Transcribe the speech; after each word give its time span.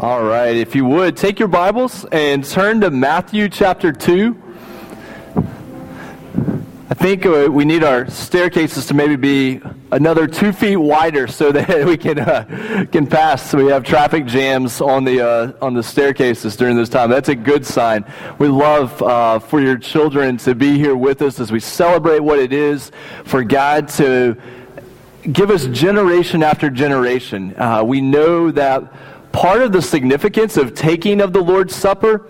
All 0.00 0.22
right, 0.22 0.54
if 0.54 0.76
you 0.76 0.84
would, 0.84 1.16
take 1.16 1.40
your 1.40 1.48
Bibles 1.48 2.04
and 2.12 2.44
turn 2.44 2.82
to 2.82 2.90
Matthew 2.92 3.48
chapter 3.48 3.90
2. 3.90 4.40
I 6.88 6.94
think 6.94 7.26
uh, 7.26 7.48
we 7.50 7.64
need 7.64 7.82
our 7.82 8.08
staircases 8.08 8.86
to 8.86 8.94
maybe 8.94 9.16
be 9.16 9.60
another 9.90 10.28
two 10.28 10.52
feet 10.52 10.76
wider 10.76 11.26
so 11.26 11.50
that 11.52 11.84
we 11.84 11.96
can 11.96 12.20
uh, 12.20 12.86
can 12.92 13.08
pass. 13.08 13.50
So 13.50 13.58
we 13.58 13.72
have 13.72 13.82
traffic 13.82 14.26
jams 14.26 14.80
on 14.80 15.02
the 15.02 15.20
uh, 15.20 15.52
on 15.60 15.74
the 15.74 15.82
staircases 15.82 16.54
during 16.54 16.76
this 16.76 16.88
time. 16.88 17.10
That's 17.10 17.30
a 17.30 17.34
good 17.34 17.66
sign. 17.66 18.04
We 18.38 18.46
love 18.46 19.02
uh, 19.02 19.40
for 19.40 19.60
your 19.60 19.78
children 19.78 20.36
to 20.38 20.54
be 20.54 20.78
here 20.78 20.94
with 20.94 21.22
us 21.22 21.40
as 21.40 21.50
we 21.50 21.58
celebrate 21.58 22.20
what 22.20 22.38
it 22.38 22.52
is 22.52 22.92
for 23.24 23.42
God 23.42 23.88
to 23.88 24.36
give 25.32 25.50
us 25.50 25.66
generation 25.66 26.44
after 26.44 26.70
generation. 26.70 27.52
Uh, 27.58 27.82
we 27.82 28.00
know 28.00 28.52
that 28.52 28.92
part 29.38 29.62
of 29.62 29.70
the 29.70 29.80
significance 29.80 30.56
of 30.56 30.74
taking 30.74 31.20
of 31.20 31.32
the 31.32 31.40
Lord's 31.40 31.72
Supper 31.72 32.26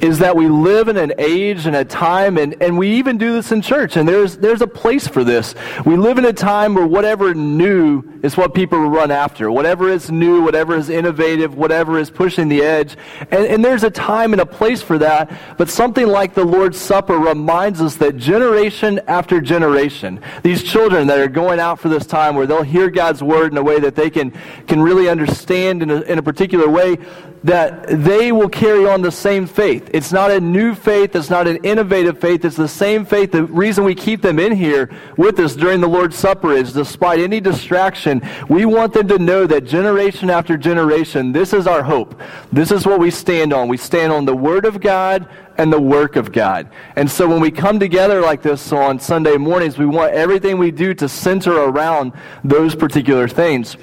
is 0.00 0.18
that 0.18 0.34
we 0.34 0.48
live 0.48 0.88
in 0.88 0.96
an 0.96 1.12
age 1.16 1.66
and 1.66 1.76
a 1.76 1.84
time, 1.84 2.36
and, 2.36 2.60
and 2.60 2.76
we 2.76 2.90
even 2.90 3.16
do 3.16 3.32
this 3.32 3.52
in 3.52 3.62
church, 3.62 3.96
and 3.96 4.08
there's, 4.08 4.36
there's 4.38 4.60
a 4.60 4.66
place 4.66 5.06
for 5.06 5.22
this. 5.22 5.54
We 5.86 5.96
live 5.96 6.18
in 6.18 6.24
a 6.24 6.32
time 6.32 6.74
where 6.74 6.86
whatever 6.86 7.32
new 7.32 8.02
is 8.22 8.36
what 8.36 8.54
people 8.54 8.78
run 8.78 9.10
after. 9.10 9.50
Whatever 9.50 9.88
is 9.88 10.10
new, 10.10 10.42
whatever 10.42 10.76
is 10.76 10.88
innovative, 10.88 11.54
whatever 11.54 11.98
is 11.98 12.10
pushing 12.10 12.48
the 12.48 12.62
edge. 12.62 12.96
And, 13.30 13.46
and 13.46 13.64
there's 13.64 13.84
a 13.84 13.90
time 13.90 14.32
and 14.32 14.40
a 14.40 14.46
place 14.46 14.82
for 14.82 14.98
that, 14.98 15.30
but 15.56 15.68
something 15.68 16.06
like 16.06 16.34
the 16.34 16.44
Lord's 16.44 16.78
Supper 16.78 17.18
reminds 17.18 17.80
us 17.80 17.96
that 17.96 18.16
generation 18.16 19.00
after 19.06 19.40
generation, 19.40 20.20
these 20.42 20.62
children 20.62 21.06
that 21.08 21.18
are 21.18 21.28
going 21.28 21.60
out 21.60 21.78
for 21.80 21.88
this 21.88 22.06
time 22.06 22.34
where 22.34 22.46
they'll 22.46 22.62
hear 22.62 22.90
God's 22.90 23.22
word 23.22 23.52
in 23.52 23.58
a 23.58 23.62
way 23.62 23.78
that 23.80 23.94
they 23.94 24.10
can, 24.10 24.32
can 24.66 24.80
really 24.80 25.08
understand 25.08 25.82
in 25.82 25.90
a, 25.90 26.00
in 26.02 26.18
a 26.18 26.22
particular 26.22 26.68
way, 26.68 26.98
that 27.44 27.86
they 28.04 28.32
will 28.32 28.48
carry 28.48 28.86
on 28.86 29.02
the 29.02 29.12
same 29.12 29.46
faith. 29.46 29.88
It's 29.92 30.12
not 30.12 30.30
a 30.30 30.40
new 30.40 30.74
faith, 30.74 31.14
it's 31.14 31.30
not 31.30 31.46
an 31.46 31.56
innovative 31.64 32.18
faith, 32.18 32.44
it's 32.44 32.56
the 32.56 32.68
same 32.68 33.04
faith. 33.04 33.32
The 33.32 33.44
reason 33.44 33.84
we 33.84 33.94
keep 33.94 34.22
them 34.22 34.38
in 34.38 34.52
here 34.52 34.90
with 35.16 35.38
us 35.38 35.54
during 35.54 35.80
the 35.80 35.88
Lord's 35.88 36.16
Supper 36.16 36.52
is 36.52 36.72
despite 36.72 37.20
any 37.20 37.40
distraction, 37.40 38.07
we 38.48 38.64
want 38.64 38.92
them 38.92 39.08
to 39.08 39.18
know 39.18 39.46
that 39.46 39.64
generation 39.64 40.30
after 40.30 40.56
generation, 40.56 41.32
this 41.32 41.52
is 41.52 41.66
our 41.66 41.82
hope. 41.82 42.20
This 42.52 42.70
is 42.70 42.86
what 42.86 43.00
we 43.00 43.10
stand 43.10 43.52
on. 43.52 43.68
We 43.68 43.76
stand 43.76 44.12
on 44.12 44.24
the 44.24 44.34
Word 44.34 44.64
of 44.64 44.80
God 44.80 45.28
and 45.58 45.72
the 45.72 45.80
work 45.80 46.16
of 46.16 46.32
God. 46.32 46.68
And 46.96 47.10
so 47.10 47.28
when 47.28 47.40
we 47.40 47.50
come 47.50 47.78
together 47.80 48.20
like 48.20 48.42
this 48.42 48.72
on 48.72 49.00
Sunday 49.00 49.36
mornings, 49.36 49.76
we 49.76 49.86
want 49.86 50.14
everything 50.14 50.58
we 50.58 50.70
do 50.70 50.94
to 50.94 51.08
center 51.08 51.52
around 51.52 52.12
those 52.44 52.74
particular 52.74 53.28
things. 53.28 53.76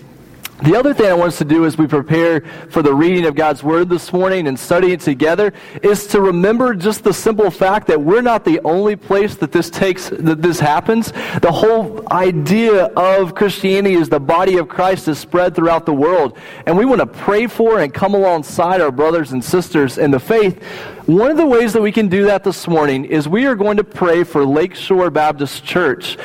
The 0.64 0.74
other 0.78 0.94
thing 0.94 1.08
I 1.08 1.14
want 1.14 1.34
us 1.34 1.38
to 1.40 1.46
do 1.46 1.66
as 1.66 1.78
we 1.78 1.86
prepare 1.86 2.40
for 2.70 2.82
the 2.82 2.94
reading 2.94 3.26
of 3.26 3.36
God's 3.36 3.62
Word 3.62 3.90
this 3.90 4.14
morning 4.14 4.48
and 4.48 4.58
study 4.58 4.94
it 4.94 5.02
together 5.02 5.52
is 5.84 6.08
to 6.08 6.22
remember 6.22 6.74
just 6.74 7.04
the 7.04 7.14
simple 7.14 7.52
fact 7.52 7.88
that 7.88 8.02
we're 8.02 8.22
not 8.22 8.46
the 8.46 8.62
only 8.64 8.96
place 8.96 9.36
that 9.36 9.52
this 9.52 9.70
takes, 9.70 10.08
that 10.10 10.42
this 10.42 10.62
happens. 10.62 11.12
The 11.42 11.52
whole 11.52 12.10
idea 12.10 12.86
of 12.96 13.36
Christianity 13.36 13.96
is 13.96 14.08
the 14.08 14.22
body 14.22 14.58
of 14.58 14.70
Christ 14.70 15.10
is 15.10 15.20
spread 15.20 15.56
throughout 15.56 15.86
the 15.86 15.94
world. 15.94 16.38
And 16.66 16.78
we 16.78 16.86
want 16.86 17.00
to 17.02 17.08
pray 17.08 17.48
for 17.48 17.82
and 17.82 17.94
come 17.94 18.14
alongside 18.14 18.80
our 18.80 18.92
brothers 18.92 19.34
and 19.34 19.44
sisters 19.44 19.98
in 19.98 20.12
the 20.12 20.22
faith 20.22 20.64
one 21.06 21.30
of 21.30 21.38
the 21.38 21.46
ways 21.46 21.74
that 21.74 21.84
we 21.84 21.92
can 21.92 22.08
do 22.08 22.26
that 22.26 22.44
this 22.44 22.68
morning 22.68 23.06
is 23.06 23.28
we 23.28 23.46
are 23.46 23.54
going 23.54 23.78
to 23.78 23.84
pray 23.84 24.24
for 24.24 24.44
Lakeshore 24.44 25.12
Baptist 25.12 25.64
Church. 25.64 26.18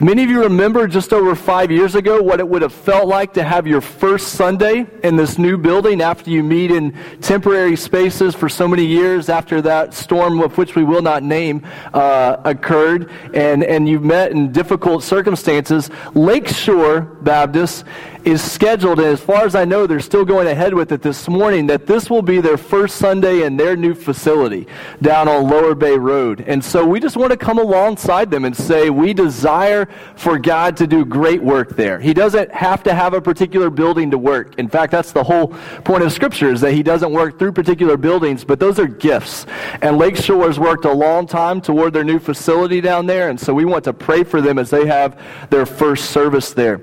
Many 0.00 0.24
of 0.24 0.30
you 0.30 0.44
remember 0.44 0.88
just 0.88 1.12
over 1.12 1.34
five 1.34 1.70
years 1.70 1.94
ago 1.94 2.22
what 2.22 2.40
it 2.40 2.48
would 2.48 2.62
have 2.62 2.72
felt 2.72 3.06
like 3.06 3.34
to 3.34 3.42
have 3.42 3.66
your 3.66 3.82
first 3.82 4.28
Sunday 4.28 4.86
in 5.02 5.16
this 5.16 5.36
new 5.36 5.58
building 5.58 6.00
after 6.00 6.30
you 6.30 6.42
meet 6.42 6.70
in 6.70 6.96
temporary 7.20 7.76
spaces 7.76 8.34
for 8.34 8.48
so 8.48 8.66
many 8.66 8.86
years 8.86 9.28
after 9.28 9.60
that 9.60 9.92
storm, 9.92 10.40
of 10.40 10.56
which 10.56 10.74
we 10.76 10.82
will 10.82 11.02
not 11.02 11.22
name, 11.22 11.62
uh, 11.92 12.38
occurred, 12.44 13.10
and, 13.34 13.62
and 13.62 13.86
you've 13.86 14.02
met 14.02 14.32
in 14.32 14.50
difficult 14.50 15.02
circumstances. 15.02 15.90
Lakeshore 16.14 17.02
Baptist 17.02 17.84
is 18.24 18.42
scheduled, 18.42 18.98
and 18.98 19.08
as 19.08 19.20
far 19.20 19.44
as 19.44 19.54
I 19.54 19.64
know, 19.64 19.86
they're 19.86 20.00
still 20.00 20.24
going 20.24 20.46
ahead 20.46 20.74
with 20.74 20.92
it 20.92 21.02
this 21.02 21.28
morning, 21.28 21.66
that 21.66 21.86
this 21.86 22.08
will 22.08 22.22
be 22.22 22.40
their 22.40 22.56
first 22.56 22.96
Sunday 22.96 23.42
in 23.42 23.56
their 23.56 23.76
new 23.76 23.94
facility 23.94 24.66
down 25.00 25.28
on 25.28 25.48
Lower 25.48 25.74
Bay 25.74 25.96
Road. 25.96 26.44
And 26.46 26.64
so 26.64 26.86
we 26.86 27.00
just 27.00 27.16
want 27.16 27.30
to 27.30 27.36
come 27.36 27.58
alongside 27.58 28.30
them 28.30 28.44
and 28.44 28.56
say, 28.56 28.90
we 28.90 29.12
desire 29.12 29.88
for 30.16 30.38
God 30.38 30.76
to 30.78 30.86
do 30.86 31.04
great 31.04 31.42
work 31.42 31.76
there. 31.76 31.98
He 31.98 32.14
doesn't 32.14 32.50
have 32.52 32.82
to 32.84 32.94
have 32.94 33.14
a 33.14 33.20
particular 33.20 33.70
building 33.70 34.10
to 34.10 34.18
work. 34.18 34.58
In 34.58 34.68
fact, 34.68 34.92
that's 34.92 35.12
the 35.12 35.24
whole 35.24 35.48
point 35.84 36.02
of 36.02 36.12
Scripture, 36.12 36.52
is 36.52 36.60
that 36.60 36.72
He 36.72 36.82
doesn't 36.82 37.12
work 37.12 37.38
through 37.38 37.52
particular 37.52 37.96
buildings, 37.96 38.44
but 38.44 38.60
those 38.60 38.78
are 38.78 38.86
gifts. 38.86 39.46
And 39.82 39.98
Lakeshore 39.98 40.46
has 40.46 40.58
worked 40.58 40.84
a 40.84 40.92
long 40.92 41.26
time 41.26 41.60
toward 41.60 41.92
their 41.92 42.04
new 42.04 42.18
facility 42.18 42.80
down 42.80 43.06
there, 43.06 43.30
and 43.30 43.38
so 43.38 43.52
we 43.52 43.64
want 43.64 43.84
to 43.84 43.92
pray 43.92 44.24
for 44.24 44.40
them 44.40 44.58
as 44.58 44.70
they 44.70 44.86
have 44.86 45.20
their 45.50 45.66
first 45.66 46.10
service 46.10 46.52
there. 46.52 46.80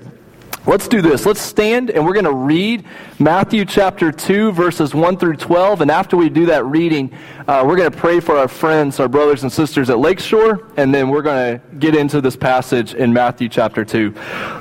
Let's 0.68 0.90
do 0.90 1.02
this. 1.02 1.26
Let's 1.26 1.40
stand 1.40 1.90
and 1.90 2.06
we're 2.06 2.14
going 2.14 2.26
to 2.26 2.34
read 2.34 2.84
Matthew 3.18 3.64
chapter 3.64 4.12
2, 4.12 4.52
verses 4.52 4.94
1 4.94 5.18
through 5.18 5.38
12. 5.38 5.80
And 5.80 5.90
after 5.90 6.18
we 6.18 6.28
do 6.28 6.48
that 6.48 6.66
reading, 6.66 7.14
uh, 7.48 7.64
we're 7.66 7.78
going 7.78 7.90
to 7.90 7.98
pray 7.98 8.20
for 8.20 8.38
our 8.38 8.50
friends, 8.50 9.00
our 9.00 9.08
brothers 9.08 9.44
and 9.44 9.52
sisters 9.52 9.90
at 9.90 10.00
Lakeshore, 10.00 10.68
and 10.76 10.94
then 10.94 11.10
we're 11.10 11.22
going 11.22 11.60
to 11.60 11.78
get 11.78 11.96
into 11.96 12.20
this 12.20 12.36
passage 12.36 12.94
in 12.94 13.14
Matthew 13.14 13.48
chapter 13.48 13.86
2. 13.86 14.14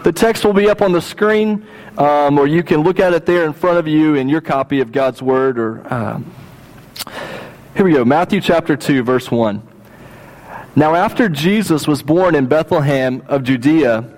The 0.05 0.13
text 0.13 0.45
will 0.45 0.53
be 0.53 0.71
up 0.71 0.83
on 0.83 0.93
the 0.93 1.03
screen, 1.03 1.67
um, 1.99 2.39
or 2.39 2.47
you 2.47 2.63
can 2.63 2.83
look 2.83 3.01
at 3.01 3.13
it 3.13 3.27
there 3.27 3.45
in 3.45 3.53
front 3.53 3.79
of 3.79 3.89
you 3.89 4.15
in 4.15 4.29
your 4.29 4.41
copy 4.41 4.81
of 4.81 4.93
God's 4.93 5.21
Word. 5.21 5.59
Or 5.59 5.93
um, 5.93 6.33
Here 7.75 7.85
we 7.85 7.93
go 7.93 8.05
Matthew 8.05 8.41
chapter 8.41 8.77
2, 8.77 9.03
verse 9.03 9.33
1. 9.33 9.63
Now, 10.77 10.95
after 10.95 11.29
Jesus 11.29 11.89
was 11.89 12.05
born 12.05 12.37
in 12.37 12.47
Bethlehem 12.47 13.25
of 13.27 13.43
Judea, 13.43 14.18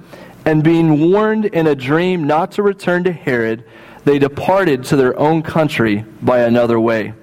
And 0.45 0.63
being 0.63 1.11
warned 1.11 1.45
in 1.45 1.67
a 1.67 1.75
dream 1.75 2.25
not 2.25 2.53
to 2.53 2.63
return 2.63 3.03
to 3.03 3.11
Herod, 3.11 3.63
they 4.05 4.17
departed 4.17 4.83
to 4.85 4.95
their 4.95 5.17
own 5.19 5.43
country 5.43 6.03
by 6.21 6.39
another 6.39 6.79
way. 6.79 7.13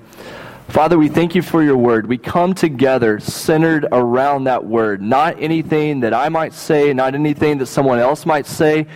Father, 0.69 0.99
we 0.99 1.09
thank 1.09 1.35
you 1.35 1.41
for 1.41 1.63
your 1.63 1.79
word. 1.79 2.07
We 2.07 2.19
come 2.19 2.55
together 2.55 3.19
centered 3.21 3.87
around 3.91 4.45
that 4.45 4.67
word. 4.67 5.01
Not 5.01 5.43
anything 5.43 6.01
that 6.01 6.13
I 6.13 6.29
might 6.29 6.53
say, 6.53 6.93
not 6.93 7.15
anything 7.15 7.57
that 7.59 7.67
someone 7.67 7.99
else 7.99 8.27
might 8.27 8.45
say, 8.47 8.87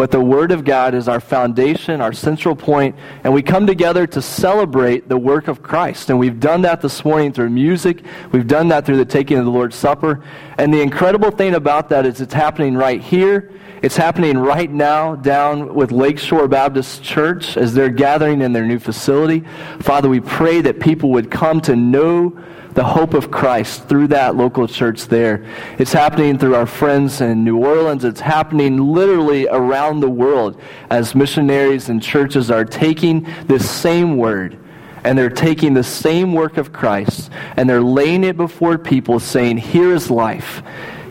but 0.00 0.10
the 0.10 0.18
word 0.18 0.50
of 0.50 0.64
God 0.64 0.94
is 0.94 1.08
our 1.08 1.20
foundation, 1.20 2.00
our 2.00 2.14
central 2.14 2.56
point, 2.56 2.96
and 3.22 3.34
we 3.34 3.42
come 3.42 3.66
together 3.66 4.06
to 4.06 4.22
celebrate 4.22 5.10
the 5.10 5.18
work 5.18 5.46
of 5.46 5.62
Christ. 5.62 6.08
And 6.08 6.18
we've 6.18 6.40
done 6.40 6.62
that 6.62 6.80
this 6.80 7.04
morning 7.04 7.34
through 7.34 7.50
music. 7.50 8.02
We've 8.32 8.46
done 8.46 8.68
that 8.68 8.86
through 8.86 8.96
the 8.96 9.04
taking 9.04 9.36
of 9.36 9.44
the 9.44 9.50
Lord's 9.50 9.76
Supper. 9.76 10.24
And 10.56 10.72
the 10.72 10.80
incredible 10.80 11.30
thing 11.30 11.52
about 11.52 11.90
that 11.90 12.06
is 12.06 12.22
it's 12.22 12.32
happening 12.32 12.76
right 12.76 13.02
here 13.02 13.52
it's 13.82 13.96
happening 13.96 14.36
right 14.36 14.70
now 14.70 15.16
down 15.16 15.74
with 15.74 15.90
Lakeshore 15.90 16.48
Baptist 16.48 17.02
Church 17.02 17.56
as 17.56 17.72
they're 17.72 17.88
gathering 17.88 18.42
in 18.42 18.52
their 18.52 18.66
new 18.66 18.78
facility. 18.78 19.42
Father, 19.80 20.06
we 20.06 20.20
pray 20.20 20.60
that 20.60 20.80
people 20.80 21.08
would 21.12 21.30
come 21.30 21.62
to 21.62 21.74
know 21.74 22.38
the 22.74 22.84
hope 22.84 23.14
of 23.14 23.30
Christ 23.30 23.88
through 23.88 24.08
that 24.08 24.36
local 24.36 24.68
church 24.68 25.06
there. 25.06 25.44
It's 25.78 25.92
happening 25.92 26.38
through 26.38 26.54
our 26.54 26.66
friends 26.66 27.20
in 27.20 27.44
New 27.44 27.58
Orleans. 27.58 28.04
It's 28.04 28.20
happening 28.20 28.92
literally 28.92 29.48
around 29.48 30.00
the 30.00 30.10
world 30.10 30.60
as 30.88 31.14
missionaries 31.14 31.88
and 31.88 32.02
churches 32.02 32.50
are 32.50 32.64
taking 32.64 33.26
this 33.46 33.68
same 33.68 34.16
word 34.16 34.58
and 35.02 35.18
they're 35.18 35.30
taking 35.30 35.74
the 35.74 35.82
same 35.84 36.34
work 36.34 36.58
of 36.58 36.72
Christ 36.72 37.30
and 37.56 37.68
they're 37.68 37.82
laying 37.82 38.22
it 38.22 38.36
before 38.36 38.78
people 38.78 39.18
saying, 39.18 39.58
Here 39.58 39.92
is 39.94 40.10
life. 40.10 40.62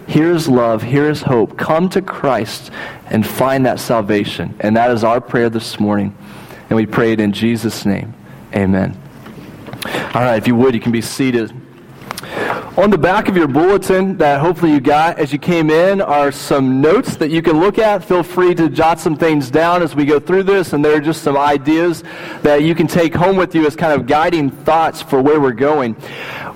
Here's 0.07 0.47
love. 0.47 0.81
Here's 0.81 1.21
hope. 1.21 1.57
Come 1.57 1.89
to 1.89 2.01
Christ 2.01 2.71
and 3.07 3.25
find 3.25 3.65
that 3.65 3.79
salvation. 3.79 4.56
And 4.59 4.75
that 4.75 4.89
is 4.91 5.03
our 5.03 5.21
prayer 5.21 5.50
this 5.50 5.79
morning. 5.79 6.17
And 6.69 6.77
we 6.77 6.85
pray 6.85 7.11
it 7.11 7.19
in 7.19 7.31
Jesus' 7.31 7.85
name. 7.85 8.13
Amen. 8.56 9.08
All 9.85 10.21
right, 10.21 10.37
if 10.37 10.47
you 10.47 10.55
would, 10.55 10.73
you 10.73 10.81
can 10.81 10.91
be 10.91 11.01
seated. 11.01 11.53
On 12.77 12.89
the 12.89 12.97
back 12.97 13.27
of 13.27 13.35
your 13.35 13.47
bulletin 13.47 14.17
that 14.17 14.39
hopefully 14.39 14.71
you 14.71 14.79
got 14.79 15.19
as 15.19 15.33
you 15.33 15.39
came 15.39 15.69
in 15.69 16.01
are 16.01 16.31
some 16.31 16.79
notes 16.81 17.15
that 17.17 17.29
you 17.29 17.41
can 17.41 17.59
look 17.59 17.77
at. 17.77 18.03
Feel 18.03 18.23
free 18.23 18.55
to 18.55 18.69
jot 18.69 18.99
some 18.99 19.17
things 19.17 19.49
down 19.49 19.81
as 19.81 19.95
we 19.95 20.05
go 20.05 20.19
through 20.19 20.43
this, 20.43 20.73
and 20.73 20.83
there 20.83 20.95
are 20.95 21.01
just 21.01 21.21
some 21.21 21.37
ideas 21.37 22.03
that 22.41 22.63
you 22.63 22.75
can 22.75 22.87
take 22.87 23.13
home 23.13 23.35
with 23.35 23.55
you 23.55 23.65
as 23.65 23.75
kind 23.75 23.93
of 23.93 24.07
guiding 24.07 24.49
thoughts 24.49 25.01
for 25.01 25.21
where 25.21 25.39
we're 25.39 25.51
going. 25.51 25.95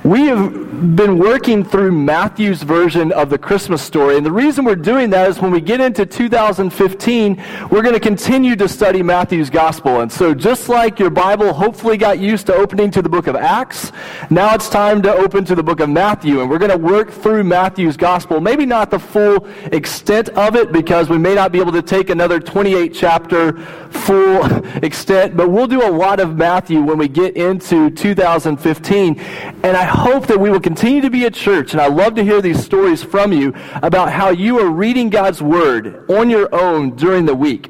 We 0.04 0.26
have 0.26 0.98
been 0.98 1.18
working 1.18 1.64
through 1.64 1.94
Matthew's 1.94 2.62
version 2.62 3.14
of 3.14 3.30
the 3.30 3.38
Christmas 3.38 3.82
story, 3.82 4.18
and 4.18 4.26
the 4.26 4.34
reason 4.34 4.66
we're 4.66 4.76
doing 4.76 5.10
that 5.12 5.30
is 5.30 5.40
when 5.40 5.50
we 5.50 5.62
get 5.62 5.80
into 5.80 6.06
2015, 6.06 7.42
we're 7.72 7.82
going 7.82 7.94
to 7.94 8.02
continue 8.02 8.58
to 8.58 8.68
study 8.68 9.02
Matthew's 9.02 9.50
gospel. 9.50 10.02
And 10.02 10.12
so, 10.12 10.34
just 10.34 10.68
like 10.68 11.00
your 11.00 11.10
Bible 11.10 11.54
hopefully 11.54 11.96
got 11.96 12.20
used 12.20 12.48
to 12.48 12.54
opening 12.54 12.92
to 12.92 13.02
the 13.02 13.08
book 13.08 13.28
of 13.28 13.38
Acts, 13.38 13.94
now 14.30 14.54
it's 14.54 14.68
time 14.68 15.02
to 15.04 15.14
open 15.14 15.46
to 15.46 15.56
the 15.56 15.64
book 15.64 15.80
of 15.80 15.90
Matthew, 15.90 16.42
and 16.42 16.50
we're 16.50 16.60
going 16.60 16.72
to 16.72 16.78
work 16.78 17.10
through 17.10 17.46
Matthew's 17.46 17.96
gospel. 17.96 18.42
Maybe 18.42 18.66
not 18.66 18.92
the 18.92 19.00
full 19.00 19.48
extent 19.72 20.28
of 20.30 20.58
it, 20.58 20.74
because 20.74 21.10
we 21.10 21.18
may 21.18 21.34
not 21.34 21.54
be 21.54 21.62
able 21.62 21.72
to 21.72 21.82
take 21.82 22.10
another 22.10 22.42
28 22.42 22.94
chapter 22.94 23.58
full 23.90 24.44
extent, 24.84 25.38
but 25.38 25.50
we'll 25.50 25.68
do 25.68 25.82
a 25.82 25.90
lot 25.90 26.20
of 26.20 26.36
Matthew 26.36 26.82
when 26.82 26.98
we 26.98 27.08
get 27.08 27.38
into 27.38 27.90
2015. 27.92 29.20
And 29.20 29.78
I 29.78 29.93
hope 29.96 30.28
that 30.28 30.40
we 30.40 30.50
will 30.50 30.60
continue 30.60 31.02
to 31.02 31.10
be 31.10 31.26
a 31.26 31.32
church, 31.32 31.72
and 31.74 31.82
I 31.82 31.88
love 31.88 32.16
to 32.16 32.24
hear 32.24 32.42
these 32.42 32.64
stories 32.64 33.04
from 33.04 33.32
you 33.34 33.54
about 33.82 34.12
how 34.12 34.30
you 34.30 34.60
are 34.60 34.70
reading 34.70 35.10
God's 35.10 35.42
Word 35.42 36.10
on 36.10 36.30
your 36.30 36.54
own 36.54 36.96
during 36.96 37.26
the 37.26 37.36
week. 37.36 37.70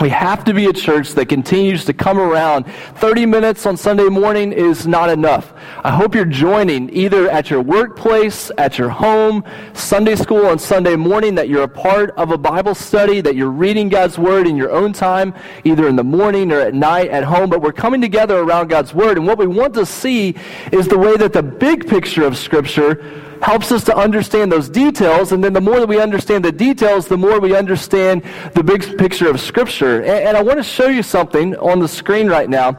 We 0.00 0.08
have 0.08 0.42
to 0.44 0.54
be 0.54 0.66
a 0.66 0.72
church 0.72 1.10
that 1.10 1.26
continues 1.26 1.84
to 1.84 1.92
come 1.92 2.18
around. 2.18 2.64
30 2.96 3.26
minutes 3.26 3.66
on 3.66 3.76
Sunday 3.76 4.08
morning 4.08 4.52
is 4.52 4.86
not 4.86 5.10
enough. 5.10 5.52
I 5.84 5.90
hope 5.90 6.14
you're 6.14 6.24
joining 6.24 6.94
either 6.96 7.30
at 7.30 7.50
your 7.50 7.60
workplace, 7.60 8.50
at 8.58 8.78
your 8.78 8.88
home, 8.88 9.44
Sunday 9.74 10.16
school 10.16 10.46
on 10.46 10.58
Sunday 10.58 10.96
morning, 10.96 11.34
that 11.36 11.48
you're 11.48 11.62
a 11.62 11.68
part 11.68 12.10
of 12.12 12.32
a 12.32 12.38
Bible 12.38 12.74
study, 12.74 13.20
that 13.20 13.36
you're 13.36 13.50
reading 13.50 13.88
God's 13.88 14.18
Word 14.18 14.46
in 14.46 14.56
your 14.56 14.72
own 14.72 14.92
time, 14.92 15.34
either 15.62 15.86
in 15.86 15.94
the 15.94 16.04
morning 16.04 16.50
or 16.50 16.60
at 16.60 16.74
night 16.74 17.10
at 17.10 17.22
home. 17.22 17.48
But 17.48 17.60
we're 17.60 17.72
coming 17.72 18.00
together 18.00 18.38
around 18.38 18.68
God's 18.68 18.94
Word. 18.94 19.18
And 19.18 19.26
what 19.26 19.38
we 19.38 19.46
want 19.46 19.74
to 19.74 19.86
see 19.86 20.34
is 20.72 20.88
the 20.88 20.98
way 20.98 21.16
that 21.16 21.32
the 21.32 21.42
big 21.42 21.86
picture 21.86 22.24
of 22.24 22.36
Scripture 22.36 23.04
helps 23.42 23.72
us 23.72 23.84
to 23.84 23.96
understand 23.96 24.50
those 24.50 24.68
details. 24.68 25.32
And 25.32 25.42
then 25.42 25.52
the 25.52 25.60
more 25.60 25.80
that 25.80 25.88
we 25.88 26.00
understand 26.00 26.44
the 26.44 26.52
details, 26.52 27.08
the 27.08 27.18
more 27.18 27.40
we 27.40 27.56
understand 27.56 28.22
the 28.54 28.62
big 28.62 28.96
picture 28.96 29.28
of 29.28 29.40
Scripture. 29.40 30.00
And, 30.00 30.28
and 30.28 30.36
I 30.36 30.42
want 30.42 30.58
to 30.58 30.62
show 30.62 30.86
you 30.86 31.02
something 31.02 31.56
on 31.56 31.80
the 31.80 31.88
screen 31.88 32.28
right 32.28 32.48
now. 32.48 32.78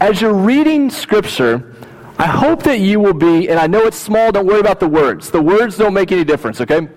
As 0.00 0.20
you're 0.20 0.34
reading 0.34 0.90
Scripture, 0.90 1.74
I 2.18 2.26
hope 2.26 2.62
that 2.62 2.78
you 2.78 2.98
will 2.98 3.14
be, 3.14 3.48
and 3.48 3.58
I 3.58 3.66
know 3.66 3.82
it's 3.82 3.98
small, 3.98 4.32
don't 4.32 4.46
worry 4.46 4.60
about 4.60 4.80
the 4.80 4.88
words. 4.88 5.30
The 5.30 5.42
words 5.42 5.76
don't 5.76 5.94
make 5.94 6.12
any 6.12 6.24
difference, 6.24 6.60
okay? 6.60 6.88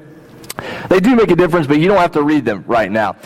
They 0.89 0.99
do 0.99 1.15
make 1.15 1.29
a 1.29 1.35
difference, 1.35 1.67
but 1.67 1.79
you 1.79 1.87
don't 1.87 1.97
have 1.97 2.13
to 2.13 2.23
read 2.23 2.45
them 2.45 2.63
right 2.67 2.91
now. 2.91 3.17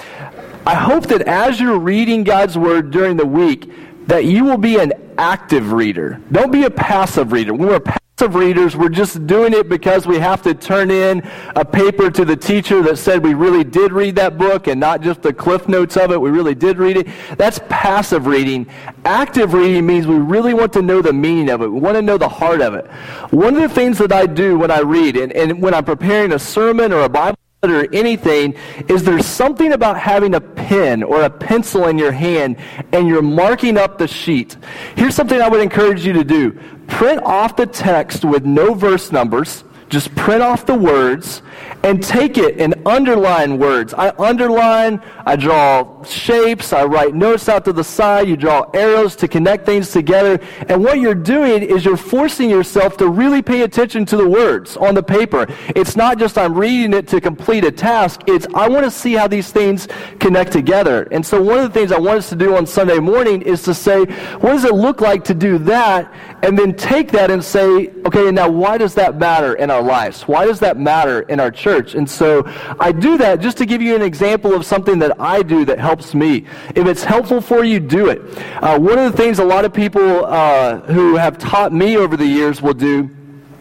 I 0.65 0.75
hope 0.75 1.07
that 1.07 1.23
as 1.23 1.59
you're 1.59 1.79
reading 1.79 2.23
God's 2.23 2.57
Word 2.57 2.91
during 2.91 3.17
the 3.17 3.25
week, 3.25 3.71
that 4.07 4.25
you 4.25 4.43
will 4.43 4.57
be 4.57 4.77
an 4.77 4.93
active 5.17 5.71
reader. 5.71 6.21
Don't 6.31 6.51
be 6.51 6.63
a 6.63 6.69
passive 6.69 7.31
reader. 7.31 7.53
When 7.53 7.67
we're 7.67 7.79
of 8.21 8.35
readers, 8.35 8.75
we're 8.75 8.89
just 8.89 9.25
doing 9.27 9.53
it 9.53 9.69
because 9.69 10.07
we 10.07 10.17
have 10.19 10.41
to 10.43 10.53
turn 10.53 10.91
in 10.91 11.21
a 11.55 11.65
paper 11.65 12.09
to 12.11 12.25
the 12.25 12.35
teacher 12.35 12.81
that 12.83 12.97
said 12.97 13.23
we 13.23 13.33
really 13.33 13.63
did 13.63 13.91
read 13.91 14.15
that 14.15 14.37
book 14.37 14.67
and 14.67 14.79
not 14.79 15.01
just 15.01 15.21
the 15.21 15.33
cliff 15.33 15.67
notes 15.67 15.97
of 15.97 16.11
it. 16.11 16.19
We 16.19 16.29
really 16.29 16.55
did 16.55 16.77
read 16.77 16.97
it. 16.97 17.07
That's 17.37 17.59
passive 17.69 18.27
reading. 18.27 18.67
Active 19.05 19.53
reading 19.53 19.85
means 19.85 20.07
we 20.07 20.17
really 20.17 20.53
want 20.53 20.73
to 20.73 20.81
know 20.81 21.01
the 21.01 21.13
meaning 21.13 21.49
of 21.49 21.61
it. 21.61 21.67
We 21.67 21.79
want 21.79 21.95
to 21.95 22.01
know 22.01 22.17
the 22.17 22.29
heart 22.29 22.61
of 22.61 22.73
it. 22.73 22.85
One 23.31 23.55
of 23.55 23.61
the 23.61 23.69
things 23.69 23.97
that 23.97 24.11
I 24.11 24.25
do 24.25 24.57
when 24.57 24.71
I 24.71 24.79
read 24.79 25.17
and, 25.17 25.31
and 25.33 25.61
when 25.61 25.73
I'm 25.73 25.85
preparing 25.85 26.33
a 26.33 26.39
sermon 26.39 26.91
or 26.93 27.01
a 27.01 27.09
Bible 27.09 27.37
or 27.63 27.87
anything 27.93 28.55
is 28.89 29.03
there 29.03 29.21
something 29.21 29.73
about 29.73 29.95
having 29.95 30.33
a 30.33 30.41
pen 30.41 31.03
or 31.03 31.21
a 31.21 31.29
pencil 31.29 31.89
in 31.89 31.95
your 31.95 32.11
hand 32.11 32.57
and 32.91 33.07
you're 33.07 33.21
marking 33.21 33.77
up 33.77 33.99
the 33.99 34.07
sheet. 34.07 34.57
Here's 34.95 35.13
something 35.13 35.39
I 35.39 35.47
would 35.47 35.61
encourage 35.61 36.03
you 36.03 36.11
to 36.13 36.23
do. 36.23 36.53
Print 36.87 37.21
off 37.21 37.55
the 37.55 37.67
text 37.67 38.25
with 38.25 38.45
no 38.45 38.73
verse 38.73 39.11
numbers 39.11 39.63
just 39.91 40.15
print 40.15 40.41
off 40.41 40.65
the 40.65 40.73
words 40.73 41.43
and 41.83 42.03
take 42.03 42.37
it 42.37 42.59
and 42.59 42.75
underline 42.85 43.57
words. 43.57 43.93
I 43.93 44.09
underline, 44.17 45.01
I 45.25 45.35
draw 45.35 46.03
shapes, 46.03 46.73
I 46.73 46.85
write 46.85 47.15
notes 47.15 47.49
out 47.49 47.65
to 47.65 47.73
the 47.73 47.83
side, 47.83 48.27
you 48.27 48.37
draw 48.37 48.69
arrows 48.73 49.15
to 49.17 49.27
connect 49.27 49.65
things 49.65 49.91
together. 49.91 50.39
And 50.67 50.83
what 50.83 50.99
you're 50.99 51.15
doing 51.15 51.63
is 51.63 51.83
you're 51.83 51.97
forcing 51.97 52.49
yourself 52.49 52.97
to 52.97 53.07
really 53.09 53.41
pay 53.41 53.61
attention 53.61 54.05
to 54.05 54.17
the 54.17 54.27
words 54.27 54.77
on 54.77 54.95
the 54.95 55.03
paper. 55.03 55.47
It's 55.75 55.95
not 55.95 56.17
just 56.19 56.37
I'm 56.37 56.53
reading 56.53 56.93
it 56.93 57.07
to 57.09 57.21
complete 57.21 57.65
a 57.65 57.71
task, 57.71 58.21
it's 58.27 58.47
I 58.53 58.67
want 58.69 58.85
to 58.85 58.91
see 58.91 59.13
how 59.13 59.27
these 59.27 59.51
things 59.51 59.87
connect 60.19 60.51
together. 60.51 61.07
And 61.11 61.25
so 61.25 61.41
one 61.41 61.59
of 61.59 61.73
the 61.73 61.79
things 61.79 61.91
I 61.91 61.99
want 61.99 62.19
us 62.19 62.29
to 62.29 62.35
do 62.35 62.55
on 62.55 62.65
Sunday 62.65 62.99
morning 62.99 63.41
is 63.41 63.63
to 63.63 63.73
say, 63.73 64.05
what 64.05 64.51
does 64.51 64.65
it 64.65 64.75
look 64.75 65.01
like 65.01 65.23
to 65.25 65.33
do 65.33 65.57
that? 65.59 66.11
And 66.43 66.57
then 66.57 66.73
take 66.75 67.11
that 67.11 67.29
and 67.29 67.43
say, 67.43 67.89
okay, 68.05 68.31
now 68.31 68.49
why 68.49 68.77
does 68.77 68.95
that 68.95 69.17
matter 69.17 69.53
in 69.53 69.69
our 69.69 69.81
lives. 69.81 70.23
Why 70.27 70.45
does 70.45 70.59
that 70.59 70.77
matter 70.77 71.21
in 71.21 71.39
our 71.39 71.51
church? 71.51 71.95
And 71.95 72.09
so 72.09 72.43
I 72.79 72.91
do 72.91 73.17
that 73.17 73.39
just 73.39 73.57
to 73.59 73.65
give 73.65 73.81
you 73.81 73.95
an 73.95 74.01
example 74.01 74.53
of 74.53 74.65
something 74.65 74.99
that 74.99 75.19
I 75.19 75.43
do 75.43 75.65
that 75.65 75.79
helps 75.79 76.13
me. 76.13 76.45
If 76.75 76.87
it's 76.87 77.03
helpful 77.03 77.41
for 77.41 77.63
you, 77.63 77.79
do 77.79 78.09
it. 78.09 78.21
Uh, 78.61 78.79
one 78.79 78.97
of 78.97 79.11
the 79.11 79.17
things 79.17 79.39
a 79.39 79.43
lot 79.43 79.65
of 79.65 79.73
people 79.73 80.25
uh, 80.25 80.79
who 80.81 81.15
have 81.15 81.37
taught 81.37 81.71
me 81.73 81.97
over 81.97 82.17
the 82.17 82.25
years 82.25 82.61
will 82.61 82.73
do 82.73 83.09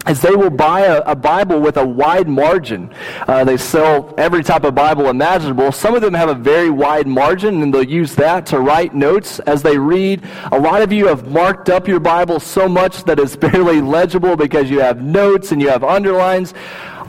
is 0.09 0.21
they 0.23 0.35
will 0.35 0.50
buy 0.50 0.80
a, 0.80 1.00
a, 1.02 1.14
Bible 1.14 1.61
with 1.61 1.76
a 1.76 1.87
wide 1.87 2.26
margin. 2.26 2.92
Uh, 3.28 3.45
they 3.45 3.57
sell 3.57 4.14
every 4.16 4.42
type 4.42 4.64
of 4.64 4.75
Bible 4.75 5.09
imaginable. 5.09 5.73
Some 5.73 5.95
of 5.95 6.00
them 6.00 6.14
have 6.14 6.30
a 6.30 6.35
very 6.35 6.71
wide 6.71 7.07
margin, 7.07 7.62
and 7.62 7.73
they'll 7.73 7.83
use 7.83 8.14
that 8.14 8.47
to 8.47 8.61
write 8.61 8.95
notes 8.95 9.40
as 9.40 9.62
they 9.62 9.76
read. 9.76 10.23
A 10.52 10.59
lot 10.59 10.80
of 10.80 10.90
you 10.90 11.07
have 11.09 11.30
marked 11.30 11.69
up 11.69 11.87
your 11.87 12.00
Bible 12.00 12.40
so 12.40 12.66
much 12.69 13.04
that 13.04 13.19
it's 13.21 13.37
barely 13.50 13.83
legible 13.83 14.37
because 14.37 14.71
you 14.71 14.80
have 14.80 15.02
notes 15.02 15.52
and 15.52 15.61
you 15.61 15.69
have 15.69 15.85
underlines. 15.85 16.54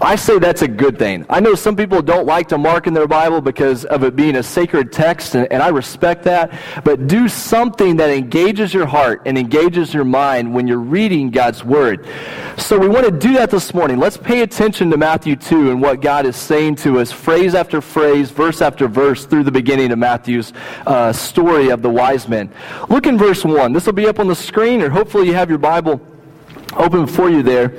I 0.02 0.16
say 0.16 0.40
that's 0.40 0.64
a 0.64 0.68
good 0.68 0.98
thing. 0.98 1.28
I 1.30 1.40
know 1.40 1.54
some 1.54 1.76
people 1.76 2.02
don't 2.02 2.26
like 2.26 2.48
to 2.50 2.58
mark 2.58 2.88
in 2.88 2.94
their 2.94 3.08
Bible 3.08 3.40
because 3.40 3.86
of 3.86 4.04
it 4.04 4.16
being 4.16 4.36
a 4.38 4.42
sacred 4.44 4.92
text, 4.92 5.36
and, 5.36 5.52
and, 5.52 5.62
I 5.62 5.68
respect 5.68 6.24
that. 6.24 6.60
But 6.84 7.06
do 7.06 7.30
something 7.30 7.98
that 7.98 8.10
engages 8.10 8.74
your 8.74 8.88
heart 8.88 9.22
and 9.28 9.38
engages 9.38 9.94
your 9.94 10.04
mind 10.04 10.52
when 10.52 10.68
you're 10.68 10.80
reading 10.80 11.30
God's 11.30 11.64
Word. 11.64 12.08
So 12.58 12.80
we 12.80 12.88
want 12.88 13.06
to 13.06 13.12
do 13.12 13.34
that 13.34 13.52
this 13.52 13.76
morning. 13.76 14.00
Let's 14.00 14.18
pay 14.18 14.42
attention 14.42 14.90
to 14.90 14.98
Matthew 14.98 15.36
2 15.36 15.70
and 15.70 15.82
what 15.82 16.02
God 16.02 16.26
is 16.26 16.36
saying 16.36 16.78
to 16.78 17.00
us, 17.00 17.12
phrase 17.12 17.54
after 17.54 17.80
phrase, 17.80 18.32
verse 18.32 18.60
after 18.60 18.88
verse, 18.88 19.26
through 19.26 19.44
the 19.44 19.52
beginning 19.52 19.92
of 19.92 20.00
Matthew's 20.00 20.52
uh, 20.88 21.14
story 21.14 21.70
of 21.70 21.84
the 21.84 21.90
wise 21.90 22.28
men. 22.28 22.52
Look 22.90 23.06
in 23.06 23.20
verse 23.20 23.46
1. 23.46 23.72
This 23.72 23.86
will 23.86 23.94
be 23.94 24.08
up 24.08 24.20
on 24.20 24.28
the 24.28 24.36
screen, 24.36 24.82
or 24.82 24.90
hopefully 24.90 25.28
you 25.28 25.36
have 25.36 25.50
your 25.50 25.60
Bible 25.60 26.02
open 26.76 27.06
for 27.06 27.30
you 27.30 27.44
there 27.44 27.72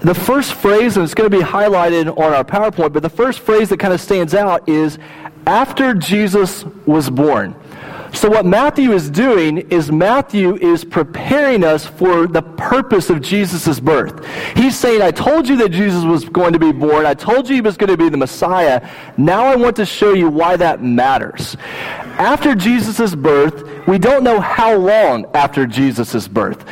the 0.00 0.14
first 0.14 0.54
phrase, 0.54 0.96
and 0.96 1.04
it's 1.04 1.14
going 1.14 1.30
to 1.30 1.36
be 1.36 1.42
highlighted 1.42 2.16
on 2.18 2.32
our 2.32 2.44
PowerPoint, 2.44 2.92
but 2.92 3.02
the 3.02 3.10
first 3.10 3.40
phrase 3.40 3.68
that 3.70 3.78
kind 3.78 3.94
of 3.94 4.00
stands 4.00 4.34
out 4.34 4.68
is 4.68 4.98
after 5.46 5.94
Jesus 5.94 6.64
was 6.84 7.08
born. 7.08 7.54
So, 8.12 8.30
what 8.30 8.46
Matthew 8.46 8.92
is 8.92 9.10
doing 9.10 9.58
is 9.70 9.92
Matthew 9.92 10.56
is 10.56 10.84
preparing 10.84 11.62
us 11.62 11.84
for 11.84 12.26
the 12.26 12.40
purpose 12.40 13.10
of 13.10 13.20
Jesus' 13.20 13.78
birth. 13.78 14.24
He's 14.56 14.74
saying, 14.74 15.02
I 15.02 15.10
told 15.10 15.46
you 15.46 15.56
that 15.56 15.68
Jesus 15.68 16.02
was 16.02 16.24
going 16.24 16.54
to 16.54 16.58
be 16.58 16.72
born. 16.72 17.04
I 17.04 17.12
told 17.12 17.46
you 17.48 17.56
he 17.56 17.60
was 17.60 17.76
going 17.76 17.90
to 17.90 17.96
be 17.96 18.08
the 18.08 18.16
Messiah. 18.16 18.88
Now 19.18 19.44
I 19.44 19.56
want 19.56 19.76
to 19.76 19.84
show 19.84 20.14
you 20.14 20.30
why 20.30 20.56
that 20.56 20.82
matters. 20.82 21.58
After 22.18 22.54
Jesus' 22.54 23.14
birth, 23.14 23.86
we 23.86 23.98
don't 23.98 24.24
know 24.24 24.40
how 24.40 24.74
long 24.74 25.26
after 25.34 25.66
Jesus' 25.66 26.26
birth. 26.26 26.64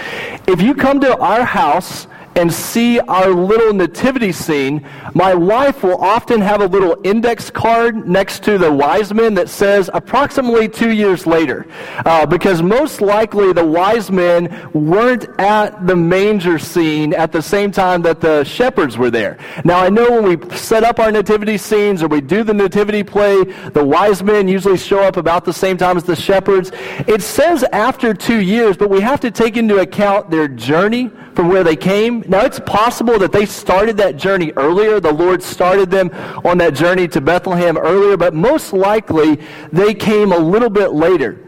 If 0.49 0.63
you 0.63 0.75
come 0.75 0.99
to 1.01 1.19
our 1.19 1.45
house, 1.45 2.07
and 2.37 2.53
see 2.53 3.01
our 3.01 3.29
little 3.29 3.73
nativity 3.73 4.33
scene, 4.33 4.87
my 5.15 5.35
wife 5.35 5.83
will 5.83 5.97
often 5.97 6.41
have 6.41 6.61
a 6.61 6.67
little 6.67 6.97
index 7.05 7.51
card 7.51 8.09
next 8.09 8.43
to 8.45 8.59
the 8.59 8.71
wise 8.71 9.13
men 9.13 9.35
that 9.35 9.49
says 9.49 9.89
approximately 9.95 10.69
two 10.69 10.91
years 10.91 11.27
later. 11.27 11.67
Uh, 12.05 12.27
because 12.27 12.63
most 12.63 13.01
likely 13.01 13.53
the 13.53 13.65
wise 13.65 14.11
men 14.11 14.71
weren't 14.73 15.27
at 15.39 15.87
the 15.87 15.97
manger 15.97 16.59
scene 16.59 17.13
at 17.15 17.33
the 17.33 17.43
same 17.43 17.71
time 17.71 18.03
that 18.03 18.21
the 18.21 18.45
shepherds 18.45 18.99
were 18.99 19.11
there. 19.11 19.39
Now, 19.65 19.81
I 19.81 19.89
know 19.89 20.21
when 20.21 20.25
we 20.25 20.57
set 20.57 20.85
up 20.85 20.99
our 20.99 21.13
nativity 21.13 21.59
scenes 21.59 22.03
or 22.03 22.09
we 22.09 22.21
do 22.21 22.43
the 22.43 22.55
nativity 22.55 23.03
play, 23.03 23.45
the 23.71 23.85
wise 23.85 24.23
men 24.23 24.49
usually 24.49 24.77
show 24.77 25.01
up 25.01 25.17
about 25.17 25.45
the 25.45 25.53
same 25.53 25.77
time 25.77 25.97
as 25.97 26.05
the 26.05 26.17
shepherds. 26.17 26.73
It 27.07 27.23
says 27.23 27.65
after 27.73 28.15
two 28.15 28.41
years, 28.41 28.77
but 28.77 28.91
we 28.91 29.01
have 29.01 29.21
to 29.21 29.31
take 29.31 29.57
into 29.57 29.79
account 29.79 30.31
their 30.31 30.49
journey 30.49 31.11
from 31.35 31.49
where 31.49 31.65
they 31.65 31.77
came. 31.77 32.25
Now, 32.29 32.45
it's 32.45 32.61
possible 32.61 33.19
that 33.19 33.33
they 33.33 33.47
started 33.47 33.97
that 33.99 34.17
journey 34.17 34.53
earlier. 34.57 35.01
The 35.01 35.13
Lord 35.13 35.43
started 35.43 35.91
them 35.91 36.11
on 36.45 36.59
that 36.59 36.75
journey 36.75 37.09
to 37.09 37.21
Bethlehem 37.21 37.77
earlier, 37.77 38.17
but 38.17 38.35
most 38.35 38.73
likely 38.73 39.41
they 39.73 39.95
came 39.95 40.33
a 40.33 40.39
little 40.39 40.71
bit 40.71 40.93
later. 40.93 41.44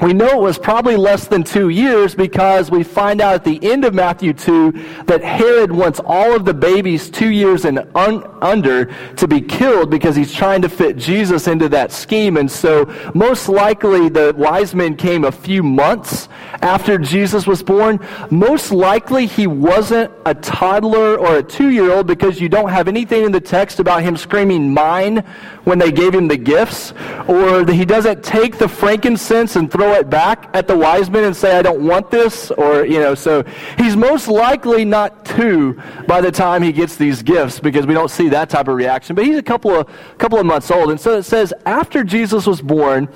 We 0.00 0.12
know 0.12 0.28
it 0.28 0.40
was 0.40 0.58
probably 0.58 0.96
less 0.96 1.26
than 1.26 1.42
two 1.42 1.70
years 1.70 2.14
because 2.14 2.70
we 2.70 2.84
find 2.84 3.20
out 3.20 3.34
at 3.34 3.44
the 3.44 3.58
end 3.68 3.84
of 3.84 3.94
Matthew 3.94 4.32
2 4.32 4.70
that 5.06 5.22
Herod 5.24 5.72
wants 5.72 6.00
all 6.04 6.36
of 6.36 6.44
the 6.44 6.54
babies 6.54 7.10
two 7.10 7.30
years 7.30 7.64
and 7.64 7.84
un- 7.96 8.24
under 8.40 8.94
to 9.16 9.26
be 9.26 9.40
killed 9.40 9.90
because 9.90 10.14
he's 10.14 10.32
trying 10.32 10.62
to 10.62 10.68
fit 10.68 10.96
Jesus 10.96 11.48
into 11.48 11.68
that 11.70 11.90
scheme. 11.90 12.36
And 12.36 12.48
so, 12.48 12.84
most 13.12 13.48
likely, 13.48 14.08
the 14.08 14.32
wise 14.36 14.72
men 14.72 14.96
came 14.96 15.24
a 15.24 15.32
few 15.32 15.64
months 15.64 16.28
after 16.62 16.96
Jesus 16.98 17.48
was 17.48 17.64
born. 17.64 17.98
Most 18.30 18.70
likely, 18.70 19.26
he 19.26 19.48
wasn't 19.48 20.12
a 20.26 20.34
toddler 20.34 21.16
or 21.18 21.38
a 21.38 21.42
two 21.42 21.70
year 21.70 21.90
old 21.90 22.06
because 22.06 22.40
you 22.40 22.48
don't 22.48 22.70
have 22.70 22.86
anything 22.86 23.24
in 23.24 23.32
the 23.32 23.40
text 23.40 23.80
about 23.80 24.02
him 24.04 24.16
screaming, 24.16 24.72
Mine, 24.72 25.24
when 25.64 25.80
they 25.80 25.90
gave 25.90 26.14
him 26.14 26.28
the 26.28 26.36
gifts, 26.36 26.92
or 27.26 27.64
that 27.64 27.74
he 27.74 27.84
doesn't 27.84 28.22
take 28.22 28.58
the 28.58 28.68
frankincense 28.68 29.56
and 29.56 29.70
throw 29.70 29.87
it 29.94 30.10
back 30.10 30.48
at 30.54 30.66
the 30.66 30.76
wise 30.76 31.10
men 31.10 31.24
and 31.24 31.36
say, 31.36 31.56
I 31.56 31.62
don't 31.62 31.86
want 31.86 32.10
this? 32.10 32.50
Or, 32.50 32.84
you 32.84 33.00
know, 33.00 33.14
so 33.14 33.44
he's 33.76 33.96
most 33.96 34.28
likely 34.28 34.84
not 34.84 35.24
two 35.24 35.80
by 36.06 36.20
the 36.20 36.32
time 36.32 36.62
he 36.62 36.72
gets 36.72 36.96
these 36.96 37.22
gifts 37.22 37.60
because 37.60 37.86
we 37.86 37.94
don't 37.94 38.10
see 38.10 38.28
that 38.30 38.50
type 38.50 38.68
of 38.68 38.74
reaction. 38.74 39.16
But 39.16 39.24
he's 39.26 39.36
a 39.36 39.42
couple 39.42 39.72
of, 39.72 39.88
couple 40.18 40.38
of 40.38 40.46
months 40.46 40.70
old. 40.70 40.90
And 40.90 41.00
so 41.00 41.16
it 41.16 41.24
says, 41.24 41.52
after 41.66 42.04
Jesus 42.04 42.46
was 42.46 42.60
born, 42.60 43.08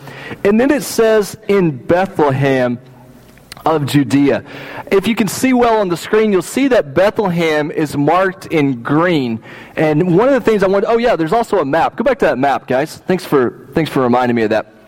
and 0.45 0.61
then 0.61 0.71
it 0.71 0.83
says 0.83 1.37
in 1.49 1.76
Bethlehem, 1.76 2.79
of 3.64 3.87
Judea. 3.87 4.45
If 4.91 5.07
you 5.07 5.14
can 5.14 5.29
see 5.29 5.52
well 5.52 5.79
on 5.79 5.88
the 5.88 5.97
screen, 5.97 6.33
you'll 6.33 6.43
see 6.43 6.69
that 6.69 6.95
Bethlehem 6.95 7.71
is 7.71 7.97
marked 7.97 8.47
in 8.47 8.83
green. 8.83 9.43
And 9.76 10.17
one 10.17 10.29
of 10.29 10.35
the 10.35 10.41
things 10.41 10.62
I 10.62 10.67
want, 10.67 10.85
oh 10.87 10.99
yeah, 10.99 11.17
there's 11.17 11.33
also 11.33 11.59
a 11.59 11.64
map. 11.64 11.97
Go 11.97 12.05
back 12.05 12.19
to 12.21 12.25
that 12.26 12.38
map, 12.38 12.67
guys. 12.67 12.97
Thanks 12.97 13.25
for, 13.25 13.69
thanks 13.73 13.91
for 13.91 14.02
reminding 14.02 14.35
me 14.35 14.43
of 14.43 14.50
that. 14.50 14.81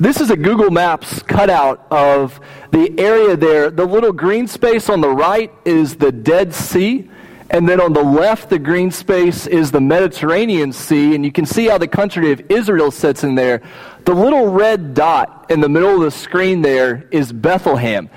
This 0.00 0.20
is 0.20 0.30
a 0.30 0.36
Google 0.36 0.70
Maps 0.70 1.22
cutout 1.22 1.86
of 1.90 2.40
the 2.70 2.92
area 2.98 3.36
there. 3.36 3.70
The 3.70 3.84
little 3.84 4.12
green 4.12 4.46
space 4.46 4.88
on 4.88 5.00
the 5.00 5.08
right 5.08 5.52
is 5.64 5.96
the 5.96 6.12
Dead 6.12 6.54
Sea. 6.54 7.10
And 7.50 7.68
then 7.68 7.80
on 7.80 7.92
the 7.92 8.02
left, 8.02 8.50
the 8.50 8.58
green 8.58 8.90
space 8.90 9.46
is 9.46 9.70
the 9.70 9.80
Mediterranean 9.80 10.72
Sea. 10.72 11.14
And 11.14 11.24
you 11.24 11.30
can 11.30 11.46
see 11.46 11.66
how 11.66 11.78
the 11.78 11.86
country 11.86 12.32
of 12.32 12.42
Israel 12.50 12.90
sits 12.90 13.22
in 13.22 13.34
there. 13.34 13.62
The 14.04 14.14
little 14.14 14.50
red 14.50 14.94
dot 14.94 15.46
in 15.50 15.60
the 15.60 15.68
middle 15.68 15.94
of 15.94 16.00
the 16.00 16.10
screen 16.10 16.62
there 16.62 17.06
is 17.10 17.32
Bethlehem. 17.32 18.10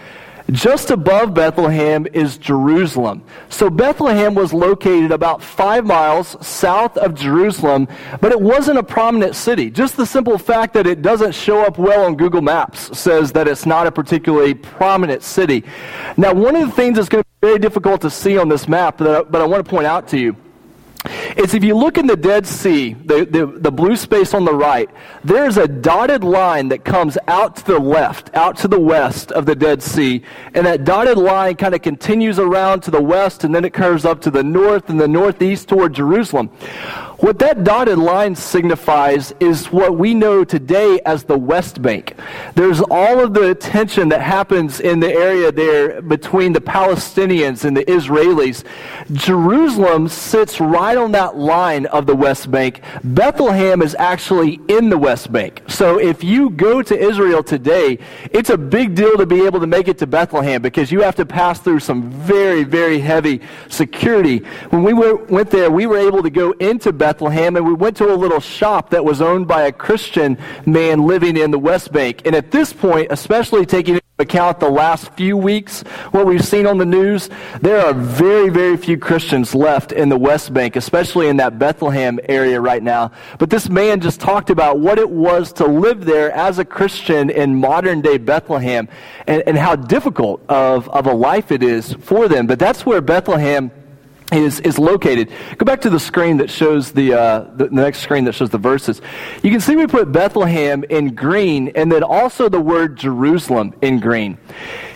Just 0.52 0.92
above 0.92 1.34
Bethlehem 1.34 2.08
is 2.14 2.38
Jerusalem. 2.38 3.24
So 3.50 3.70
Bethlehem 3.70 4.34
was 4.34 4.54
located 4.54 5.12
about 5.12 5.44
five 5.44 5.86
miles 5.86 6.38
south 6.46 6.98
of 6.98 7.16
Jerusalem, 7.16 7.88
but 8.22 8.32
it 8.32 8.40
wasn't 8.40 8.80
a 8.80 8.84
prominent 8.84 9.36
city. 9.36 9.70
Just 9.70 9.98
the 9.98 10.06
simple 10.06 10.38
fact 10.38 10.74
that 10.76 10.88
it 10.88 11.02
doesn't 11.02 11.34
show 11.34 11.62
up 11.64 11.78
well 11.78 12.06
on 12.06 12.16
Google 12.16 12.42
Maps 12.42 12.98
says 12.98 13.34
that 13.34 13.48
it's 13.48 13.66
not 13.66 13.88
a 13.88 13.92
particularly 13.92 14.54
prominent 14.54 15.22
city. 15.22 15.66
Now, 16.16 16.34
one 16.34 16.56
of 16.56 16.70
the 16.70 16.76
things 16.76 16.96
that's 16.96 17.10
going 17.10 17.24
to 17.24 17.30
be 17.42 17.48
very 17.48 17.60
difficult 17.60 18.00
to 18.02 18.10
see 18.10 18.38
on 18.38 18.48
this 18.48 18.70
map, 18.70 18.98
but 18.98 19.36
I, 19.36 19.46
want 19.46 19.66
to 19.66 19.70
point 19.70 19.86
out 19.86 20.08
to 20.10 20.18
you, 20.18 20.36
is 21.36 21.54
if 21.54 21.64
you 21.64 21.76
look 21.76 21.98
in 21.98 22.08
the 22.08 22.16
Dead 22.16 22.46
Sea, 22.46 22.94
the, 22.94 23.26
the, 23.26 23.46
the, 23.46 23.72
blue 23.72 23.96
space 23.96 24.34
on 24.34 24.46
the 24.46 24.54
right, 24.54 24.90
there's 25.24 25.58
a 25.58 25.68
dotted 25.68 26.24
line 26.24 26.70
that 26.70 26.84
comes 26.84 27.18
out 27.28 27.56
to 27.58 27.66
the 27.66 27.80
left, 27.80 28.34
out 28.36 28.58
to 28.58 28.68
the 28.68 28.80
west 28.80 29.32
of 29.32 29.46
the 29.46 29.56
Dead 29.56 29.84
Sea. 29.84 30.24
And 30.54 30.66
that 30.66 30.84
dotted 30.84 31.18
line 31.18 31.56
kind 31.56 31.76
of 31.76 31.82
continues 31.82 32.40
around 32.40 32.82
to 32.82 32.92
the 32.92 33.02
west, 33.02 33.44
and 33.44 33.54
then 33.54 33.66
it 33.66 33.74
curves 33.74 34.06
up 34.06 34.22
to 34.22 34.32
the 34.32 34.44
north 34.44 34.90
and 34.90 35.00
the 35.00 35.08
northeast 35.08 35.68
toward 35.68 35.94
Jerusalem. 35.94 36.50
What 37.20 37.40
that 37.40 37.64
dotted 37.64 37.98
line 37.98 38.36
signifies 38.36 39.34
is 39.40 39.72
what 39.72 39.98
we 39.98 40.14
know 40.14 40.44
today 40.44 41.00
as 41.04 41.24
the 41.24 41.38
West 41.38 41.82
Bank. 41.82 42.16
There's 42.54 42.80
all 42.80 43.20
of 43.20 43.34
the 43.34 43.56
tension 43.56 44.10
that 44.10 44.22
happens 44.22 44.80
in 44.80 45.00
the 45.00 45.12
area 45.12 45.52
there 45.52 46.00
between 46.04 46.54
the 46.54 46.62
Palestinians 46.62 47.66
and 47.66 47.76
the 47.76 47.84
Israelis. 47.86 48.64
Jerusalem 49.14 50.08
sits 50.08 50.60
right 50.60 50.96
on 50.96 51.12
that 51.14 51.36
line 51.36 51.88
of 51.88 52.06
the 52.06 52.16
West 52.16 52.52
Bank. 52.52 52.82
Bethlehem 53.04 53.82
is 53.82 53.96
actually 53.98 54.60
in 54.68 54.90
the 54.90 54.98
West 54.98 55.32
Bank. 55.32 55.64
So 55.68 56.00
if 56.00 56.24
you 56.24 56.52
go 56.52 56.84
to 56.84 56.96
Israel 56.96 57.42
today, 57.42 57.98
it's 58.30 58.52
a 58.52 58.58
big 58.60 58.94
deal 58.94 59.18
to 59.18 59.26
be 59.26 59.44
able 59.44 59.60
to 59.60 59.68
make 59.68 59.88
it 59.88 59.98
to 60.00 60.08
Bethlehem 60.08 60.62
because 60.62 60.92
you 60.92 61.02
have 61.02 61.16
to 61.16 61.26
pass 61.26 61.60
through 61.60 61.80
some 61.80 62.12
very, 62.12 62.64
very 62.64 63.00
heavy 63.00 63.42
security. 63.70 64.38
When 64.70 64.84
we 64.84 64.94
went 64.94 65.50
there, 65.50 65.72
we 65.72 65.88
were 65.88 65.98
able 65.98 66.22
to 66.22 66.30
go 66.30 66.52
into 66.60 66.94
Bethlehem 66.94 67.07
Bethlehem, 67.08 67.56
and 67.56 67.66
we 67.66 67.74
went 67.74 67.96
to 67.96 68.14
a 68.14 68.18
little 68.18 68.42
shop 68.42 68.90
that 68.90 69.06
was 69.06 69.22
owned 69.22 69.48
by 69.48 69.62
a 69.62 69.72
Christian 69.72 70.38
man 70.66 71.08
living 71.08 71.38
in 71.38 71.52
the 71.52 71.58
West 71.58 71.94
Bank. 71.94 72.24
And 72.26 72.36
at 72.36 72.52
this 72.52 72.74
point, 72.74 73.08
especially 73.12 73.66
taking 73.66 73.96
into 73.96 74.04
account 74.20 74.60
the 74.60 74.70
last 74.70 75.14
few 75.14 75.38
weeks, 75.38 75.84
what 76.12 76.26
we've 76.26 76.44
seen 76.44 76.66
on 76.66 76.80
the 76.80 76.86
news, 76.86 77.30
there 77.62 77.80
are 77.80 77.94
very, 77.94 78.50
very 78.50 78.76
few 78.76 78.98
Christians 78.98 79.56
left 79.56 79.94
in 79.94 80.10
the 80.10 80.18
West 80.18 80.54
Bank, 80.54 80.76
especially 80.76 81.30
in 81.30 81.38
that 81.38 81.58
Bethlehem 81.58 82.20
area 82.28 82.60
right 82.60 82.84
now. 82.84 83.14
But 83.40 83.52
this 83.52 83.70
man 83.70 84.02
just 84.02 84.20
talked 84.20 84.50
about 84.50 84.82
what 84.82 85.00
it 85.00 85.10
was 85.10 85.54
to 85.54 85.66
live 85.66 86.04
there 86.04 86.34
as 86.34 86.60
a 86.60 86.66
Christian 86.66 87.30
in 87.30 87.56
modern 87.56 88.02
day 88.02 88.18
Bethlehem 88.18 88.90
and, 89.28 89.44
and 89.48 89.58
how 89.58 89.78
difficult 89.78 90.44
of, 90.50 90.90
of 90.90 91.08
a 91.08 91.14
life 91.14 91.54
it 91.54 91.64
is 91.64 91.94
for 91.94 92.28
them. 92.28 92.48
But 92.48 92.60
that's 92.60 92.86
where 92.86 93.00
Bethlehem 93.00 93.72
is, 94.32 94.60
is 94.62 94.78
located. 94.78 95.32
Go 95.58 95.66
back 95.66 95.82
to 95.82 95.90
the 95.90 96.00
screen 96.00 96.38
that 96.38 96.50
shows 96.50 96.92
the, 96.92 97.14
uh, 97.14 97.40
the, 97.56 97.68
the, 97.68 97.76
next 97.76 98.00
screen 98.00 98.26
that 98.26 98.34
shows 98.34 98.50
the 98.50 98.58
verses. 98.58 99.02
You 99.42 99.52
can 99.52 99.62
see 99.62 99.76
we 99.76 99.88
put 99.88 100.12
Bethlehem 100.12 100.84
in 100.90 101.16
green 101.16 101.70
and 101.76 101.92
then 101.92 102.04
also 102.04 102.50
the 102.50 102.60
word 102.60 102.98
Jerusalem 102.98 103.74
in 103.82 104.00
green. 104.00 104.38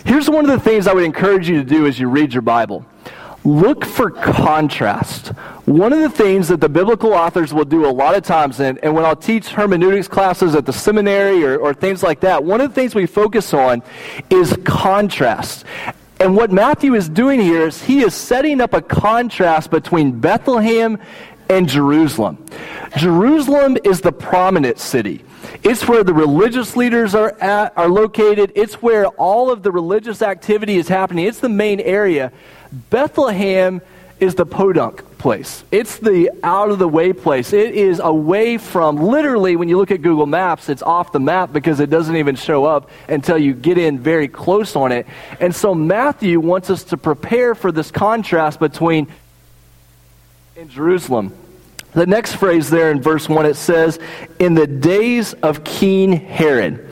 Here's 0.06 0.30
one 0.30 0.44
of 0.44 0.52
the 0.52 0.60
things 0.60 0.88
I 0.88 0.94
would 0.94 1.06
encourage 1.06 1.48
you 1.48 1.58
to 1.58 1.64
do 1.64 1.88
as 1.88 2.00
you 2.00 2.10
read 2.10 2.34
your 2.34 2.42
Bible. 2.42 2.86
Look 3.44 3.86
for 3.86 4.12
contrast. 4.12 5.30
One 5.66 5.94
of 5.94 6.00
the 6.00 6.10
things 6.10 6.48
that 6.50 6.62
the 6.62 6.70
biblical 6.70 7.14
authors 7.14 7.54
will 7.54 7.66
do 7.66 7.88
a 7.88 7.90
lot 7.90 8.16
of 8.16 8.24
times, 8.24 8.60
and, 8.60 8.78
and 8.84 8.94
when 8.94 9.04
I'll 9.04 9.16
teach 9.16 9.48
hermeneutics 9.48 10.08
classes 10.08 10.54
at 10.54 10.66
the 10.66 10.74
seminary 10.74 11.44
or, 11.44 11.58
or 11.58 11.74
things 11.74 12.04
like 12.04 12.20
that, 12.20 12.44
one 12.44 12.62
of 12.62 12.70
the 12.70 12.76
things 12.76 12.94
we 12.94 13.08
focus 13.08 13.52
on 13.54 13.82
is 14.30 14.56
contrast. 14.64 15.66
And 16.22 16.36
what 16.36 16.52
Matthew 16.52 16.94
is 16.94 17.10
doing 17.10 17.40
here 17.40 17.66
is 17.66 17.82
he 17.82 18.02
is 18.02 18.14
setting 18.14 18.62
up 18.62 18.76
a 18.76 18.82
contrast 18.82 19.72
between 19.72 20.20
Bethlehem 20.20 21.00
and 21.50 21.68
Jerusalem. 21.68 22.46
Jerusalem 22.96 23.76
is 23.84 24.02
the 24.02 24.12
prominent 24.12 24.78
city. 24.78 25.26
It's 25.64 25.88
where 25.88 26.04
the 26.04 26.14
religious 26.14 26.78
leaders 26.78 27.16
are 27.16 27.32
at, 27.42 27.76
are 27.76 27.90
located. 27.90 28.52
It's 28.54 28.84
where 28.84 29.08
all 29.08 29.50
of 29.50 29.64
the 29.64 29.72
religious 29.72 30.22
activity 30.22 30.78
is 30.78 30.88
happening. 30.88 31.26
It's 31.26 31.40
the 31.40 31.50
main 31.50 31.80
area. 31.80 32.32
Bethlehem 32.92 33.82
is 34.22 34.36
the 34.36 34.46
podunk 34.46 35.04
place. 35.18 35.64
It's 35.72 35.98
the 35.98 36.30
out 36.44 36.70
of 36.70 36.78
the 36.78 36.88
way 36.88 37.12
place. 37.12 37.54
It 37.54 37.74
is 37.74 38.00
away 38.00 38.60
from, 38.60 38.98
literally, 38.98 39.56
when 39.56 39.68
you 39.68 39.78
look 39.78 39.90
at 39.90 40.04
Google 40.04 40.28
Maps, 40.28 40.70
it's 40.70 40.84
off 40.84 41.12
the 41.12 41.20
map 41.20 41.52
because 41.52 41.80
it 41.80 41.90
doesn't 41.90 42.16
even 42.16 42.36
show 42.36 42.64
up 42.64 42.92
until 43.10 43.38
you 43.38 43.56
get 43.56 43.80
in 43.80 44.00
very 44.00 44.28
close 44.28 44.76
on 44.76 44.92
it. 44.92 45.08
And 45.40 45.54
so 45.56 45.74
Matthew 45.74 46.40
wants 46.40 46.70
us 46.70 46.84
to 46.86 46.98
prepare 46.98 47.56
for 47.56 47.72
this 47.72 47.90
contrast 47.90 48.60
between 48.60 49.08
in 50.56 50.70
Jerusalem. 50.70 51.36
The 51.94 52.06
next 52.06 52.36
phrase 52.36 52.70
there 52.70 52.92
in 52.92 53.02
verse 53.02 53.28
1, 53.28 53.48
it 53.48 53.56
says, 53.56 54.00
In 54.38 54.54
the 54.54 54.68
days 54.68 55.34
of 55.34 55.64
King 55.64 56.14
Herod. 56.14 56.88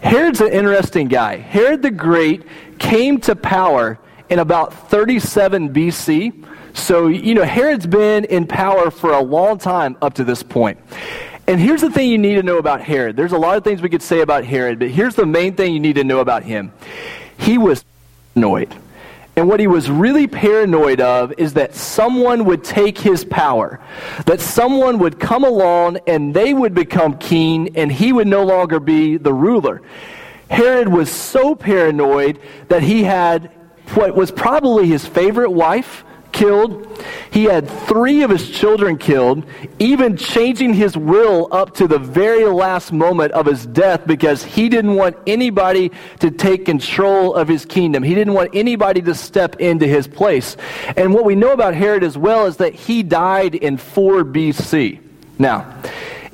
Herod's 0.00 0.40
an 0.40 0.52
interesting 0.52 1.08
guy. 1.08 1.38
Herod 1.38 1.82
the 1.82 1.90
Great 1.90 2.44
came 2.78 3.20
to 3.22 3.34
power 3.34 3.98
in 4.28 4.38
about 4.38 4.72
37 4.90 5.72
BC. 5.72 6.46
So, 6.74 7.06
you 7.08 7.34
know, 7.34 7.44
Herod's 7.44 7.86
been 7.86 8.24
in 8.24 8.46
power 8.46 8.90
for 8.90 9.12
a 9.12 9.20
long 9.20 9.58
time 9.58 9.96
up 10.02 10.14
to 10.14 10.24
this 10.24 10.42
point. 10.42 10.78
And 11.46 11.60
here's 11.60 11.82
the 11.82 11.90
thing 11.90 12.10
you 12.10 12.18
need 12.18 12.36
to 12.36 12.42
know 12.42 12.58
about 12.58 12.80
Herod. 12.80 13.16
There's 13.16 13.32
a 13.32 13.38
lot 13.38 13.56
of 13.56 13.64
things 13.64 13.82
we 13.82 13.90
could 13.90 14.02
say 14.02 14.20
about 14.20 14.44
Herod, 14.44 14.78
but 14.78 14.88
here's 14.88 15.14
the 15.14 15.26
main 15.26 15.54
thing 15.54 15.74
you 15.74 15.80
need 15.80 15.96
to 15.96 16.04
know 16.04 16.20
about 16.20 16.42
him. 16.42 16.72
He 17.36 17.58
was 17.58 17.84
paranoid. 18.34 18.74
And 19.36 19.48
what 19.48 19.58
he 19.58 19.66
was 19.66 19.90
really 19.90 20.26
paranoid 20.26 21.00
of 21.00 21.32
is 21.38 21.54
that 21.54 21.74
someone 21.74 22.44
would 22.44 22.62
take 22.62 22.96
his 22.96 23.24
power, 23.24 23.80
that 24.26 24.40
someone 24.40 24.98
would 25.00 25.18
come 25.18 25.42
along 25.44 25.98
and 26.06 26.32
they 26.32 26.54
would 26.54 26.72
become 26.72 27.18
king 27.18 27.76
and 27.76 27.90
he 27.90 28.12
would 28.12 28.28
no 28.28 28.44
longer 28.44 28.78
be 28.78 29.16
the 29.16 29.32
ruler. 29.32 29.82
Herod 30.48 30.88
was 30.88 31.10
so 31.10 31.56
paranoid 31.56 32.38
that 32.68 32.82
he 32.82 33.02
had 33.02 33.50
what 33.92 34.14
was 34.14 34.30
probably 34.30 34.86
his 34.86 35.06
favorite 35.06 35.50
wife 35.50 36.04
killed. 36.34 36.86
He 37.30 37.44
had 37.44 37.68
three 37.68 38.22
of 38.22 38.30
his 38.30 38.50
children 38.50 38.98
killed, 38.98 39.46
even 39.78 40.16
changing 40.16 40.74
his 40.74 40.96
will 40.96 41.48
up 41.50 41.74
to 41.76 41.88
the 41.88 41.98
very 41.98 42.44
last 42.44 42.92
moment 42.92 43.32
of 43.32 43.46
his 43.46 43.64
death 43.66 44.06
because 44.06 44.44
he 44.44 44.68
didn't 44.68 44.94
want 44.94 45.16
anybody 45.26 45.92
to 46.20 46.30
take 46.30 46.66
control 46.66 47.34
of 47.34 47.48
his 47.48 47.64
kingdom. 47.64 48.02
He 48.02 48.14
didn't 48.14 48.34
want 48.34 48.50
anybody 48.52 49.00
to 49.02 49.14
step 49.14 49.60
into 49.60 49.86
his 49.86 50.06
place. 50.06 50.56
And 50.96 51.14
what 51.14 51.24
we 51.24 51.34
know 51.34 51.52
about 51.52 51.74
Herod 51.74 52.04
as 52.04 52.18
well 52.18 52.46
is 52.46 52.58
that 52.58 52.74
he 52.74 53.02
died 53.02 53.54
in 53.54 53.76
4 53.76 54.24
BC. 54.24 55.00
Now, 55.38 55.80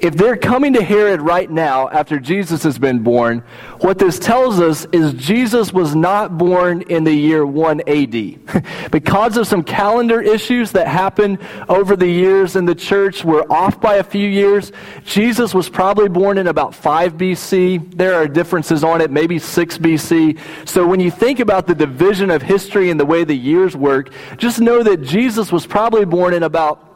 if 0.01 0.15
they're 0.15 0.37
coming 0.37 0.73
to 0.73 0.83
Herod 0.83 1.21
right 1.21 1.51
now 1.51 1.89
after 1.91 2.19
Jesus 2.19 2.63
has 2.63 2.79
been 2.79 3.03
born, 3.03 3.41
what 3.81 3.99
this 3.99 4.19
tells 4.19 4.59
us 4.59 4.87
is 4.93 5.13
Jesus 5.13 5.75
was 5.75 5.95
not 5.95 6.39
born 6.39 6.83
in 6.83 7.05
the 7.05 7.13
year 7.13 7.45
1 7.45 7.83
AD. 7.87 8.91
because 8.91 9.37
of 9.37 9.47
some 9.47 9.63
calendar 9.63 10.23
issues 10.23 10.73
that 10.73 10.87
happened 10.87 11.39
over 11.69 11.97
the 11.97 12.09
years 12.09 12.57
in 12.57 12.65
the 12.65 12.75
church, 12.75 13.25
we're 13.25 13.45
off 13.51 13.79
by 13.79 13.97
a 13.97 14.05
few 14.05 14.27
years. 14.27 14.73
Jesus 15.05 15.53
was 15.55 15.69
probably 15.69 16.09
born 16.09 16.39
in 16.39 16.47
about 16.47 16.75
5 16.75 17.19
BC. 17.19 17.95
There 17.95 18.15
are 18.15 18.27
differences 18.27 18.83
on 18.83 19.03
it, 19.03 19.11
maybe 19.11 19.39
6 19.39 19.79
BC. 19.79 20.39
So 20.67 20.87
when 20.87 21.01
you 21.01 21.11
think 21.11 21.41
about 21.41 21.67
the 21.67 21.75
division 21.75 22.31
of 22.31 22.41
history 22.41 22.91
and 22.91 22.99
the 22.99 23.07
way 23.07 23.25
the 23.25 23.37
years 23.37 23.77
work, 23.77 24.11
just 24.39 24.61
know 24.61 24.83
that 24.83 25.03
Jesus 25.03 25.53
was 25.53 25.67
probably 25.67 26.07
born 26.07 26.33
in 26.33 26.43
about 26.43 26.90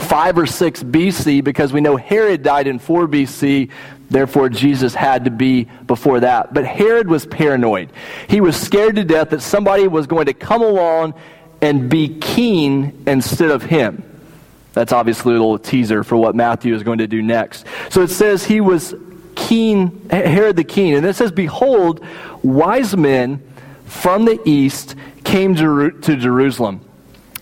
5 0.00 0.38
or 0.38 0.46
6 0.46 0.82
BC 0.82 1.42
because 1.44 1.72
we 1.72 1.80
know 1.80 1.96
Herod 1.96 2.42
died 2.42 2.66
in 2.66 2.78
4 2.78 3.06
BC. 3.06 3.70
Therefore, 4.08 4.48
Jesus 4.48 4.94
had 4.94 5.24
to 5.24 5.30
be 5.30 5.64
before 5.86 6.20
that. 6.20 6.54
But 6.54 6.64
Herod 6.64 7.08
was 7.08 7.26
paranoid. 7.26 7.90
He 8.28 8.40
was 8.40 8.56
scared 8.56 8.96
to 8.96 9.04
death 9.04 9.30
that 9.30 9.42
somebody 9.42 9.88
was 9.88 10.06
going 10.06 10.26
to 10.26 10.34
come 10.34 10.62
along 10.62 11.14
and 11.60 11.88
be 11.88 12.18
king 12.18 13.02
instead 13.06 13.50
of 13.50 13.62
him. 13.62 14.02
That's 14.74 14.92
obviously 14.92 15.30
a 15.30 15.38
little 15.38 15.58
teaser 15.58 16.04
for 16.04 16.16
what 16.16 16.34
Matthew 16.34 16.74
is 16.74 16.82
going 16.82 16.98
to 16.98 17.06
do 17.06 17.22
next. 17.22 17.66
So 17.88 18.02
it 18.02 18.10
says 18.10 18.44
he 18.44 18.60
was 18.60 18.94
king, 19.34 20.06
Herod 20.10 20.56
the 20.56 20.64
king. 20.64 20.94
And 20.94 21.06
it 21.06 21.16
says, 21.16 21.32
Behold, 21.32 22.04
wise 22.42 22.96
men 22.96 23.42
from 23.86 24.24
the 24.26 24.38
east 24.44 24.94
came 25.24 25.54
to 25.56 26.16
Jerusalem. 26.16 26.82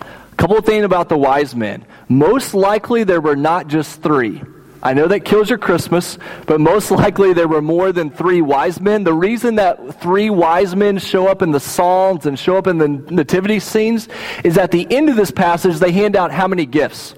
A 0.01 0.37
couple 0.37 0.57
of 0.57 0.65
things 0.65 0.85
about 0.85 1.09
the 1.09 1.19
wise 1.19 1.55
men. 1.55 1.85
Most 2.09 2.55
likely, 2.55 3.05
there 3.05 3.21
were 3.21 3.37
not 3.37 3.69
just 3.69 4.03
three. 4.03 4.43
I 4.85 4.93
know 4.93 5.09
that 5.09 5.21
kills 5.21 5.49
your 5.49 5.59
Christmas, 5.59 6.19
but 6.47 6.61
most 6.61 6.91
likely 6.91 7.33
there 7.33 7.49
were 7.49 7.63
more 7.63 7.91
than 7.91 8.11
three 8.11 8.43
wise 8.43 8.79
men. 8.81 9.03
The 9.03 9.15
reason 9.15 9.55
that 9.55 10.01
three 10.01 10.29
wise 10.29 10.77
men 10.77 10.99
show 10.99 11.27
up 11.27 11.41
in 11.41 11.53
the 11.53 11.61
Psalms 11.61 12.27
and 12.27 12.39
show 12.39 12.59
up 12.59 12.67
in 12.67 12.77
the 12.77 12.89
nativity 12.89 13.61
scenes 13.61 14.09
is 14.45 14.59
at 14.59 14.71
the 14.71 14.87
end 14.91 15.09
of 15.09 15.17
this 15.17 15.31
passage, 15.31 15.79
they 15.79 15.91
hand 15.91 16.17
out 16.17 16.31
how 16.31 16.47
many 16.47 16.67
gifts? 16.67 17.15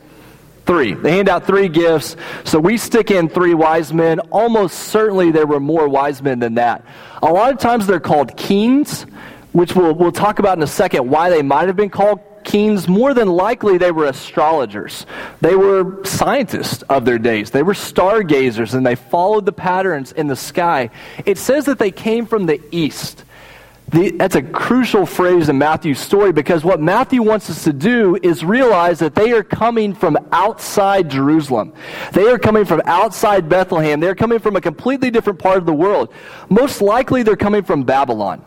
Three. 0.64 0.94
They 0.94 1.16
hand 1.16 1.28
out 1.28 1.44
three 1.44 1.68
gifts. 1.68 2.16
So 2.44 2.58
we 2.60 2.76
stick 2.76 3.10
in 3.10 3.28
three 3.28 3.54
wise 3.54 3.92
men. 3.92 4.20
Almost 4.30 4.78
certainly 4.78 5.32
there 5.32 5.46
were 5.46 5.60
more 5.60 5.88
wise 5.88 6.22
men 6.22 6.38
than 6.38 6.54
that. 6.54 6.84
A 7.22 7.32
lot 7.32 7.52
of 7.52 7.58
times 7.58 7.86
they're 7.86 8.00
called 8.00 8.36
kings, 8.36 9.02
which 9.52 9.74
we'll, 9.74 9.94
we'll 9.94 10.12
talk 10.12 10.38
about 10.38 10.56
in 10.56 10.62
a 10.62 10.68
second 10.68 11.08
why 11.08 11.30
they 11.30 11.42
might 11.42 11.66
have 11.66 11.76
been 11.76 11.90
called 11.90 12.20
kings, 12.46 12.88
more 12.88 13.12
than 13.12 13.28
likely 13.28 13.76
they 13.76 13.90
were 13.90 14.06
astrologers. 14.06 15.04
They 15.42 15.54
were 15.54 16.02
scientists 16.04 16.82
of 16.82 17.04
their 17.04 17.18
days. 17.18 17.50
They 17.50 17.62
were 17.62 17.74
stargazers 17.74 18.72
and 18.72 18.86
they 18.86 18.94
followed 18.94 19.44
the 19.44 19.52
patterns 19.52 20.12
in 20.12 20.28
the 20.28 20.36
sky. 20.36 20.88
It 21.26 21.36
says 21.36 21.66
that 21.66 21.78
they 21.78 21.90
came 21.90 22.24
from 22.24 22.46
the 22.46 22.62
east. 22.70 23.24
The, 23.88 24.10
that's 24.10 24.34
a 24.34 24.42
crucial 24.42 25.06
phrase 25.06 25.48
in 25.48 25.58
Matthew's 25.58 26.00
story 26.00 26.32
because 26.32 26.64
what 26.64 26.80
Matthew 26.80 27.22
wants 27.22 27.50
us 27.50 27.62
to 27.64 27.72
do 27.72 28.18
is 28.20 28.44
realize 28.44 28.98
that 28.98 29.14
they 29.14 29.30
are 29.32 29.44
coming 29.44 29.94
from 29.94 30.18
outside 30.32 31.08
Jerusalem. 31.08 31.72
They 32.12 32.28
are 32.28 32.38
coming 32.38 32.64
from 32.64 32.82
outside 32.84 33.48
Bethlehem. 33.48 34.00
They're 34.00 34.16
coming 34.16 34.40
from 34.40 34.56
a 34.56 34.60
completely 34.60 35.10
different 35.10 35.38
part 35.38 35.58
of 35.58 35.66
the 35.66 35.74
world. 35.74 36.12
Most 36.48 36.80
likely, 36.80 37.22
they're 37.22 37.36
coming 37.36 37.62
from 37.62 37.84
Babylon. 37.84 38.44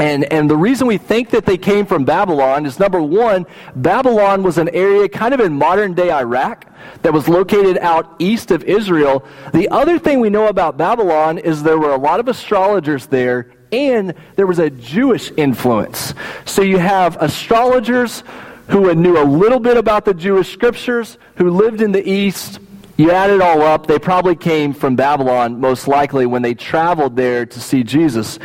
And, 0.00 0.24
and 0.32 0.48
the 0.48 0.56
reason 0.56 0.86
we 0.86 0.96
think 0.96 1.28
that 1.30 1.44
they 1.44 1.58
came 1.58 1.84
from 1.84 2.06
Babylon 2.06 2.64
is 2.64 2.78
number 2.78 3.02
one, 3.02 3.44
Babylon 3.76 4.42
was 4.42 4.56
an 4.56 4.70
area 4.70 5.06
kind 5.10 5.34
of 5.34 5.40
in 5.40 5.52
modern 5.52 5.92
day 5.92 6.10
Iraq 6.10 6.64
that 7.02 7.12
was 7.12 7.28
located 7.28 7.76
out 7.76 8.16
east 8.18 8.50
of 8.50 8.64
Israel. 8.64 9.26
The 9.52 9.68
other 9.68 9.98
thing 9.98 10.20
we 10.20 10.30
know 10.30 10.48
about 10.48 10.78
Babylon 10.78 11.36
is 11.36 11.62
there 11.62 11.78
were 11.78 11.92
a 11.92 11.98
lot 11.98 12.18
of 12.18 12.28
astrologers 12.28 13.08
there 13.08 13.52
and 13.72 14.14
there 14.36 14.46
was 14.46 14.58
a 14.58 14.70
Jewish 14.70 15.32
influence. 15.36 16.14
So 16.46 16.62
you 16.62 16.78
have 16.78 17.18
astrologers 17.20 18.24
who 18.68 18.94
knew 18.94 19.22
a 19.22 19.24
little 19.24 19.60
bit 19.60 19.76
about 19.76 20.06
the 20.06 20.14
Jewish 20.14 20.50
scriptures, 20.50 21.18
who 21.36 21.50
lived 21.50 21.82
in 21.82 21.92
the 21.92 22.08
east. 22.08 22.58
You 22.96 23.10
add 23.10 23.28
it 23.28 23.42
all 23.42 23.60
up, 23.60 23.86
they 23.86 23.98
probably 23.98 24.34
came 24.34 24.72
from 24.72 24.96
Babylon, 24.96 25.60
most 25.60 25.88
likely, 25.88 26.24
when 26.24 26.40
they 26.40 26.54
traveled 26.54 27.16
there 27.16 27.44
to 27.44 27.60
see 27.60 27.82
Jesus. 27.82 28.38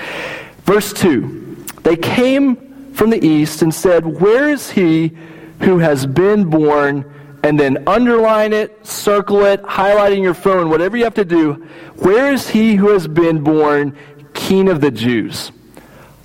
Verse 0.65 0.91
2 0.91 1.43
they 1.85 1.95
came 1.95 2.93
from 2.93 3.11
the 3.11 3.23
east 3.23 3.61
and 3.61 3.73
said, 3.73 4.05
Where 4.19 4.49
is 4.49 4.71
he 4.71 5.15
who 5.61 5.77
has 5.77 6.07
been 6.07 6.49
born? 6.49 7.11
And 7.43 7.59
then 7.59 7.87
underline 7.87 8.53
it, 8.53 8.87
circle 8.87 9.45
it, 9.45 9.61
highlighting 9.61 10.23
your 10.23 10.33
phone, 10.33 10.71
whatever 10.71 10.97
you 10.97 11.03
have 11.03 11.13
to 11.13 11.23
do. 11.23 11.53
Where 11.97 12.33
is 12.33 12.49
he 12.49 12.73
who 12.73 12.89
has 12.89 13.07
been 13.07 13.43
born 13.43 13.95
king 14.33 14.67
of 14.67 14.81
the 14.81 14.89
Jews? 14.89 15.51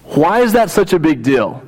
Why 0.04 0.40
is 0.40 0.54
that 0.54 0.70
such 0.70 0.94
a 0.94 0.98
big 0.98 1.22
deal? 1.22 1.62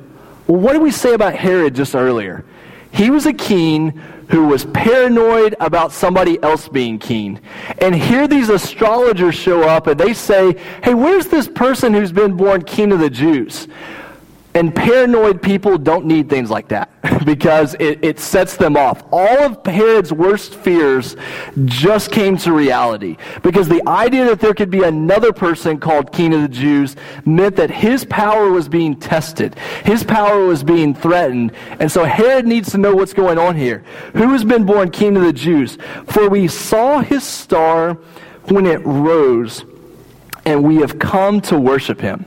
Well, 0.47 0.59
what 0.59 0.73
did 0.73 0.81
we 0.81 0.89
say 0.89 1.13
about 1.13 1.35
Herod 1.35 1.75
just 1.75 1.93
earlier? 1.93 2.43
He 2.91 3.11
was 3.11 3.27
a 3.27 3.33
king 3.33 4.01
who 4.33 4.47
was 4.47 4.65
paranoid 4.73 5.55
about 5.59 5.91
somebody 5.91 6.41
else 6.41 6.67
being 6.67 6.97
king. 6.97 7.39
And 7.77 7.93
here 7.93 8.27
these 8.27 8.49
astrologers 8.49 9.35
show 9.35 9.61
up 9.61 9.85
and 9.85 9.99
they 9.99 10.11
say, 10.15 10.59
hey, 10.83 10.95
where's 10.95 11.27
this 11.27 11.47
person 11.47 11.93
who's 11.93 12.11
been 12.11 12.35
born 12.35 12.63
king 12.63 12.91
of 12.91 12.97
the 12.97 13.11
Jews? 13.11 13.67
And 14.55 14.73
paranoid 14.73 15.41
people 15.41 15.77
don't 15.79 16.05
need 16.05 16.29
things 16.29 16.51
like 16.51 16.67
that 16.67 16.89
because 17.25 17.75
it, 17.79 18.03
it 18.03 18.19
sets 18.19 18.55
them 18.55 18.77
off. 18.77 19.03
All 19.11 19.39
of 19.39 19.65
Herod's 19.65 20.13
worst 20.13 20.53
fears 20.53 21.15
just 21.65 22.11
came 22.11 22.37
to 22.37 22.53
reality 22.53 23.17
because 23.41 23.67
the 23.67 23.81
idea 23.87 24.25
that 24.25 24.39
there 24.39 24.53
could 24.53 24.69
be 24.69 24.83
another 24.83 25.33
person 25.33 25.79
called 25.79 26.11
King 26.11 26.33
of 26.33 26.41
the 26.41 26.47
Jews 26.47 26.95
meant 27.25 27.55
that 27.55 27.71
his 27.71 28.05
power 28.05 28.51
was 28.51 28.69
being 28.69 28.95
tested. 28.95 29.55
His 29.83 30.03
power 30.03 30.45
was 30.45 30.63
being 30.63 30.93
threatened. 30.93 31.53
And 31.79 31.91
so 31.91 32.03
Herod 32.03 32.45
needs 32.45 32.71
to 32.71 32.77
know 32.77 32.95
what's 32.95 33.13
going 33.13 33.39
on 33.39 33.55
here. 33.55 33.83
Who 34.13 34.29
has 34.33 34.43
been 34.43 34.65
born 34.65 34.91
King 34.91 35.17
of 35.17 35.23
the 35.23 35.33
Jews? 35.33 35.77
For 36.07 36.29
we 36.29 36.47
saw 36.47 36.99
his 36.99 37.23
star 37.23 37.95
when 38.45 38.67
it 38.67 38.85
rose 38.85 39.65
and 40.45 40.63
we 40.63 40.77
have 40.77 40.99
come 40.99 41.41
to 41.41 41.57
worship 41.57 41.99
him. 42.01 42.25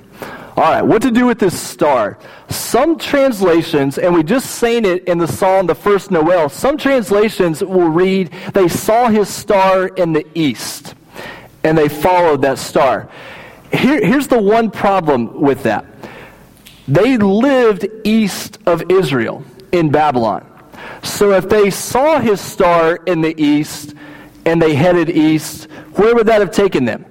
All 0.57 0.63
right, 0.63 0.81
what 0.81 1.03
to 1.03 1.11
do 1.11 1.27
with 1.27 1.39
this 1.39 1.59
star? 1.61 2.19
Some 2.49 2.97
translations, 2.97 3.99
and 3.99 4.15
we 4.15 4.23
just 4.23 4.53
sang 4.53 4.87
it 4.87 5.05
in 5.05 5.19
the 5.19 5.29
song, 5.29 5.67
the 5.67 5.75
first 5.75 6.11
Noel, 6.11 6.49
some 6.49 6.79
translations 6.79 7.63
will 7.63 7.91
read, 7.91 8.31
they 8.55 8.67
saw 8.67 9.09
his 9.09 9.29
star 9.29 9.89
in 9.89 10.15
the 10.15 10.27
east, 10.35 10.95
and 11.63 11.77
they 11.77 11.91
followed 11.91 12.41
that 12.41 12.57
star. 12.57 13.07
Here, 13.71 14.03
here's 14.03 14.29
the 14.29 14.41
one 14.41 14.71
problem 14.71 15.43
with 15.43 15.63
that 15.65 15.85
they 16.89 17.19
lived 17.19 17.87
east 18.05 18.59
of 18.65 18.91
Israel 18.91 19.45
in 19.73 19.91
Babylon. 19.91 20.47
So 21.03 21.33
if 21.33 21.51
they 21.51 21.69
saw 21.69 22.19
his 22.19 22.41
star 22.41 22.97
in 23.07 23.21
the 23.21 23.39
east 23.43 23.95
and 24.47 24.63
they 24.63 24.75
headed 24.75 25.11
east, 25.11 25.65
where 25.97 26.15
would 26.15 26.29
that 26.29 26.41
have 26.41 26.53
taken 26.53 26.87
them? 26.87 27.05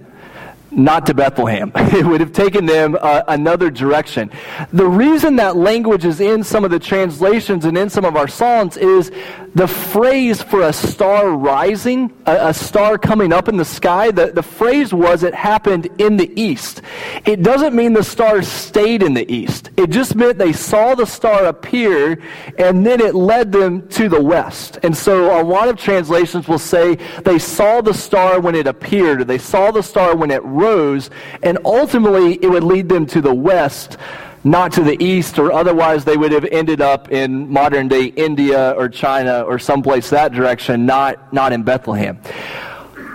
Not 0.75 1.05
to 1.07 1.13
Bethlehem. 1.13 1.71
It 1.95 2.05
would 2.05 2.19
have 2.19 2.33
taken 2.33 2.65
them 2.65 2.97
uh, 2.99 3.23
another 3.29 3.71
direction. 3.71 4.29
The 4.73 4.85
reason 4.85 5.37
that 5.37 5.55
language 5.55 6.03
is 6.03 6.19
in 6.19 6.43
some 6.43 6.65
of 6.65 6.71
the 6.71 6.79
translations 6.79 7.63
and 7.63 7.77
in 7.77 7.89
some 7.89 8.03
of 8.03 8.17
our 8.17 8.27
Psalms 8.27 8.75
is 8.75 9.11
the 9.55 9.67
phrase 9.67 10.41
for 10.41 10.63
a 10.63 10.73
star 10.73 11.29
rising, 11.29 12.11
a, 12.25 12.49
a, 12.49 12.53
star 12.53 12.97
coming 12.97 13.31
up 13.31 13.47
in 13.47 13.55
the 13.55 13.63
sky, 13.63 14.11
the, 14.11 14.27
the 14.27 14.43
phrase 14.43 14.93
was 14.93 15.23
it 15.23 15.33
happened 15.33 15.87
in 15.97 16.17
the 16.17 16.29
east. 16.39 16.81
It 17.25 17.41
doesn't 17.41 17.73
mean 17.73 17.93
the 17.93 18.03
star 18.03 18.43
stayed 18.43 19.01
in 19.01 19.13
the 19.13 19.31
east. 19.33 19.69
It 19.77 19.91
just 19.91 20.13
meant 20.13 20.37
they 20.37 20.51
saw 20.51 20.93
the 20.93 21.05
star 21.05 21.45
appear 21.45 22.21
and 22.57 22.85
then 22.85 22.99
it 22.99 23.15
led 23.15 23.53
them 23.53 23.87
to 23.89 24.09
the 24.09 24.21
west. 24.21 24.77
And 24.83 24.95
so 24.95 25.41
a 25.41 25.43
lot 25.43 25.69
of 25.69 25.77
translations 25.77 26.49
will 26.49 26.59
say 26.59 26.95
they 27.23 27.39
saw 27.39 27.79
the 27.79 27.93
star 27.93 28.41
when 28.41 28.55
it 28.55 28.67
appeared, 28.67 29.25
they 29.25 29.37
saw 29.37 29.71
the 29.71 29.83
star 29.83 30.17
when 30.17 30.31
it 30.31 30.43
rose, 30.43 31.09
and 31.43 31.57
ultimately 31.63 32.33
it 32.43 32.49
would 32.49 32.65
lead 32.65 32.89
them 32.89 33.05
to 33.05 33.21
the 33.21 33.33
west 33.33 33.97
not 34.45 34.71
to 34.73 34.83
the 34.83 35.03
east, 35.03 35.39
or 35.39 35.51
otherwise 35.51 36.05
they 36.05 36.15
would 36.15 36.31
have 36.31 36.45
ended 36.45 36.79
up 36.79 37.11
in 37.11 37.49
modern 37.49 37.87
day 37.87 38.05
India 38.05 38.71
or 38.77 38.87
China 38.87 39.41
or 39.41 39.57
someplace 39.57 40.11
that 40.11 40.31
direction, 40.31 40.85
not, 40.85 41.33
not 41.33 41.51
in 41.51 41.63
Bethlehem. 41.63 42.19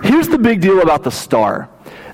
Here's 0.03 0.27
the 0.27 0.37
big 0.37 0.59
deal 0.59 0.81
about 0.81 1.03
the 1.03 1.09
star. 1.09 1.69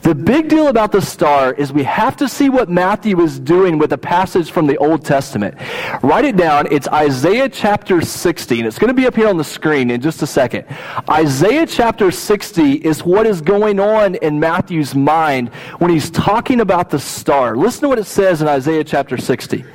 The 0.07 0.15
big 0.15 0.47
deal 0.47 0.69
about 0.69 0.93
the 0.93 1.01
star 1.01 1.51
is 1.51 1.73
we 1.73 1.83
have 1.83 2.15
to 2.15 2.29
see 2.29 2.47
what 2.47 2.69
Matthew 2.69 3.19
is 3.19 3.41
doing 3.41 3.77
with 3.77 3.91
a 3.91 3.97
passage 3.97 4.51
from 4.51 4.65
the 4.65 4.77
Old 4.77 5.03
Testament. 5.03 5.55
Write 6.01 6.23
it 6.23 6.37
down. 6.37 6.65
It's 6.71 6.87
Isaiah 6.87 7.49
chapter 7.49 7.99
60, 7.99 8.59
and 8.59 8.65
it's 8.65 8.79
going 8.79 8.87
to 8.87 8.93
be 8.93 9.05
up 9.05 9.17
here 9.17 9.27
on 9.27 9.35
the 9.35 9.43
screen 9.43 9.91
in 9.91 9.99
just 9.99 10.21
a 10.21 10.25
second. 10.25 10.63
Isaiah 11.09 11.65
chapter 11.65 12.09
60 12.09 12.75
is 12.75 13.03
what 13.03 13.27
is 13.27 13.41
going 13.41 13.81
on 13.81 14.15
in 14.15 14.39
Matthew's 14.39 14.95
mind 14.95 15.49
when 15.79 15.91
he's 15.91 16.09
talking 16.09 16.61
about 16.61 16.89
the 16.89 16.99
star. 16.99 17.57
Listen 17.57 17.81
to 17.81 17.89
what 17.89 17.99
it 17.99 18.05
says 18.05 18.41
in 18.41 18.47
Isaiah 18.47 18.85
chapter 18.85 19.17
60, 19.17 19.65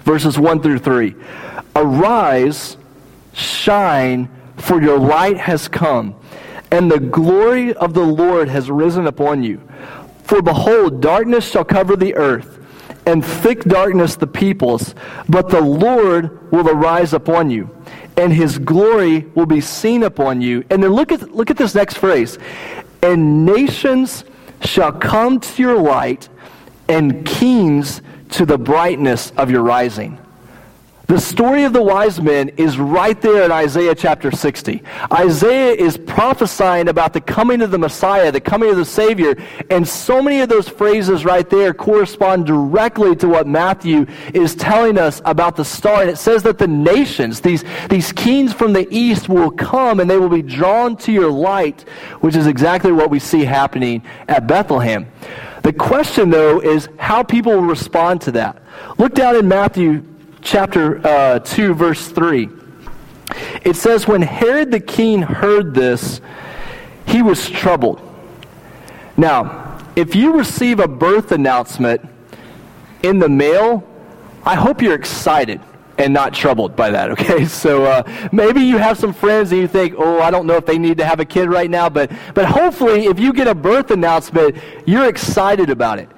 verses 0.00 0.38
1 0.38 0.62
through 0.62 0.78
3. 0.78 1.14
Arise, 1.74 2.78
shine, 3.34 4.30
for 4.56 4.80
your 4.80 4.98
light 4.98 5.36
has 5.36 5.68
come 5.68 6.16
and 6.70 6.90
the 6.90 7.00
glory 7.00 7.72
of 7.74 7.94
the 7.94 8.04
Lord 8.04 8.48
has 8.48 8.70
risen 8.70 9.06
upon 9.06 9.42
you. 9.42 9.60
For 10.24 10.42
behold, 10.42 11.00
darkness 11.00 11.48
shall 11.48 11.64
cover 11.64 11.96
the 11.96 12.14
earth, 12.16 12.58
and 13.06 13.24
thick 13.24 13.62
darkness 13.62 14.16
the 14.16 14.26
peoples, 14.26 14.94
but 15.28 15.48
the 15.48 15.60
Lord 15.60 16.50
will 16.50 16.68
arise 16.68 17.12
upon 17.12 17.50
you, 17.50 17.70
and 18.16 18.32
his 18.32 18.58
glory 18.58 19.20
will 19.34 19.46
be 19.46 19.60
seen 19.60 20.02
upon 20.02 20.40
you. 20.40 20.64
And 20.70 20.82
then 20.82 20.92
look 20.92 21.12
at, 21.12 21.32
look 21.32 21.50
at 21.50 21.56
this 21.56 21.74
next 21.74 21.98
phrase. 21.98 22.38
And 23.02 23.46
nations 23.46 24.24
shall 24.62 24.92
come 24.92 25.38
to 25.38 25.62
your 25.62 25.80
light, 25.80 26.28
and 26.88 27.24
kings 27.24 28.02
to 28.30 28.44
the 28.44 28.58
brightness 28.58 29.32
of 29.36 29.50
your 29.50 29.62
rising. 29.62 30.18
The 31.06 31.20
story 31.20 31.62
of 31.62 31.72
the 31.72 31.82
wise 31.82 32.20
men 32.20 32.48
is 32.56 32.78
right 32.78 33.20
there 33.20 33.44
in 33.44 33.52
Isaiah 33.52 33.94
chapter 33.94 34.32
60. 34.32 34.82
Isaiah 35.12 35.72
is 35.72 35.96
prophesying 35.96 36.88
about 36.88 37.12
the 37.12 37.20
coming 37.20 37.62
of 37.62 37.70
the 37.70 37.78
Messiah, 37.78 38.32
the 38.32 38.40
coming 38.40 38.70
of 38.70 38.76
the 38.76 38.84
Savior, 38.84 39.36
and 39.70 39.86
so 39.86 40.20
many 40.20 40.40
of 40.40 40.48
those 40.48 40.68
phrases 40.68 41.24
right 41.24 41.48
there 41.48 41.72
correspond 41.72 42.46
directly 42.46 43.14
to 43.16 43.28
what 43.28 43.46
Matthew 43.46 44.06
is 44.34 44.56
telling 44.56 44.98
us 44.98 45.22
about 45.24 45.54
the 45.54 45.64
star. 45.64 46.00
And 46.00 46.10
it 46.10 46.18
says 46.18 46.42
that 46.42 46.58
the 46.58 46.66
nations, 46.66 47.40
these, 47.40 47.64
these 47.88 48.10
kings 48.10 48.52
from 48.52 48.72
the 48.72 48.88
east, 48.90 49.28
will 49.28 49.52
come 49.52 50.00
and 50.00 50.10
they 50.10 50.18
will 50.18 50.28
be 50.28 50.42
drawn 50.42 50.96
to 50.96 51.12
your 51.12 51.30
light, 51.30 51.82
which 52.18 52.34
is 52.34 52.48
exactly 52.48 52.90
what 52.90 53.10
we 53.10 53.20
see 53.20 53.44
happening 53.44 54.02
at 54.26 54.48
Bethlehem. 54.48 55.06
The 55.62 55.72
question, 55.72 56.30
though, 56.30 56.60
is 56.60 56.88
how 56.98 57.22
people 57.22 57.52
will 57.52 57.62
respond 57.62 58.22
to 58.22 58.32
that. 58.32 58.60
Look 58.98 59.14
down 59.14 59.36
in 59.36 59.46
Matthew 59.46 60.04
chapter 60.46 61.04
uh, 61.04 61.40
2, 61.40 61.74
verse 61.74 62.08
3. 62.08 62.48
It 63.64 63.74
says, 63.74 64.06
When 64.06 64.22
Herod 64.22 64.70
the 64.70 64.80
king 64.80 65.20
heard 65.20 65.74
this, 65.74 66.20
he 67.06 67.20
was 67.20 67.50
troubled. 67.50 68.00
Now, 69.16 69.78
if 69.96 70.14
you 70.14 70.36
receive 70.36 70.78
a 70.78 70.88
birth 70.88 71.32
announcement 71.32 72.00
in 73.02 73.18
the 73.18 73.28
mail, 73.28 73.86
I 74.44 74.54
hope 74.54 74.80
you're 74.80 74.94
excited 74.94 75.60
and 75.98 76.12
not 76.12 76.32
troubled 76.32 76.76
by 76.76 76.90
that, 76.90 77.10
okay? 77.12 77.44
So 77.56 77.84
uh, 77.84 78.28
maybe 78.32 78.60
you 78.60 78.78
have 78.78 78.98
some 78.98 79.12
friends 79.12 79.50
and 79.50 79.60
you 79.60 79.66
think, 79.66 79.94
oh, 79.96 80.20
I 80.20 80.30
don't 80.30 80.46
know 80.46 80.56
if 80.56 80.66
they 80.66 80.78
need 80.78 80.98
to 80.98 81.04
have 81.04 81.18
a 81.18 81.24
kid 81.24 81.48
right 81.48 81.70
now, 81.70 81.88
but, 81.88 82.12
but 82.34 82.44
hopefully 82.44 83.06
if 83.06 83.18
you 83.18 83.32
get 83.32 83.48
a 83.48 83.54
birth 83.54 83.90
announcement, 83.90 84.56
you're 84.86 85.08
excited 85.08 85.70
about 85.70 85.98
it. 85.98 86.08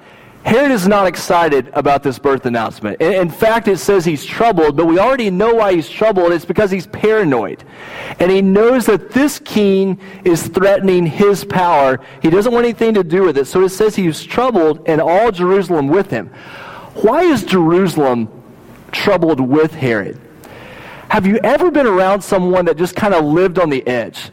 Herod 0.43 0.71
is 0.71 0.87
not 0.87 1.05
excited 1.05 1.69
about 1.73 2.01
this 2.01 2.17
birth 2.17 2.45
announcement. 2.45 3.01
In 3.01 3.29
fact, 3.29 3.67
it 3.67 3.77
says 3.77 4.05
he's 4.05 4.25
troubled, 4.25 4.77
but 4.77 4.87
we 4.87 4.97
already 4.97 5.29
know 5.29 5.53
why 5.53 5.73
he's 5.73 5.89
troubled. 5.89 6.31
It's 6.31 6.45
because 6.45 6.71
he's 6.71 6.87
paranoid. 6.87 7.63
And 8.19 8.31
he 8.31 8.41
knows 8.41 8.85
that 8.85 9.11
this 9.11 9.37
king 9.39 9.99
is 10.23 10.47
threatening 10.47 11.05
his 11.05 11.43
power. 11.43 11.99
He 12.21 12.29
doesn't 12.29 12.51
want 12.51 12.65
anything 12.65 12.93
to 12.93 13.03
do 13.03 13.23
with 13.23 13.37
it. 13.37 13.45
So 13.45 13.63
it 13.63 13.69
says 13.69 13.95
he's 13.95 14.23
troubled 14.23 14.81
and 14.87 15.01
all 15.01 15.31
Jerusalem 15.31 15.87
with 15.87 16.09
him. 16.09 16.29
Why 16.95 17.23
is 17.23 17.43
Jerusalem 17.43 18.29
troubled 18.91 19.41
with 19.41 19.73
Herod? 19.73 20.19
Have 21.09 21.25
you 21.25 21.37
ever 21.43 21.69
been 21.69 21.87
around 21.87 22.21
someone 22.21 22.65
that 22.65 22.77
just 22.77 22.95
kind 22.95 23.13
of 23.13 23.25
lived 23.25 23.59
on 23.59 23.69
the 23.69 23.85
edge? 23.85 24.29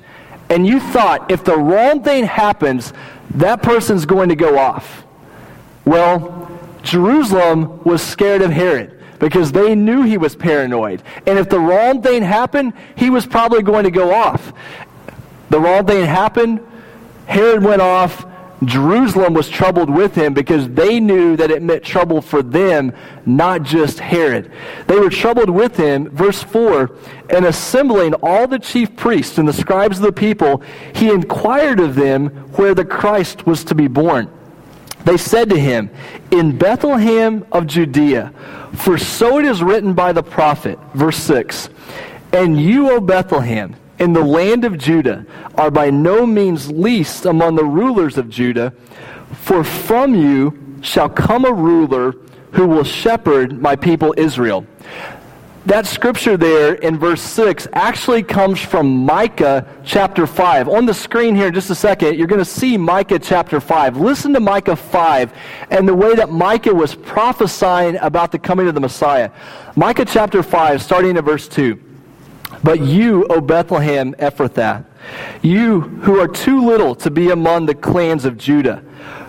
And 0.51 0.67
you 0.67 0.79
thought, 0.79 1.31
if 1.31 1.43
the 1.43 1.57
wrong 1.57 2.03
thing 2.03 2.25
happens, 2.25 2.93
that 3.31 3.63
person's 3.63 4.07
going 4.07 4.29
to 4.29 4.37
go 4.37 4.59
off. 4.59 5.06
Well, 5.87 6.51
Jerusalem 6.83 7.83
was 7.85 8.03
scared 8.03 8.43
of 8.43 8.51
Herod 8.51 9.01
because 9.19 9.53
they 9.53 9.75
knew 9.75 10.03
he 10.03 10.19
was 10.19 10.37
paranoid. 10.37 11.03
And 11.27 11.39
if 11.39 11.49
the 11.49 11.59
wrong 11.59 12.03
thing 12.03 12.23
happened, 12.23 12.75
he 12.97 13.09
was 13.09 13.25
probably 13.25 13.63
going 13.63 13.85
to 13.85 13.91
go 13.91 14.13
off. 14.13 14.53
The 15.49 15.61
wrong 15.61 15.87
thing 15.87 16.05
happened, 16.05 16.61
Herod 17.27 17.63
went 17.63 17.81
off. 17.81 18.27
Jerusalem 18.65 19.35
was 19.35 19.49
troubled 19.49 19.91
with 19.91 20.15
him 20.15 20.33
because 20.33 20.69
they 20.71 20.99
knew 20.99 21.37
that 21.37 21.51
it 21.51 21.63
meant 21.63 21.85
trouble 21.85 22.23
for 22.23 22.43
them, 22.43 22.93
not 23.27 23.63
just 23.63 23.99
Herod. 24.01 24.51
They 24.87 24.99
were 24.99 25.11
troubled 25.11 25.51
with 25.51 25.77
him, 25.77 26.09
verse 26.11 26.43
4, 26.43 26.91
and 27.31 27.45
assembling 27.45 28.15
all 28.23 28.49
the 28.49 28.59
chief 28.59 28.97
priests 28.97 29.37
and 29.37 29.47
the 29.47 29.53
scribes 29.53 29.99
of 29.99 30.05
the 30.05 30.13
people, 30.13 30.63
he 30.95 31.11
inquired 31.11 31.81
of 31.81 31.95
them 31.95 32.29
where 32.57 32.75
the 32.75 32.85
Christ 32.85 33.47
was 33.47 33.63
to 33.65 33.75
be 33.75 33.89
born. 33.89 34.31
They 35.07 35.17
said 35.17 35.49
to 35.51 35.59
him, 35.59 35.89
In 36.33 36.59
Bethlehem 36.59 37.47
of 37.53 37.69
Judea, 37.69 38.33
for 38.75 38.99
so 38.99 39.39
it 39.39 39.45
is 39.45 39.63
written 39.63 39.95
by 39.95 40.13
the 40.13 40.23
prophet, 40.25 40.81
verse 40.95 41.17
6, 41.19 41.69
And 42.33 42.61
you, 42.61 42.91
O 42.91 43.01
Bethlehem, 43.01 43.77
in 44.01 44.13
the 44.13 44.25
land 44.25 44.65
of 44.65 44.77
Judah, 44.77 45.25
are 45.55 45.71
by 45.71 45.91
no 45.91 46.27
means 46.27 46.73
least 46.73 47.25
among 47.25 47.55
the 47.55 47.65
rulers 47.65 48.19
of 48.19 48.29
Judah, 48.29 48.73
for 49.31 49.63
from 49.63 50.13
you 50.17 50.77
shall 50.83 51.09
come 51.09 51.45
a 51.45 51.53
ruler 51.53 52.17
who 52.51 52.67
will 52.67 52.83
shepherd 52.83 53.63
my 53.63 53.77
people 53.77 54.13
Israel 54.17 54.67
that 55.67 55.85
scripture 55.85 56.37
there 56.37 56.75
in 56.75 56.97
verse 56.97 57.21
6 57.21 57.67
actually 57.73 58.23
comes 58.23 58.61
from 58.61 59.05
Micah 59.05 59.67
chapter 59.85 60.25
5. 60.25 60.69
On 60.69 60.87
the 60.87 60.95
screen 60.95 61.35
here 61.35 61.49
in 61.49 61.55
just 61.55 61.71
a 61.71 61.75
second, 61.75 62.17
you're 62.17 62.29
going 62.29 62.39
to 62.39 62.45
see 62.45 62.77
Micah 62.77 63.19
chapter 63.19 63.61
5. 63.61 63.97
Listen 63.97 64.33
to 64.33 64.41
Micah 64.41 64.77
5 64.77 65.33
and 65.71 65.89
the 65.89 65.95
way 65.95 66.15
that 66.15 66.31
Micah 66.31 66.73
was 66.73 66.95
prophesying 66.95 67.97
about 67.97 68.31
the 68.31 68.39
coming 68.39 68.69
of 68.69 68.75
the 68.75 68.81
Messiah. 68.81 69.31
Micah 69.75 70.05
chapter 70.05 70.41
5, 70.45 70.81
starting 70.81 71.17
at 71.17 71.25
verse 71.25 71.49
2. 71.49 71.83
But 72.63 72.81
you, 72.81 73.27
O 73.29 73.41
Bethlehem 73.41 74.15
Ephrathah, 74.15 74.85
you 75.43 75.81
who 75.81 76.19
are 76.19 76.29
too 76.29 76.65
little 76.65 76.95
to 76.97 77.11
be 77.11 77.31
among 77.31 77.67
the 77.67 77.75
clans 77.75 78.25
of 78.25 78.37
Judah, 78.37 78.83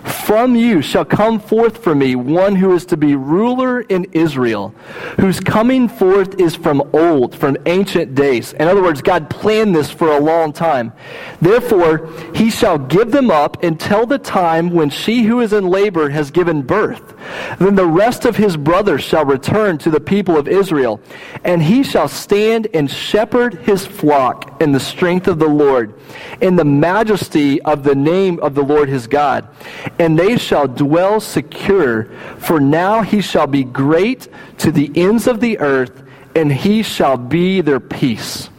from 0.07 0.55
you 0.55 0.81
shall 0.81 1.03
come 1.05 1.39
forth 1.39 1.77
for 1.77 1.93
me 1.93 2.15
one 2.15 2.55
who 2.55 2.73
is 2.73 2.85
to 2.85 2.97
be 2.97 3.15
ruler 3.15 3.81
in 3.81 4.05
Israel, 4.13 4.73
whose 5.19 5.39
coming 5.39 5.89
forth 5.89 6.39
is 6.39 6.55
from 6.55 6.81
old, 6.93 7.35
from 7.35 7.57
ancient 7.65 8.15
days. 8.15 8.53
In 8.53 8.67
other 8.67 8.81
words, 8.81 9.01
God 9.01 9.29
planned 9.29 9.75
this 9.75 9.91
for 9.91 10.09
a 10.09 10.19
long 10.19 10.53
time. 10.53 10.93
Therefore, 11.41 12.09
he 12.33 12.49
shall 12.49 12.77
give 12.77 13.11
them 13.11 13.29
up 13.29 13.63
until 13.63 14.05
the 14.05 14.17
time 14.17 14.69
when 14.69 14.89
she 14.89 15.23
who 15.23 15.41
is 15.41 15.51
in 15.51 15.67
labor 15.67 16.09
has 16.09 16.31
given 16.31 16.61
birth. 16.61 17.13
Then 17.59 17.75
the 17.75 17.85
rest 17.85 18.25
of 18.25 18.37
his 18.37 18.55
brothers 18.55 19.03
shall 19.03 19.25
return 19.25 19.77
to 19.79 19.89
the 19.89 19.99
people 19.99 20.37
of 20.37 20.47
Israel, 20.47 21.01
and 21.43 21.61
he 21.61 21.83
shall 21.83 22.07
stand 22.07 22.67
and 22.73 22.89
shepherd 22.89 23.55
his 23.55 23.85
flock 23.85 24.61
in 24.61 24.71
the 24.71 24.79
strength 24.79 25.27
of 25.27 25.39
the 25.39 25.47
Lord, 25.47 25.66
in 26.41 26.55
the 26.55 26.65
majesty 26.65 27.61
of 27.61 27.83
the 27.83 27.95
name 27.95 28.39
of 28.39 28.55
the 28.55 28.63
Lord 28.63 28.89
his 28.89 29.07
God 29.07 29.47
and 29.99 30.17
they 30.17 30.37
shall 30.37 30.67
dwell 30.67 31.19
secure. 31.19 32.05
For 32.37 32.59
now 32.59 33.01
he 33.01 33.21
shall 33.21 33.47
be 33.47 33.63
great 33.63 34.27
to 34.59 34.71
the 34.71 34.91
ends 34.95 35.27
of 35.27 35.39
the 35.39 35.59
earth, 35.59 36.03
and 36.35 36.51
he 36.51 36.83
shall 36.83 37.17
be 37.17 37.61
their 37.61 37.79
peace. 37.79 38.49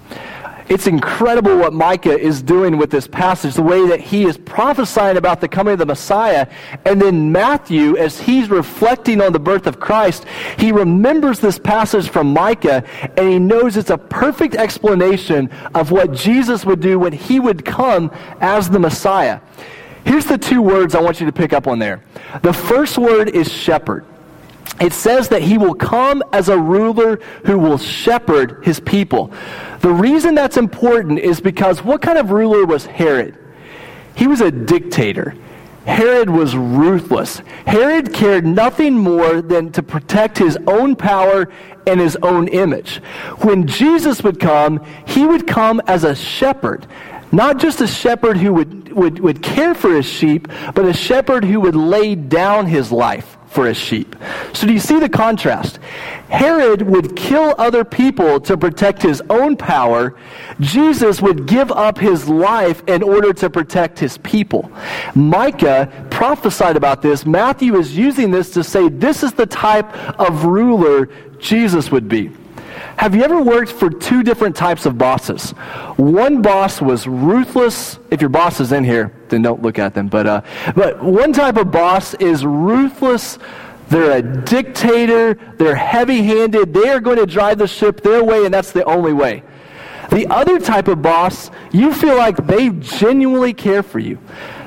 It's 0.69 0.87
incredible 0.87 1.57
what 1.57 1.73
Micah 1.73 2.19
is 2.19 2.43
doing 2.43 2.77
with 2.77 2.91
this 2.91 3.07
passage, 3.07 3.55
the 3.55 3.63
way 3.63 3.87
that 3.89 4.01
he 4.01 4.25
is 4.25 4.37
prophesying 4.37 5.17
about 5.17 5.41
the 5.41 5.49
coming 5.49 5.73
of 5.73 5.79
the 5.79 5.87
Messiah. 5.87 6.47
And 6.85 7.01
then 7.01 7.33
Matthew, 7.33 7.97
as 7.97 8.21
he's 8.21 8.51
reflecting 8.51 9.23
on 9.23 9.33
the 9.33 9.39
birth 9.39 9.67
of 9.67 9.81
Christ, 9.81 10.27
he 10.59 10.71
remembers 10.71 11.41
this 11.41 11.59
passage 11.59 12.11
from 12.11 12.33
Micah 12.35 12.85
and 13.17 13.29
he 13.29 13.39
knows 13.39 13.79
it's 13.79 13.91
a 13.91 13.99
perfect 13.99 14.55
explanation 14.57 15.51
of 15.75 15.91
what 15.91 16.13
Jesus 16.13 16.67
would 16.67 16.81
do 16.81 16.99
when 16.99 17.15
he 17.15 17.41
would 17.41 17.65
come 17.65 18.11
as 18.41 18.69
the 18.69 18.79
Messiah. 18.79 19.41
Here's 20.05 20.27
the 20.27 20.39
two 20.39 20.61
words 20.61 20.95
I 20.95 21.01
want 21.01 21.19
you 21.21 21.27
to 21.27 21.33
pick 21.33 21.53
up 21.53 21.67
on 21.67 21.79
there. 21.79 22.03
The 22.43 22.53
first 22.53 22.99
word 22.99 23.31
is 23.31 23.51
shepherd 23.51 24.05
it 24.81 24.93
says 24.93 25.29
that 25.31 25.43
he 25.43 25.59
will 25.59 25.75
come 25.75 26.23
as 26.33 26.49
a 26.49 26.59
ruler 26.59 27.17
who 27.45 27.59
will 27.59 27.79
shepherd 27.79 28.65
his 28.65 28.79
people. 28.79 29.33
The 29.81 29.93
reason 29.93 30.35
that's 30.35 30.57
important 30.57 31.19
is 31.19 31.41
because 31.41 31.83
what 31.83 32.01
kind 32.01 32.19
of 32.19 32.31
ruler 32.31 32.65
was 32.65 32.87
Herod? 32.87 33.37
He 34.15 34.27
was 34.27 34.41
a 34.41 34.51
dictator. 34.51 35.35
Herod 35.85 36.29
was 36.29 36.55
ruthless. 36.55 37.39
Herod 37.67 38.13
cared 38.13 38.47
nothing 38.47 38.95
more 38.95 39.41
than 39.41 39.73
to 39.73 39.83
protect 39.83 40.39
his 40.39 40.59
own 40.67 40.95
power 40.95 41.51
and 41.87 41.99
his 41.99 42.17
own 42.23 42.47
image. 42.49 42.97
When 43.39 43.67
Jesus 43.67 44.23
would 44.23 44.39
come, 44.39 44.85
he 45.07 45.25
would 45.25 45.47
come 45.47 45.81
as 45.87 46.05
a 46.05 46.15
shepherd. 46.15 46.87
Not 47.33 47.59
just 47.59 47.81
a 47.81 47.87
shepherd 47.87 48.37
who 48.37 48.53
would, 48.55 48.93
would, 48.93 49.19
would 49.21 49.43
care 49.43 49.75
for 49.75 49.95
his 49.95 50.07
sheep, 50.07 50.49
but 50.75 50.85
a 50.85 50.93
shepherd 50.93 51.45
who 51.45 51.61
would 51.61 51.77
lay 51.77 52.15
down 52.15 52.67
his 52.67 52.93
life 52.93 53.38
for 53.49 53.67
his 53.67 53.77
sheep. 53.77 54.15
So 54.53 54.67
do 54.67 54.73
you 54.73 54.79
see 54.79 54.99
the 54.99 55.09
contrast? 55.09 55.79
Herod 56.29 56.83
would 56.83 57.17
kill 57.17 57.55
other 57.59 57.85
people 57.85 58.41
to 58.41 58.57
protect 58.57 59.03
his 59.03 59.23
own 59.31 59.57
power. 59.57 60.15
Jesus 60.61 61.23
would 61.23 61.47
give 61.47 61.73
up 61.73 61.99
his 61.99 62.29
life 62.29 62.83
in 62.87 63.03
order 63.03 63.33
to 63.33 63.49
protect 63.49 63.99
his 63.99 64.19
people. 64.19 64.71
Micah 65.15 65.91
prophesied 66.11 66.77
about 66.77 67.01
this. 67.01 67.25
Matthew 67.25 67.77
is 67.77 67.97
using 67.97 68.31
this 68.31 68.51
to 68.51 68.63
say 68.63 68.89
this 68.89 69.23
is 69.23 69.33
the 69.33 69.47
type 69.47 69.93
of 70.21 70.45
ruler 70.45 71.09
Jesus 71.39 71.91
would 71.91 72.09
be. 72.09 72.31
Have 72.99 73.15
you 73.15 73.23
ever 73.23 73.41
worked 73.41 73.71
for 73.71 73.91
two 73.91 74.25
different 74.25 74.57
types 74.57 74.85
of 74.85 74.99
bosses? 74.99 75.53
One 75.99 76.43
boss 76.43 76.83
was 76.83 77.07
ruthless. 77.07 77.97
If 78.11 78.21
your 78.21 78.29
boss 78.29 78.59
is 78.59 78.73
in 78.73 78.83
here, 78.83 79.13
then 79.29 79.41
don't 79.41 79.63
look 79.63 79.79
at 79.79 79.95
them. 79.95 80.09
But, 80.09 80.27
uh, 80.27 80.41
but 80.75 81.01
one 81.01 81.33
type 81.33 81.59
of 81.59 81.71
boss 81.71 82.15
is 82.15 82.45
ruthless. 82.45 83.39
They're 83.89 84.19
a 84.19 84.23
dictator. 84.23 85.35
They're 85.59 85.77
heavy 85.77 86.25
handed. 86.25 86.75
They 86.75 86.89
are 86.89 86.99
going 86.99 87.19
to 87.19 87.27
drive 87.27 87.59
the 87.59 87.69
ship 87.69 88.01
their 88.01 88.25
way, 88.25 88.45
and 88.45 88.53
that's 88.53 88.73
the 88.73 88.83
only 88.83 89.13
way. 89.13 89.45
The 90.11 90.27
other 90.27 90.59
type 90.59 90.89
of 90.89 91.01
boss, 91.01 91.53
you 91.71 91.93
feel 91.93 92.17
like 92.17 92.49
they 92.49 92.71
genuinely 92.71 93.55
care 93.55 93.85
for 93.85 94.01
you. 94.01 94.19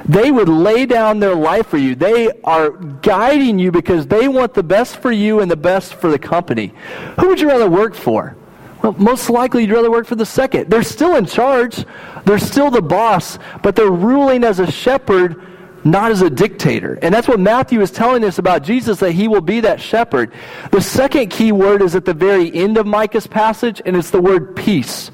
They 0.05 0.31
would 0.31 0.49
lay 0.49 0.85
down 0.85 1.19
their 1.19 1.35
life 1.35 1.67
for 1.67 1.77
you. 1.77 1.95
They 1.95 2.29
are 2.43 2.71
guiding 2.71 3.59
you 3.59 3.71
because 3.71 4.07
they 4.07 4.27
want 4.27 4.53
the 4.53 4.63
best 4.63 4.97
for 4.97 5.11
you 5.11 5.39
and 5.39 5.49
the 5.49 5.55
best 5.55 5.95
for 5.95 6.09
the 6.09 6.19
company. 6.19 6.73
Who 7.19 7.27
would 7.27 7.39
you 7.39 7.47
rather 7.47 7.69
work 7.69 7.95
for? 7.95 8.35
Well, 8.81 8.93
most 8.97 9.29
likely 9.29 9.63
you'd 9.63 9.71
rather 9.71 9.91
work 9.91 10.07
for 10.07 10.15
the 10.15 10.25
second. 10.25 10.69
They're 10.69 10.83
still 10.83 11.15
in 11.15 11.25
charge, 11.25 11.85
they're 12.25 12.39
still 12.39 12.71
the 12.71 12.81
boss, 12.81 13.37
but 13.61 13.75
they're 13.75 13.91
ruling 13.91 14.43
as 14.43 14.59
a 14.59 14.71
shepherd, 14.71 15.39
not 15.83 16.11
as 16.11 16.23
a 16.23 16.29
dictator. 16.29 16.97
And 17.01 17.13
that's 17.13 17.27
what 17.27 17.39
Matthew 17.39 17.81
is 17.81 17.91
telling 17.91 18.23
us 18.23 18.39
about 18.39 18.63
Jesus, 18.63 18.99
that 18.99 19.11
he 19.11 19.27
will 19.27 19.41
be 19.41 19.59
that 19.59 19.79
shepherd. 19.79 20.31
The 20.71 20.81
second 20.81 21.29
key 21.29 21.51
word 21.51 21.83
is 21.83 21.95
at 21.95 22.05
the 22.05 22.13
very 22.13 22.51
end 22.53 22.77
of 22.77 22.87
Micah's 22.87 23.27
passage, 23.27 23.81
and 23.85 23.95
it's 23.95 24.09
the 24.09 24.21
word 24.21 24.55
peace. 24.55 25.09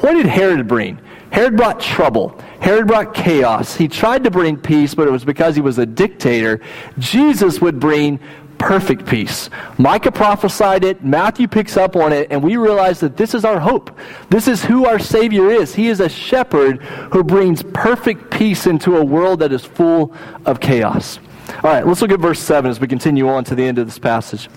What 0.00 0.14
did 0.14 0.26
Herod 0.26 0.66
bring? 0.66 0.98
Herod 1.30 1.56
brought 1.56 1.80
trouble. 1.80 2.38
Herod 2.60 2.86
brought 2.86 3.14
chaos. 3.14 3.74
He 3.74 3.88
tried 3.88 4.24
to 4.24 4.30
bring 4.30 4.56
peace, 4.56 4.94
but 4.94 5.06
it 5.06 5.10
was 5.10 5.24
because 5.24 5.54
he 5.54 5.60
was 5.60 5.78
a 5.78 5.86
dictator. 5.86 6.60
Jesus 6.98 7.60
would 7.60 7.78
bring 7.78 8.20
perfect 8.58 9.06
peace. 9.06 9.50
Micah 9.78 10.10
prophesied 10.10 10.84
it, 10.84 11.04
Matthew 11.04 11.46
picks 11.46 11.76
up 11.76 11.96
on 11.96 12.12
it, 12.12 12.28
and 12.30 12.42
we 12.42 12.56
realize 12.56 13.00
that 13.00 13.16
this 13.16 13.34
is 13.34 13.44
our 13.44 13.60
hope. 13.60 13.96
This 14.30 14.48
is 14.48 14.64
who 14.64 14.86
our 14.86 14.98
Savior 14.98 15.50
is. 15.50 15.74
He 15.74 15.88
is 15.88 16.00
a 16.00 16.08
shepherd 16.08 16.82
who 17.12 17.22
brings 17.22 17.62
perfect 17.62 18.30
peace 18.30 18.66
into 18.66 18.96
a 18.96 19.04
world 19.04 19.40
that 19.40 19.52
is 19.52 19.64
full 19.64 20.14
of 20.44 20.60
chaos. 20.60 21.18
All 21.62 21.70
right, 21.70 21.86
let's 21.86 22.02
look 22.02 22.10
at 22.10 22.20
verse 22.20 22.40
7 22.40 22.70
as 22.70 22.80
we 22.80 22.88
continue 22.88 23.28
on 23.28 23.44
to 23.44 23.54
the 23.54 23.64
end 23.64 23.78
of 23.78 23.86
this 23.86 23.98
passage. 23.98 24.48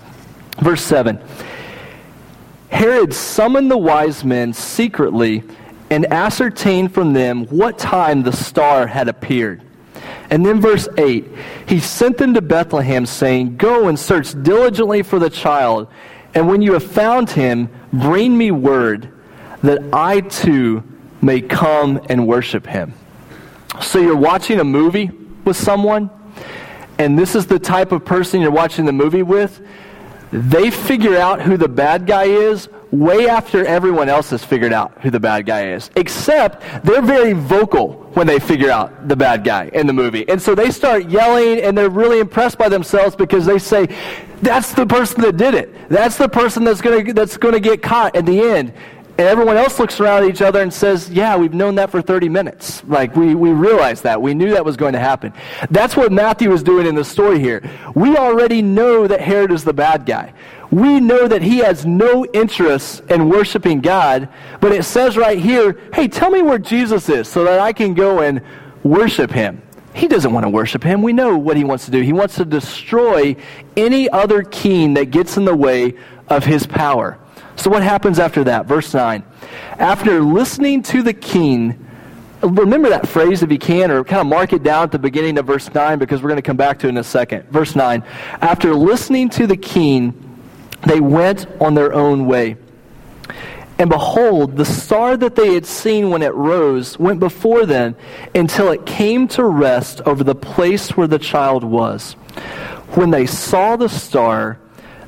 Verse 0.58 0.82
7 0.82 1.20
Herod 2.70 3.12
summoned 3.12 3.70
the 3.70 3.78
wise 3.78 4.24
men 4.24 4.52
secretly 4.52 5.42
and 5.90 6.10
ascertain 6.12 6.88
from 6.88 7.12
them 7.12 7.46
what 7.46 7.78
time 7.78 8.22
the 8.22 8.32
star 8.32 8.86
had 8.86 9.08
appeared. 9.08 9.62
And 10.30 10.46
then 10.46 10.60
verse 10.60 10.88
8, 10.96 11.26
he 11.66 11.80
sent 11.80 12.16
them 12.16 12.34
to 12.34 12.40
Bethlehem, 12.40 13.04
saying, 13.04 13.56
Go 13.56 13.88
and 13.88 13.98
search 13.98 14.40
diligently 14.42 15.02
for 15.02 15.18
the 15.18 15.28
child, 15.28 15.88
and 16.34 16.48
when 16.48 16.62
you 16.62 16.74
have 16.74 16.84
found 16.84 17.30
him, 17.30 17.68
bring 17.92 18.38
me 18.38 18.52
word 18.52 19.12
that 19.62 19.82
I 19.92 20.20
too 20.20 20.84
may 21.20 21.40
come 21.40 22.00
and 22.08 22.26
worship 22.26 22.66
him. 22.66 22.94
So 23.80 23.98
you're 23.98 24.16
watching 24.16 24.60
a 24.60 24.64
movie 24.64 25.10
with 25.44 25.56
someone, 25.56 26.10
and 26.98 27.18
this 27.18 27.34
is 27.34 27.46
the 27.46 27.58
type 27.58 27.92
of 27.92 28.04
person 28.04 28.40
you're 28.40 28.50
watching 28.50 28.84
the 28.84 28.92
movie 28.92 29.22
with. 29.22 29.60
They 30.32 30.70
figure 30.70 31.16
out 31.16 31.42
who 31.42 31.56
the 31.56 31.68
bad 31.68 32.06
guy 32.06 32.24
is 32.24 32.68
way 32.92 33.28
after 33.28 33.64
everyone 33.64 34.08
else 34.08 34.30
has 34.30 34.44
figured 34.44 34.72
out 34.72 35.00
who 35.00 35.10
the 35.10 35.20
bad 35.20 35.46
guy 35.46 35.72
is. 35.72 35.90
Except 35.96 36.84
they're 36.84 37.02
very 37.02 37.32
vocal 37.32 37.92
when 38.14 38.26
they 38.26 38.38
figure 38.38 38.70
out 38.70 39.08
the 39.08 39.16
bad 39.16 39.44
guy 39.44 39.70
in 39.72 39.86
the 39.86 39.92
movie. 39.92 40.28
And 40.28 40.40
so 40.40 40.54
they 40.54 40.70
start 40.70 41.08
yelling 41.08 41.60
and 41.60 41.76
they're 41.76 41.90
really 41.90 42.18
impressed 42.18 42.58
by 42.58 42.68
themselves 42.68 43.14
because 43.14 43.46
they 43.46 43.58
say, 43.58 43.86
that's 44.42 44.72
the 44.72 44.86
person 44.86 45.20
that 45.22 45.36
did 45.36 45.54
it. 45.54 45.88
That's 45.88 46.16
the 46.16 46.28
person 46.28 46.64
that's 46.64 46.80
going 46.80 47.14
that's 47.14 47.36
to 47.36 47.60
get 47.60 47.82
caught 47.82 48.16
in 48.16 48.24
the 48.24 48.40
end. 48.40 48.72
And 49.18 49.28
everyone 49.28 49.58
else 49.58 49.78
looks 49.78 50.00
around 50.00 50.22
at 50.22 50.30
each 50.30 50.40
other 50.40 50.62
and 50.62 50.72
says, 50.72 51.10
Yeah, 51.10 51.36
we've 51.36 51.52
known 51.52 51.74
that 51.74 51.90
for 51.90 52.00
30 52.00 52.30
minutes. 52.30 52.82
Like, 52.84 53.14
we, 53.14 53.34
we 53.34 53.50
realized 53.50 54.02
that. 54.04 54.22
We 54.22 54.32
knew 54.32 54.48
that 54.52 54.64
was 54.64 54.78
going 54.78 54.94
to 54.94 54.98
happen. 54.98 55.34
That's 55.70 55.94
what 55.94 56.10
Matthew 56.10 56.48
was 56.48 56.62
doing 56.62 56.86
in 56.86 56.94
the 56.94 57.04
story 57.04 57.38
here. 57.38 57.62
We 57.94 58.16
already 58.16 58.62
know 58.62 59.06
that 59.06 59.20
Herod 59.20 59.52
is 59.52 59.62
the 59.62 59.74
bad 59.74 60.06
guy 60.06 60.32
we 60.70 61.00
know 61.00 61.26
that 61.26 61.42
he 61.42 61.58
has 61.58 61.84
no 61.84 62.24
interest 62.26 63.02
in 63.10 63.28
worshiping 63.28 63.80
God, 63.80 64.28
but 64.60 64.72
it 64.72 64.84
says 64.84 65.16
right 65.16 65.38
here, 65.38 65.80
hey, 65.92 66.06
tell 66.06 66.30
me 66.30 66.42
where 66.42 66.58
Jesus 66.58 67.08
is 67.08 67.28
so 67.28 67.44
that 67.44 67.58
I 67.58 67.72
can 67.72 67.94
go 67.94 68.20
and 68.20 68.40
worship 68.84 69.30
him. 69.30 69.62
He 69.94 70.06
doesn't 70.06 70.32
want 70.32 70.44
to 70.44 70.50
worship 70.50 70.84
him. 70.84 71.02
We 71.02 71.12
know 71.12 71.36
what 71.36 71.56
he 71.56 71.64
wants 71.64 71.86
to 71.86 71.90
do. 71.90 72.00
He 72.00 72.12
wants 72.12 72.36
to 72.36 72.44
destroy 72.44 73.34
any 73.76 74.08
other 74.08 74.42
king 74.42 74.94
that 74.94 75.06
gets 75.06 75.36
in 75.36 75.44
the 75.44 75.56
way 75.56 75.94
of 76.28 76.44
his 76.44 76.66
power. 76.66 77.18
So, 77.56 77.70
what 77.70 77.82
happens 77.82 78.20
after 78.20 78.44
that? 78.44 78.66
Verse 78.66 78.94
9. 78.94 79.24
After 79.78 80.22
listening 80.22 80.82
to 80.84 81.02
the 81.02 81.12
king, 81.12 81.84
remember 82.40 82.88
that 82.88 83.08
phrase 83.08 83.42
if 83.42 83.50
you 83.50 83.58
can, 83.58 83.90
or 83.90 84.04
kind 84.04 84.20
of 84.20 84.28
mark 84.28 84.52
it 84.52 84.62
down 84.62 84.84
at 84.84 84.92
the 84.92 84.98
beginning 84.98 85.36
of 85.38 85.46
verse 85.46 85.72
9 85.74 85.98
because 85.98 86.22
we're 86.22 86.28
going 86.28 86.36
to 86.36 86.42
come 86.42 86.56
back 86.56 86.78
to 86.78 86.86
it 86.86 86.90
in 86.90 86.96
a 86.96 87.04
second. 87.04 87.48
Verse 87.50 87.74
9. 87.74 88.04
After 88.40 88.74
listening 88.74 89.28
to 89.30 89.48
the 89.48 89.56
king, 89.56 90.29
they 90.86 91.00
went 91.00 91.46
on 91.60 91.74
their 91.74 91.92
own 91.92 92.26
way. 92.26 92.56
And 93.78 93.88
behold, 93.88 94.56
the 94.56 94.64
star 94.66 95.16
that 95.16 95.36
they 95.36 95.54
had 95.54 95.64
seen 95.64 96.10
when 96.10 96.20
it 96.20 96.34
rose 96.34 96.98
went 96.98 97.18
before 97.18 97.64
them 97.64 97.96
until 98.34 98.70
it 98.70 98.84
came 98.84 99.26
to 99.28 99.44
rest 99.44 100.02
over 100.02 100.22
the 100.22 100.34
place 100.34 100.96
where 100.98 101.06
the 101.06 101.18
child 101.18 101.64
was. 101.64 102.12
When 102.94 103.10
they 103.10 103.24
saw 103.24 103.76
the 103.76 103.88
star, 103.88 104.58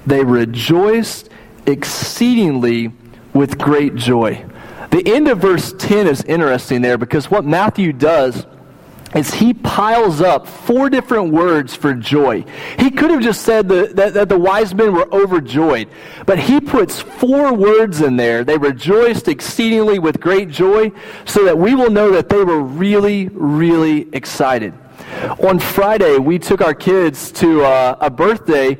they 0.06 0.24
rejoiced 0.24 1.28
exceedingly 1.66 2.92
with 3.34 3.58
great 3.58 3.94
joy. 3.94 4.44
The 4.90 5.02
end 5.14 5.28
of 5.28 5.38
verse 5.38 5.74
10 5.78 6.06
is 6.06 6.22
interesting 6.24 6.82
there 6.82 6.98
because 6.98 7.30
what 7.30 7.44
Matthew 7.44 7.92
does 7.92 8.46
is 9.14 9.34
he 9.34 9.54
piles 9.54 10.20
up 10.20 10.46
four 10.46 10.88
different 10.88 11.32
words 11.32 11.74
for 11.74 11.94
joy. 11.94 12.44
He 12.78 12.90
could 12.90 13.10
have 13.10 13.20
just 13.20 13.42
said 13.42 13.68
the, 13.68 13.90
that, 13.94 14.14
that 14.14 14.28
the 14.28 14.38
wise 14.38 14.74
men 14.74 14.92
were 14.92 15.12
overjoyed, 15.12 15.88
but 16.26 16.38
he 16.38 16.60
puts 16.60 17.00
four 17.00 17.52
words 17.52 18.00
in 18.00 18.16
there. 18.16 18.44
They 18.44 18.58
rejoiced 18.58 19.28
exceedingly 19.28 19.98
with 19.98 20.20
great 20.20 20.48
joy, 20.48 20.92
so 21.24 21.44
that 21.44 21.58
we 21.58 21.74
will 21.74 21.90
know 21.90 22.10
that 22.12 22.28
they 22.28 22.42
were 22.42 22.60
really, 22.60 23.28
really 23.28 24.08
excited. 24.14 24.74
On 25.40 25.58
Friday, 25.58 26.18
we 26.18 26.38
took 26.38 26.60
our 26.60 26.74
kids 26.74 27.30
to 27.32 27.62
uh, 27.62 27.96
a 28.00 28.10
birthday 28.10 28.78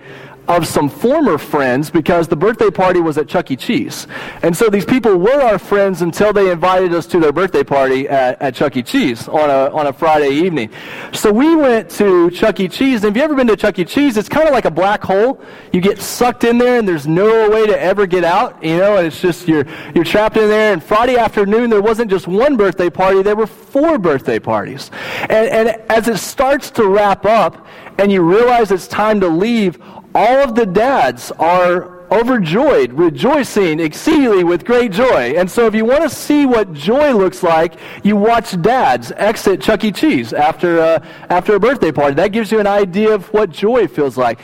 of 0.48 0.66
some 0.66 0.88
former 0.88 1.38
friends 1.38 1.90
because 1.90 2.28
the 2.28 2.36
birthday 2.36 2.70
party 2.70 3.00
was 3.00 3.16
at 3.16 3.28
Chuck 3.28 3.50
E. 3.50 3.56
Cheese. 3.56 4.06
And 4.42 4.56
so 4.56 4.68
these 4.68 4.84
people 4.84 5.16
were 5.16 5.40
our 5.40 5.58
friends 5.58 6.02
until 6.02 6.32
they 6.32 6.50
invited 6.50 6.92
us 6.94 7.06
to 7.06 7.20
their 7.20 7.32
birthday 7.32 7.62
party 7.62 8.08
at, 8.08 8.40
at 8.42 8.54
Chuck 8.54 8.76
E. 8.76 8.82
Cheese 8.82 9.28
on 9.28 9.50
a, 9.50 9.74
on 9.74 9.86
a 9.86 9.92
Friday 9.92 10.30
evening. 10.30 10.70
So 11.12 11.32
we 11.32 11.54
went 11.54 11.90
to 11.92 12.30
Chuck 12.30 12.58
E. 12.60 12.68
Cheese. 12.68 13.04
And 13.04 13.10
if 13.10 13.16
you've 13.16 13.24
ever 13.24 13.34
been 13.34 13.46
to 13.46 13.56
Chuck 13.56 13.78
E. 13.78 13.84
Cheese, 13.84 14.16
it's 14.16 14.28
kind 14.28 14.48
of 14.48 14.52
like 14.52 14.64
a 14.64 14.70
black 14.70 15.02
hole. 15.02 15.40
You 15.72 15.80
get 15.80 16.00
sucked 16.00 16.44
in 16.44 16.58
there 16.58 16.78
and 16.78 16.88
there's 16.88 17.06
no 17.06 17.48
way 17.48 17.66
to 17.66 17.80
ever 17.80 18.06
get 18.06 18.24
out, 18.24 18.62
you 18.62 18.76
know, 18.76 18.96
and 18.96 19.06
it's 19.06 19.20
just 19.20 19.46
you're, 19.46 19.64
you're 19.94 20.04
trapped 20.04 20.36
in 20.36 20.48
there. 20.48 20.72
And 20.72 20.82
Friday 20.82 21.16
afternoon, 21.16 21.70
there 21.70 21.82
wasn't 21.82 22.10
just 22.10 22.26
one 22.26 22.56
birthday 22.56 22.90
party, 22.90 23.22
there 23.22 23.36
were 23.36 23.46
four 23.46 23.98
birthday 23.98 24.38
parties. 24.38 24.90
And, 25.22 25.68
and 25.68 25.68
as 25.90 26.08
it 26.08 26.18
starts 26.18 26.70
to 26.72 26.88
wrap 26.88 27.24
up 27.24 27.66
and 27.98 28.10
you 28.10 28.22
realize 28.22 28.70
it's 28.70 28.88
time 28.88 29.20
to 29.20 29.28
leave, 29.28 29.80
all 30.14 30.38
of 30.38 30.54
the 30.54 30.66
dads 30.66 31.30
are 31.32 32.00
overjoyed, 32.12 32.92
rejoicing 32.92 33.80
exceedingly 33.80 34.44
with 34.44 34.64
great 34.64 34.92
joy. 34.92 35.32
And 35.36 35.50
so 35.50 35.66
if 35.66 35.74
you 35.74 35.86
want 35.86 36.02
to 36.02 36.10
see 36.10 36.44
what 36.44 36.72
joy 36.74 37.12
looks 37.14 37.42
like, 37.42 37.74
you 38.02 38.16
watch 38.16 38.60
dads 38.60 39.12
exit 39.12 39.62
Chuck 39.62 39.82
E. 39.84 39.92
Cheese 39.92 40.34
after, 40.34 40.80
uh, 40.80 41.06
after 41.30 41.54
a 41.54 41.60
birthday 41.60 41.90
party. 41.90 42.14
That 42.14 42.28
gives 42.28 42.52
you 42.52 42.60
an 42.60 42.66
idea 42.66 43.14
of 43.14 43.32
what 43.32 43.50
joy 43.50 43.88
feels 43.88 44.18
like. 44.18 44.40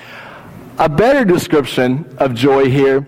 A 0.78 0.88
better 0.88 1.24
description 1.24 2.16
of 2.18 2.34
joy 2.34 2.70
here 2.70 3.06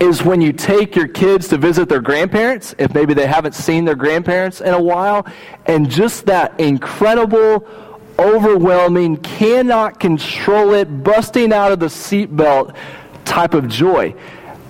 is 0.00 0.22
when 0.22 0.40
you 0.40 0.52
take 0.52 0.94
your 0.94 1.08
kids 1.08 1.48
to 1.48 1.56
visit 1.56 1.88
their 1.88 2.00
grandparents, 2.00 2.74
if 2.78 2.92
maybe 2.94 3.14
they 3.14 3.26
haven't 3.26 3.54
seen 3.54 3.84
their 3.84 3.96
grandparents 3.96 4.60
in 4.60 4.74
a 4.74 4.82
while, 4.82 5.26
and 5.66 5.90
just 5.90 6.26
that 6.26 6.58
incredible 6.60 7.66
overwhelming, 8.18 9.16
cannot 9.18 10.00
control 10.00 10.74
it, 10.74 11.04
busting 11.04 11.52
out 11.52 11.72
of 11.72 11.80
the 11.80 11.86
seatbelt 11.86 12.74
type 13.24 13.54
of 13.54 13.68
joy. 13.68 14.14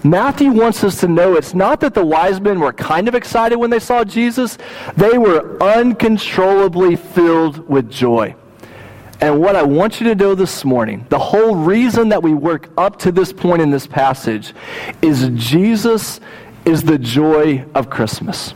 Matthew 0.04 0.52
wants 0.52 0.84
us 0.84 1.00
to 1.00 1.08
know 1.08 1.34
it's 1.34 1.54
not 1.54 1.80
that 1.80 1.94
the 1.94 2.04
wise 2.04 2.40
men 2.40 2.60
were 2.60 2.72
kind 2.72 3.08
of 3.08 3.14
excited 3.14 3.56
when 3.56 3.70
they 3.70 3.80
saw 3.80 4.04
Jesus, 4.04 4.56
they 4.96 5.18
were 5.18 5.60
uncontrollably 5.62 6.96
filled 6.96 7.68
with 7.68 7.90
joy. 7.90 8.34
And 9.20 9.40
what 9.40 9.56
I 9.56 9.64
want 9.64 10.00
you 10.00 10.06
to 10.08 10.14
know 10.14 10.36
this 10.36 10.64
morning, 10.64 11.04
the 11.08 11.18
whole 11.18 11.56
reason 11.56 12.10
that 12.10 12.22
we 12.22 12.34
work 12.34 12.70
up 12.78 13.00
to 13.00 13.10
this 13.10 13.32
point 13.32 13.60
in 13.60 13.70
this 13.70 13.86
passage 13.86 14.54
is 15.02 15.28
Jesus 15.34 16.20
is 16.64 16.82
the 16.84 16.98
joy 16.98 17.64
of 17.74 17.90
Christmas. 17.90 18.54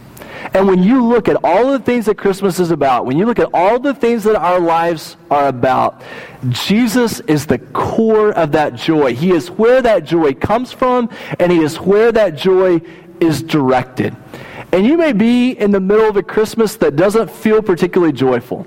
And 0.55 0.69
when 0.69 0.83
you 0.83 1.05
look 1.05 1.29
at 1.29 1.37
all 1.43 1.73
the 1.73 1.79
things 1.79 2.07
that 2.07 2.19
Christmas 2.19 2.61
is 2.61 2.71
about, 2.71 3.07
when 3.07 3.17
you 3.17 3.25
look 3.25 3.39
at 3.39 3.49
all 3.55 3.79
the 3.79 3.95
things 3.95 4.25
that 4.25 4.37
our 4.37 4.61
lives 4.61 5.17
are 5.31 5.49
about, 5.49 6.03
Jesus 6.51 7.21
is 7.21 7.47
the 7.47 7.59
core 7.59 8.33
of 8.33 8.53
that 8.53 8.75
joy. 8.75 9.15
He 9.15 9.33
is 9.33 9.51
where 9.51 9.81
that 9.81 10.05
joy 10.05 10.35
comes 10.35 10.71
from, 10.73 11.09
and 11.39 11.51
He 11.51 11.61
is 11.61 11.81
where 11.81 12.13
that 12.13 12.37
joy 12.37 12.83
is 13.21 13.43
directed. 13.43 14.15
And 14.73 14.87
you 14.87 14.97
may 14.97 15.13
be 15.13 15.53
in 15.53 15.71
the 15.71 15.81
middle 15.81 16.09
of 16.09 16.17
a 16.17 16.23
Christmas 16.23 16.77
that 16.77 16.97
doesn't 16.97 17.31
feel 17.31 17.63
particularly 17.63 18.13
joyful. 18.13 18.67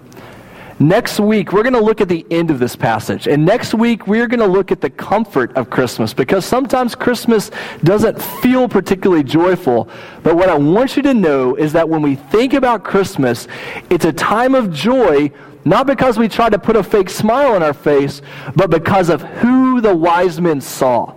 Next 0.80 1.22
week, 1.22 1.54
we're 1.54 1.64
going 1.64 1.74
to 1.74 1.80
look 1.80 2.02
at 2.02 2.10
the 2.10 2.26
end 2.30 2.52
of 2.52 2.60
this 2.60 2.76
passage. 2.76 3.28
And 3.28 3.46
next 3.46 3.74
week, 3.74 4.08
we're 4.08 4.28
going 4.28 4.42
to 4.42 4.46
look 4.46 4.74
at 4.74 4.82
the 4.82 4.90
comfort 4.90 5.56
of 5.56 5.70
Christmas 5.70 6.14
because 6.14 6.44
sometimes 6.44 6.96
Christmas 6.96 7.50
doesn't 7.86 8.22
feel 8.22 8.68
particularly 8.68 9.24
joyful. 9.24 9.88
But 10.22 10.36
what 10.36 10.50
I 10.50 10.58
want 10.58 10.98
you 10.98 11.04
to 11.04 11.14
know 11.14 11.56
is 11.56 11.72
that 11.74 11.88
when 11.88 12.02
we 12.02 12.16
think 12.16 12.54
about 12.54 12.84
Christmas, 12.84 13.48
it's 13.90 14.04
a 14.04 14.12
time 14.12 14.54
of 14.54 14.74
joy, 14.74 15.32
not 15.64 15.88
because 15.88 16.20
we 16.20 16.28
try 16.28 16.50
to 16.50 16.60
put 16.60 16.76
a 16.76 16.84
fake 16.84 17.10
smile 17.10 17.54
on 17.54 17.64
our 17.64 17.74
face, 17.74 18.22
but 18.58 18.70
because 18.70 19.08
of 19.10 19.22
who 19.22 19.80
the 19.80 19.96
wise 19.96 20.42
men 20.42 20.60
saw. 20.60 21.14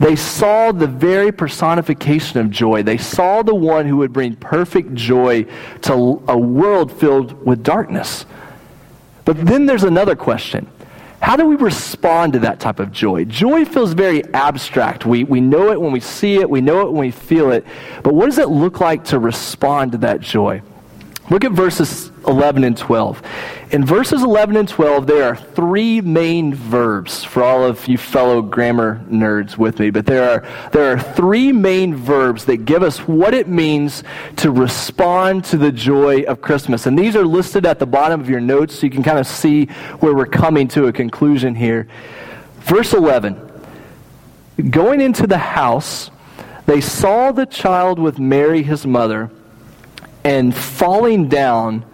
They 0.00 0.16
saw 0.16 0.70
the 0.70 0.86
very 0.86 1.32
personification 1.32 2.40
of 2.40 2.50
joy. 2.50 2.82
They 2.82 2.98
saw 2.98 3.42
the 3.42 3.54
one 3.54 3.86
who 3.86 3.98
would 3.98 4.12
bring 4.12 4.36
perfect 4.36 4.92
joy 4.92 5.46
to 5.82 6.22
a 6.28 6.36
world 6.36 6.92
filled 6.92 7.46
with 7.46 7.62
darkness. 7.62 8.26
But 9.24 9.44
then 9.44 9.66
there's 9.66 9.84
another 9.84 10.16
question. 10.16 10.68
How 11.20 11.36
do 11.36 11.46
we 11.46 11.54
respond 11.54 12.32
to 12.32 12.40
that 12.40 12.58
type 12.58 12.80
of 12.80 12.90
joy? 12.90 13.24
Joy 13.24 13.64
feels 13.64 13.92
very 13.92 14.24
abstract. 14.34 15.06
We, 15.06 15.22
we 15.22 15.40
know 15.40 15.70
it 15.70 15.80
when 15.80 15.92
we 15.92 16.00
see 16.00 16.36
it, 16.36 16.50
we 16.50 16.60
know 16.60 16.80
it 16.80 16.92
when 16.92 17.00
we 17.00 17.10
feel 17.12 17.52
it. 17.52 17.64
But 18.02 18.14
what 18.14 18.26
does 18.26 18.38
it 18.38 18.48
look 18.48 18.80
like 18.80 19.04
to 19.04 19.20
respond 19.20 19.92
to 19.92 19.98
that 19.98 20.20
joy? 20.20 20.62
Look 21.30 21.44
at 21.44 21.52
verses 21.52 22.10
11 22.26 22.64
and 22.64 22.76
12. 22.76 23.22
In 23.72 23.86
verses 23.86 24.22
11 24.22 24.54
and 24.56 24.68
12, 24.68 25.06
there 25.06 25.24
are 25.24 25.34
three 25.34 26.02
main 26.02 26.54
verbs 26.54 27.24
for 27.24 27.42
all 27.42 27.64
of 27.64 27.88
you 27.88 27.96
fellow 27.96 28.42
grammar 28.42 29.02
nerds 29.08 29.56
with 29.56 29.78
me, 29.78 29.88
but 29.88 30.04
there 30.04 30.30
are, 30.30 30.70
there 30.72 30.92
are 30.92 31.00
three 31.00 31.52
main 31.52 31.94
verbs 31.94 32.44
that 32.44 32.66
give 32.66 32.82
us 32.82 32.98
what 32.98 33.32
it 33.32 33.48
means 33.48 34.04
to 34.36 34.50
respond 34.50 35.46
to 35.46 35.56
the 35.56 35.72
joy 35.72 36.20
of 36.24 36.42
Christmas. 36.42 36.84
And 36.84 36.98
these 36.98 37.16
are 37.16 37.24
listed 37.24 37.64
at 37.64 37.78
the 37.78 37.86
bottom 37.86 38.20
of 38.20 38.28
your 38.28 38.42
notes 38.42 38.74
so 38.74 38.84
you 38.84 38.90
can 38.90 39.02
kind 39.02 39.18
of 39.18 39.26
see 39.26 39.64
where 40.00 40.14
we're 40.14 40.26
coming 40.26 40.68
to 40.68 40.88
a 40.88 40.92
conclusion 40.92 41.54
here. 41.54 41.88
Verse 42.60 42.92
11 42.92 43.40
Going 44.68 45.00
into 45.00 45.26
the 45.26 45.38
house, 45.38 46.10
they 46.66 46.82
saw 46.82 47.32
the 47.32 47.46
child 47.46 47.98
with 47.98 48.18
Mary, 48.18 48.62
his 48.62 48.86
mother 48.86 49.30
and 50.24 50.54
falling 50.54 51.28
down, 51.28 51.84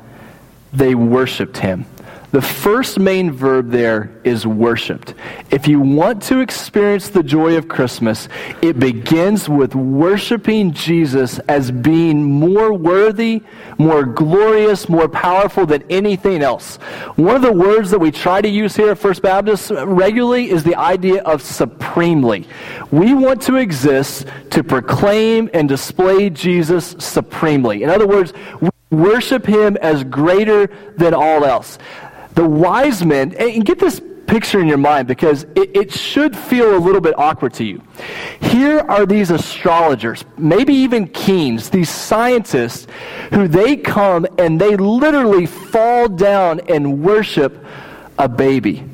they 0.73 0.95
worshiped 0.95 1.59
him. 1.59 1.87
The 2.31 2.43
first 2.43 2.99
main 2.99 3.33
verb 3.33 3.71
there 3.71 4.11
is 4.23 4.47
worshiped. 4.47 5.15
If 5.51 5.67
you 5.67 5.81
want 5.81 6.23
to 6.25 6.41
experience 6.41 7.09
the 7.09 7.23
joy 7.23 7.57
of 7.57 7.69
Christmas, 7.69 8.29
it 8.61 8.79
begins 8.79 9.49
with 9.49 9.75
worshiping 9.75 10.75
Jesus 10.75 11.39
as 11.49 11.71
being 11.71 12.23
more 12.23 12.75
worthy, 12.75 13.43
more 13.79 14.05
glorious, 14.05 14.91
more 14.91 15.09
powerful 15.09 15.65
than 15.65 15.83
anything 15.89 16.43
else. 16.43 16.77
One 17.17 17.35
of 17.35 17.41
the 17.41 17.53
words 17.53 17.91
that 17.93 17.99
we 17.99 18.11
try 18.11 18.43
to 18.43 18.49
use 18.49 18.77
here 18.77 18.91
at 18.91 18.99
First 18.99 19.23
Baptist 19.23 19.71
regularly 19.71 20.51
is 20.51 20.63
the 20.63 20.75
idea 20.75 21.23
of 21.23 21.41
supremely. 21.41 22.47
We 22.91 23.15
want 23.15 23.41
to 23.43 23.57
exist 23.57 24.27
to 24.51 24.63
proclaim 24.63 25.49
and 25.55 25.67
display 25.67 26.29
Jesus 26.29 26.95
supremely. 26.99 27.85
In 27.85 27.89
other 27.89 28.07
words, 28.07 28.35
we 28.61 28.69
worship 28.91 29.47
him 29.47 29.77
as 29.79 30.05
greater 30.05 30.69
than 30.97 31.15
all 31.15 31.45
else 31.45 31.79
the 32.39 32.49
wise 32.49 33.05
men, 33.05 33.35
and 33.35 33.67
get 33.67 33.81
this 33.81 34.01
picture 34.29 34.61
in 34.61 34.69
your 34.69 34.79
mind 34.79 35.09
because 35.09 35.43
it, 35.57 35.77
it, 35.77 35.93
should 35.93 36.37
feel 36.37 36.77
a 36.77 36.79
little 36.79 37.01
bit 37.01 37.19
awkward 37.19 37.53
to 37.55 37.65
you. 37.65 37.83
Here 38.41 38.79
are 38.79 39.07
these 39.07 39.33
astrologers, 39.33 40.25
maybe 40.37 40.73
even 40.73 41.09
keens, 41.09 41.71
these 41.71 41.91
scientists 41.91 42.87
who 43.33 43.49
they 43.49 43.77
come 43.77 44.25
and 44.39 44.61
they 44.61 44.77
literally 44.77 45.47
fall 45.47 46.09
down 46.09 46.61
and 46.69 47.03
worship 47.03 47.65
a 48.19 48.29
baby. 48.29 48.85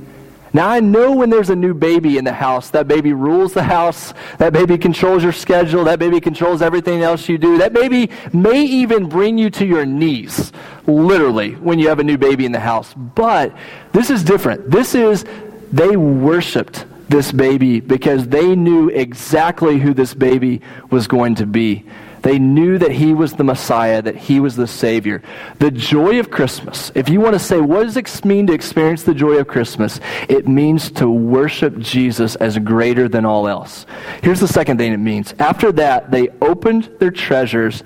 Now, 0.54 0.68
I 0.68 0.78
know 0.78 1.10
when 1.10 1.30
there's 1.30 1.50
a 1.50 1.56
new 1.56 1.74
baby 1.74 2.16
in 2.16 2.24
the 2.24 2.32
house, 2.32 2.70
that 2.70 2.86
baby 2.86 3.12
rules 3.12 3.52
the 3.54 3.64
house, 3.64 4.14
that 4.38 4.52
baby 4.52 4.78
controls 4.78 5.24
your 5.24 5.32
schedule, 5.32 5.82
that 5.84 5.98
baby 5.98 6.20
controls 6.20 6.62
everything 6.62 7.02
else 7.02 7.28
you 7.28 7.38
do. 7.38 7.58
That 7.58 7.72
baby 7.72 8.08
may 8.32 8.62
even 8.62 9.08
bring 9.08 9.36
you 9.36 9.50
to 9.50 9.66
your 9.66 9.84
knees, 9.84 10.52
literally, 10.86 11.56
when 11.56 11.80
you 11.80 11.88
have 11.88 11.98
a 11.98 12.04
new 12.04 12.16
baby 12.16 12.46
in 12.46 12.52
the 12.52 12.60
house. 12.60 12.94
But 12.94 13.52
this 13.92 14.10
is 14.10 14.22
different. 14.22 14.70
This 14.70 14.94
is, 14.94 15.24
they 15.72 15.96
worshiped 15.96 16.86
this 17.08 17.32
baby 17.32 17.80
because 17.80 18.28
they 18.28 18.54
knew 18.54 18.90
exactly 18.90 19.80
who 19.80 19.92
this 19.92 20.14
baby 20.14 20.60
was 20.88 21.08
going 21.08 21.34
to 21.34 21.46
be. 21.46 21.84
They 22.24 22.38
knew 22.38 22.78
that 22.78 22.90
he 22.90 23.12
was 23.12 23.34
the 23.34 23.44
Messiah, 23.44 24.00
that 24.00 24.16
he 24.16 24.40
was 24.40 24.56
the 24.56 24.66
Savior. 24.66 25.22
The 25.58 25.70
joy 25.70 26.18
of 26.18 26.30
Christmas, 26.30 26.90
if 26.94 27.10
you 27.10 27.20
want 27.20 27.34
to 27.34 27.38
say, 27.38 27.60
what 27.60 27.84
does 27.84 27.98
it 27.98 28.24
mean 28.24 28.46
to 28.46 28.54
experience 28.54 29.02
the 29.02 29.14
joy 29.14 29.34
of 29.34 29.46
Christmas? 29.46 30.00
It 30.30 30.48
means 30.48 30.90
to 30.92 31.08
worship 31.08 31.78
Jesus 31.78 32.34
as 32.36 32.58
greater 32.58 33.08
than 33.08 33.26
all 33.26 33.46
else. 33.46 33.84
Here's 34.22 34.40
the 34.40 34.48
second 34.48 34.78
thing 34.78 34.94
it 34.94 34.96
means. 34.96 35.34
After 35.38 35.70
that, 35.72 36.10
they 36.10 36.30
opened 36.40 36.88
their 36.98 37.10
treasures 37.10 37.84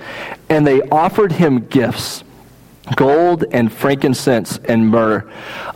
and 0.48 0.64
they 0.64 0.82
offered 0.82 1.32
him 1.32 1.66
gifts 1.66 2.22
gold 2.96 3.44
and 3.52 3.72
frankincense 3.72 4.58
and 4.64 4.88
myrrh. 4.88 5.28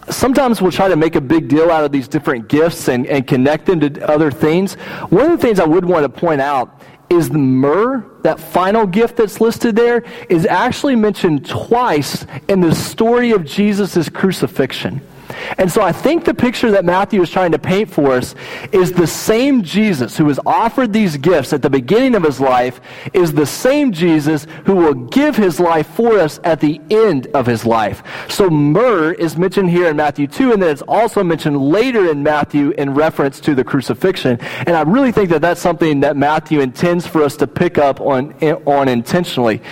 Sometimes 0.08 0.62
we'll 0.62 0.72
try 0.72 0.88
to 0.88 0.96
make 0.96 1.14
a 1.14 1.20
big 1.20 1.48
deal 1.48 1.70
out 1.70 1.84
of 1.84 1.92
these 1.92 2.08
different 2.08 2.48
gifts 2.48 2.88
and, 2.88 3.06
and 3.06 3.26
connect 3.26 3.66
them 3.66 3.80
to 3.80 4.08
other 4.08 4.30
things. 4.30 4.74
One 5.10 5.26
of 5.26 5.32
the 5.32 5.46
things 5.46 5.60
I 5.60 5.64
would 5.64 5.84
want 5.84 6.04
to 6.04 6.08
point 6.08 6.40
out 6.40 6.80
is 7.12 7.28
the 7.28 7.38
myrrh, 7.38 8.04
that 8.22 8.40
final 8.40 8.86
gift 8.86 9.16
that's 9.16 9.40
listed 9.40 9.76
there, 9.76 10.04
is 10.28 10.46
actually 10.46 10.96
mentioned 10.96 11.46
twice 11.46 12.26
in 12.48 12.60
the 12.60 12.74
story 12.74 13.32
of 13.32 13.44
Jesus' 13.44 14.08
crucifixion. 14.08 15.00
And 15.58 15.70
so 15.70 15.82
I 15.82 15.92
think 15.92 16.24
the 16.24 16.34
picture 16.34 16.70
that 16.72 16.84
Matthew 16.84 17.22
is 17.22 17.30
trying 17.30 17.52
to 17.52 17.58
paint 17.58 17.90
for 17.90 18.12
us 18.12 18.34
is 18.72 18.92
the 18.92 19.06
same 19.06 19.62
Jesus 19.62 20.16
who 20.16 20.24
was 20.24 20.38
offered 20.46 20.92
these 20.92 21.16
gifts 21.16 21.52
at 21.52 21.62
the 21.62 21.70
beginning 21.70 22.14
of 22.14 22.22
his 22.22 22.40
life 22.40 22.80
is 23.12 23.32
the 23.32 23.46
same 23.46 23.92
Jesus 23.92 24.46
who 24.66 24.74
will 24.76 24.94
give 24.94 25.36
his 25.36 25.60
life 25.60 25.86
for 25.86 26.18
us 26.18 26.40
at 26.44 26.60
the 26.60 26.80
end 26.90 27.26
of 27.28 27.46
his 27.46 27.64
life. 27.64 28.02
So 28.28 28.48
myrrh 28.50 29.12
is 29.12 29.36
mentioned 29.36 29.70
here 29.70 29.88
in 29.88 29.96
Matthew 29.96 30.26
2, 30.26 30.52
and 30.52 30.62
then 30.62 30.70
it's 30.70 30.82
also 30.82 31.22
mentioned 31.22 31.60
later 31.60 32.10
in 32.10 32.22
Matthew 32.22 32.70
in 32.70 32.94
reference 32.94 33.40
to 33.40 33.54
the 33.54 33.64
crucifixion. 33.64 34.38
And 34.66 34.70
I 34.70 34.82
really 34.82 35.12
think 35.12 35.30
that 35.30 35.40
that's 35.40 35.60
something 35.60 36.00
that 36.00 36.16
Matthew 36.16 36.60
intends 36.60 37.06
for 37.06 37.22
us 37.22 37.36
to 37.36 37.46
pick 37.46 37.78
up 37.78 38.00
on, 38.00 38.32
on 38.66 38.88
intentionally. 38.88 39.62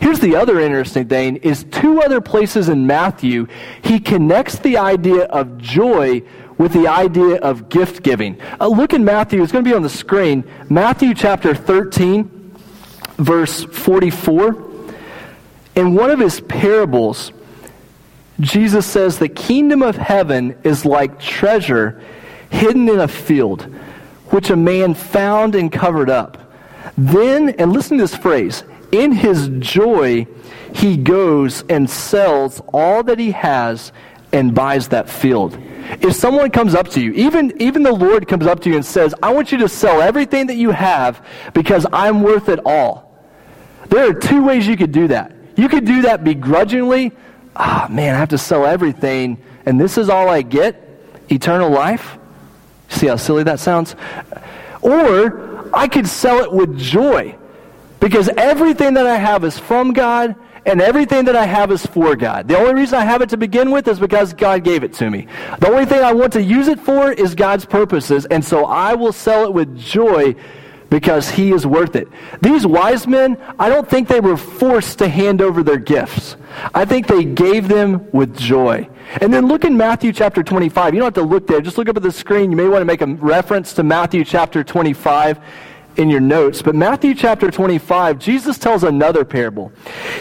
Here's 0.00 0.20
the 0.20 0.36
other 0.36 0.60
interesting 0.60 1.08
thing 1.08 1.36
is 1.36 1.64
two 1.64 2.00
other 2.02 2.20
places 2.20 2.68
in 2.68 2.86
Matthew, 2.86 3.46
he 3.82 4.00
connects 4.00 4.58
the 4.58 4.76
idea 4.76 5.17
of 5.26 5.58
joy 5.58 6.22
with 6.58 6.72
the 6.72 6.88
idea 6.88 7.36
of 7.36 7.68
gift 7.68 8.02
giving. 8.02 8.40
Uh, 8.60 8.66
look 8.66 8.92
in 8.92 9.04
Matthew, 9.04 9.42
it's 9.42 9.52
going 9.52 9.64
to 9.64 9.70
be 9.70 9.74
on 9.74 9.82
the 9.82 9.88
screen. 9.88 10.44
Matthew 10.68 11.14
chapter 11.14 11.54
13, 11.54 12.54
verse 13.16 13.64
44. 13.64 14.64
In 15.76 15.94
one 15.94 16.10
of 16.10 16.18
his 16.18 16.40
parables, 16.40 17.32
Jesus 18.40 18.86
says, 18.86 19.18
The 19.18 19.28
kingdom 19.28 19.82
of 19.82 19.96
heaven 19.96 20.56
is 20.64 20.84
like 20.84 21.20
treasure 21.20 22.02
hidden 22.50 22.88
in 22.88 22.98
a 22.98 23.08
field, 23.08 23.62
which 24.30 24.50
a 24.50 24.56
man 24.56 24.94
found 24.94 25.54
and 25.54 25.70
covered 25.70 26.10
up. 26.10 26.52
Then, 26.96 27.50
and 27.50 27.72
listen 27.72 27.98
to 27.98 28.04
this 28.04 28.16
phrase, 28.16 28.64
in 28.90 29.12
his 29.12 29.48
joy, 29.58 30.26
he 30.74 30.96
goes 30.96 31.62
and 31.68 31.88
sells 31.88 32.60
all 32.72 33.02
that 33.04 33.18
he 33.18 33.32
has 33.32 33.92
and 34.32 34.54
buys 34.54 34.88
that 34.88 35.08
field. 35.08 35.58
If 36.00 36.14
someone 36.14 36.50
comes 36.50 36.74
up 36.74 36.88
to 36.88 37.00
you, 37.00 37.12
even, 37.12 37.60
even 37.60 37.82
the 37.82 37.92
Lord 37.92 38.28
comes 38.28 38.46
up 38.46 38.60
to 38.60 38.68
you 38.68 38.76
and 38.76 38.84
says, 38.84 39.14
I 39.22 39.32
want 39.32 39.52
you 39.52 39.58
to 39.58 39.68
sell 39.68 40.02
everything 40.02 40.48
that 40.48 40.56
you 40.56 40.70
have 40.70 41.24
because 41.54 41.86
I'm 41.92 42.22
worth 42.22 42.48
it 42.48 42.60
all. 42.64 43.18
There 43.88 44.08
are 44.08 44.14
two 44.14 44.44
ways 44.44 44.66
you 44.66 44.76
could 44.76 44.92
do 44.92 45.08
that. 45.08 45.32
You 45.56 45.68
could 45.68 45.86
do 45.86 46.02
that 46.02 46.24
begrudgingly. 46.24 47.12
Ah, 47.56 47.86
oh, 47.88 47.92
man, 47.92 48.14
I 48.14 48.18
have 48.18 48.28
to 48.28 48.38
sell 48.38 48.66
everything, 48.66 49.42
and 49.66 49.80
this 49.80 49.98
is 49.98 50.08
all 50.08 50.28
I 50.28 50.42
get 50.42 50.84
eternal 51.30 51.70
life. 51.70 52.18
See 52.88 53.06
how 53.06 53.16
silly 53.16 53.42
that 53.44 53.60
sounds? 53.60 53.96
Or 54.82 55.74
I 55.74 55.88
could 55.88 56.06
sell 56.06 56.38
it 56.40 56.52
with 56.52 56.78
joy 56.78 57.36
because 58.00 58.28
everything 58.36 58.94
that 58.94 59.06
I 59.06 59.16
have 59.16 59.44
is 59.44 59.58
from 59.58 59.92
God 59.92 60.36
and 60.68 60.82
everything 60.82 61.24
that 61.24 61.34
I 61.34 61.46
have 61.46 61.72
is 61.72 61.84
for 61.86 62.14
God. 62.14 62.46
The 62.46 62.58
only 62.58 62.74
reason 62.74 62.98
I 62.98 63.04
have 63.04 63.22
it 63.22 63.30
to 63.30 63.38
begin 63.38 63.70
with 63.70 63.88
is 63.88 63.98
because 63.98 64.34
God 64.34 64.64
gave 64.64 64.84
it 64.84 64.92
to 64.94 65.10
me. 65.10 65.26
The 65.60 65.68
only 65.68 65.86
thing 65.86 66.02
I 66.02 66.12
want 66.12 66.34
to 66.34 66.42
use 66.42 66.68
it 66.68 66.78
for 66.78 67.10
is 67.10 67.34
God's 67.34 67.64
purposes, 67.64 68.26
and 68.26 68.44
so 68.44 68.66
I 68.66 68.94
will 68.94 69.12
sell 69.12 69.44
it 69.44 69.52
with 69.52 69.76
joy 69.78 70.36
because 70.90 71.30
he 71.30 71.52
is 71.52 71.66
worth 71.66 71.96
it. 71.96 72.08
These 72.42 72.66
wise 72.66 73.06
men, 73.06 73.38
I 73.58 73.68
don't 73.68 73.88
think 73.88 74.08
they 74.08 74.20
were 74.20 74.36
forced 74.36 74.98
to 74.98 75.08
hand 75.08 75.40
over 75.42 75.62
their 75.62 75.78
gifts. 75.78 76.36
I 76.74 76.84
think 76.84 77.06
they 77.06 77.24
gave 77.24 77.68
them 77.68 78.10
with 78.12 78.36
joy. 78.36 78.88
And 79.20 79.32
then 79.32 79.48
look 79.48 79.64
in 79.64 79.76
Matthew 79.76 80.12
chapter 80.12 80.42
25. 80.42 80.94
You 80.94 81.00
don't 81.00 81.06
have 81.06 81.24
to 81.24 81.28
look 81.28 81.46
there. 81.46 81.60
Just 81.60 81.78
look 81.78 81.88
up 81.88 81.96
at 81.96 82.02
the 82.02 82.12
screen. 82.12 82.50
You 82.50 82.56
may 82.56 82.68
want 82.68 82.82
to 82.82 82.86
make 82.86 83.00
a 83.00 83.06
reference 83.06 83.72
to 83.74 83.82
Matthew 83.82 84.24
chapter 84.24 84.64
25 84.64 85.40
in 85.98 86.08
your 86.08 86.20
notes, 86.20 86.62
but 86.62 86.76
Matthew 86.76 87.12
chapter 87.12 87.50
25, 87.50 88.20
Jesus 88.20 88.56
tells 88.56 88.84
another 88.84 89.24
parable. 89.24 89.72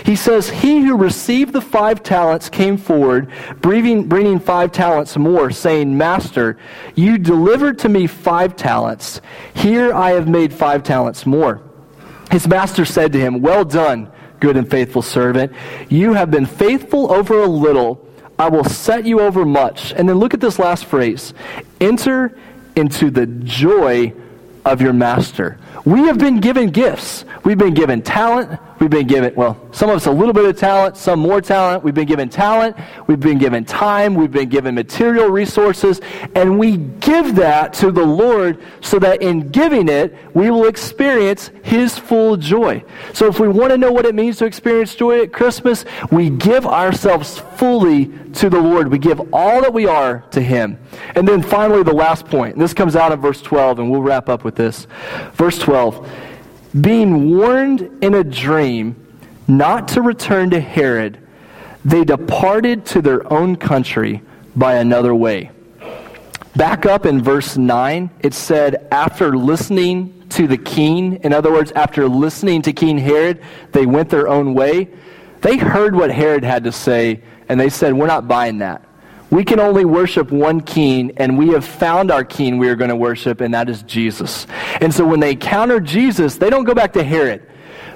He 0.04 0.16
says, 0.16 0.50
He 0.50 0.82
who 0.82 0.98
received 0.98 1.54
the 1.54 1.62
five 1.62 2.02
talents 2.02 2.50
came 2.50 2.78
forward, 2.78 3.30
bringing, 3.62 4.40
five 4.40 4.72
talents 4.72 5.16
more, 5.18 5.52
saying, 5.52 5.96
Master, 5.96 6.58
you 6.96 7.20
delivered 7.20 7.78
to 7.80 7.90
me 7.90 8.08
five 8.08 8.56
talents. 8.56 9.22
Here 9.54 9.94
I 9.94 10.12
have 10.12 10.28
made 10.28 10.52
five 10.52 10.82
talents 10.82 11.28
more. 11.28 11.62
His 12.32 12.48
master 12.48 12.84
said 12.84 13.14
to 13.14 13.20
him, 13.20 13.42
Well 13.42 13.64
done, 13.64 14.12
good 14.40 14.58
and 14.58 14.70
faithful 14.70 15.04
servant. 15.04 15.54
You 15.90 16.14
have 16.14 16.32
been 16.32 16.48
faithful 16.48 17.12
over 17.14 17.40
a 17.40 17.48
little. 17.48 18.04
I 18.40 18.50
will 18.50 18.64
set 18.64 19.06
you 19.06 19.20
over 19.20 19.46
much. 19.46 19.94
And 19.94 20.10
then 20.10 20.18
look 20.18 20.34
at 20.34 20.42
this 20.42 20.58
last 20.58 20.86
phrase 20.86 21.36
enter 21.80 22.36
into 22.76 23.12
the 23.12 23.28
joy 23.28 24.14
of 24.66 24.82
your 24.82 24.94
master. 24.94 25.58
We 25.86 26.02
have 26.02 26.18
been 26.18 26.40
given 26.40 26.70
gifts. 26.70 27.26
We've 27.44 27.58
been 27.58 27.74
given 27.74 28.02
talent. 28.02 28.60
We've 28.80 28.90
been 28.90 29.08
given, 29.08 29.34
well, 29.36 29.60
some 29.72 29.90
of 29.90 29.96
us 29.96 30.06
a 30.06 30.12
little 30.12 30.34
bit 30.34 30.46
of 30.46 30.58
talent, 30.58 30.98
some 30.98 31.20
more 31.20 31.42
talent. 31.42 31.84
We've 31.84 31.96
been 31.96 32.08
given 32.08 32.30
talent. 32.30 32.78
We've 33.08 33.20
been 33.20 33.40
given 33.40 33.66
time. 33.66 34.14
We've 34.14 34.32
been 34.32 34.50
given 34.50 34.76
material 34.76 35.30
resources. 35.30 36.00
And 36.36 36.60
we 36.60 36.78
give 36.78 37.36
that 37.36 37.74
to 37.74 37.92
the 37.92 38.06
Lord 38.06 38.62
so 38.82 39.00
that 39.00 39.22
in 39.22 39.50
giving 39.50 39.90
it, 39.90 40.16
we 40.36 40.52
will 40.52 40.68
experience 40.68 41.50
His 41.64 41.98
full 41.98 42.38
joy. 42.38 42.84
So 43.14 43.28
if 43.28 43.40
we 43.40 43.48
want 43.48 43.72
to 43.72 43.78
know 43.78 43.92
what 43.92 44.06
it 44.06 44.14
means 44.14 44.38
to 44.38 44.46
experience 44.46 44.94
joy 44.94 45.24
at 45.24 45.34
Christmas, 45.34 45.86
we 46.12 46.30
give 46.30 46.66
ourselves 46.66 47.40
fully 47.40 48.12
to 48.34 48.50
the 48.50 48.60
Lord. 48.60 48.90
We 48.90 49.00
give 49.00 49.34
all 49.34 49.62
that 49.62 49.74
we 49.74 49.88
are 49.88 50.20
to 50.32 50.42
Him. 50.42 50.78
And 51.16 51.28
then 51.28 51.42
finally, 51.42 51.82
the 51.82 51.94
last 51.94 52.26
point. 52.26 52.58
This 52.60 52.74
comes 52.74 52.96
out 52.96 53.12
of 53.12 53.22
verse 53.22 53.42
12, 53.42 53.80
and 53.80 53.90
we'll 53.90 54.04
wrap 54.04 54.30
up 54.30 54.44
with 54.44 54.56
this. 54.56 54.86
Verse 55.34 55.58
12. 55.58 55.67
12. 55.68 56.10
Being 56.80 57.36
warned 57.38 58.02
in 58.02 58.14
a 58.14 58.24
dream 58.24 58.96
not 59.50 59.90
to 59.90 60.02
return 60.02 60.52
to 60.52 60.62
Herod, 60.62 61.20
they 61.84 62.06
departed 62.06 62.86
to 62.86 63.02
their 63.02 63.30
own 63.34 63.58
country 63.58 64.22
by 64.56 64.76
another 64.76 65.14
way. 65.14 65.52
Back 66.56 66.86
up 66.86 67.06
in 67.06 67.22
verse 67.22 67.58
9, 67.58 68.10
it 68.22 68.34
said, 68.34 68.88
after 68.94 69.36
listening 69.36 70.30
to 70.30 70.48
the 70.48 70.58
king, 70.58 71.16
in 71.16 71.34
other 71.34 71.52
words, 71.52 71.74
after 71.74 72.08
listening 72.08 72.62
to 72.62 72.72
King 72.72 72.98
Herod, 72.98 73.44
they 73.74 73.86
went 73.86 74.10
their 74.10 74.30
own 74.30 74.54
way. 74.54 74.88
They 75.42 75.58
heard 75.58 75.94
what 75.94 76.12
Herod 76.12 76.46
had 76.46 76.64
to 76.64 76.72
say, 76.72 77.24
and 77.50 77.60
they 77.60 77.68
said, 77.68 77.92
We're 77.92 78.08
not 78.08 78.26
buying 78.26 78.60
that. 78.60 78.87
We 79.30 79.44
can 79.44 79.60
only 79.60 79.84
worship 79.84 80.32
one 80.32 80.62
king, 80.62 81.12
and 81.18 81.38
we 81.38 81.50
have 81.50 81.66
found 81.66 82.12
our 82.12 82.24
king 82.24 82.58
we 82.58 82.70
are 82.70 82.76
going 82.76 82.90
to 82.90 82.96
worship, 82.96 83.42
and 83.42 83.54
that 83.54 83.70
is 83.70 83.84
Jesus. 83.84 84.48
And 84.80 84.94
so 84.94 85.06
when 85.06 85.20
they 85.20 85.32
encounter 85.32 85.80
Jesus, 85.80 86.38
they 86.38 86.50
don't 86.50 86.64
go 86.64 86.74
back 86.74 86.94
to 86.94 87.04
Herod. 87.04 87.46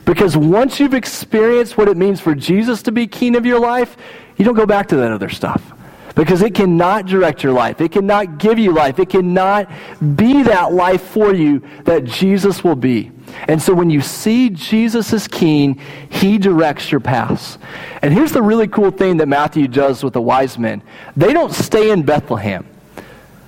Because 0.03 0.35
once 0.35 0.79
you've 0.79 0.93
experienced 0.93 1.77
what 1.77 1.87
it 1.87 1.95
means 1.95 2.19
for 2.19 2.35
Jesus 2.35 2.81
to 2.83 2.91
be 2.91 3.07
king 3.07 3.35
of 3.35 3.45
your 3.45 3.59
life, 3.59 3.95
you 4.35 4.43
don't 4.43 4.55
go 4.55 4.65
back 4.65 4.87
to 4.89 4.95
that 4.97 5.11
other 5.11 5.29
stuff. 5.29 5.73
Because 6.15 6.41
it 6.41 6.53
cannot 6.53 7.05
direct 7.05 7.43
your 7.43 7.53
life. 7.53 7.79
It 7.79 7.93
cannot 7.93 8.37
give 8.37 8.59
you 8.59 8.73
life. 8.73 8.99
It 8.99 9.09
cannot 9.09 9.69
be 10.17 10.43
that 10.43 10.73
life 10.73 11.01
for 11.01 11.33
you 11.33 11.63
that 11.85 12.03
Jesus 12.03 12.63
will 12.63 12.75
be. 12.75 13.11
And 13.47 13.61
so 13.61 13.73
when 13.73 13.89
you 13.89 14.01
see 14.01 14.49
Jesus 14.49 15.13
as 15.13 15.27
king, 15.27 15.79
he 16.09 16.37
directs 16.37 16.91
your 16.91 17.01
paths. 17.01 17.57
And 18.01 18.13
here's 18.13 18.31
the 18.31 18.41
really 18.41 18.67
cool 18.67 18.91
thing 18.91 19.17
that 19.17 19.27
Matthew 19.27 19.67
does 19.67 20.03
with 20.03 20.13
the 20.13 20.21
wise 20.21 20.57
men 20.57 20.81
they 21.15 21.33
don't 21.33 21.53
stay 21.53 21.91
in 21.91 22.03
Bethlehem. 22.03 22.67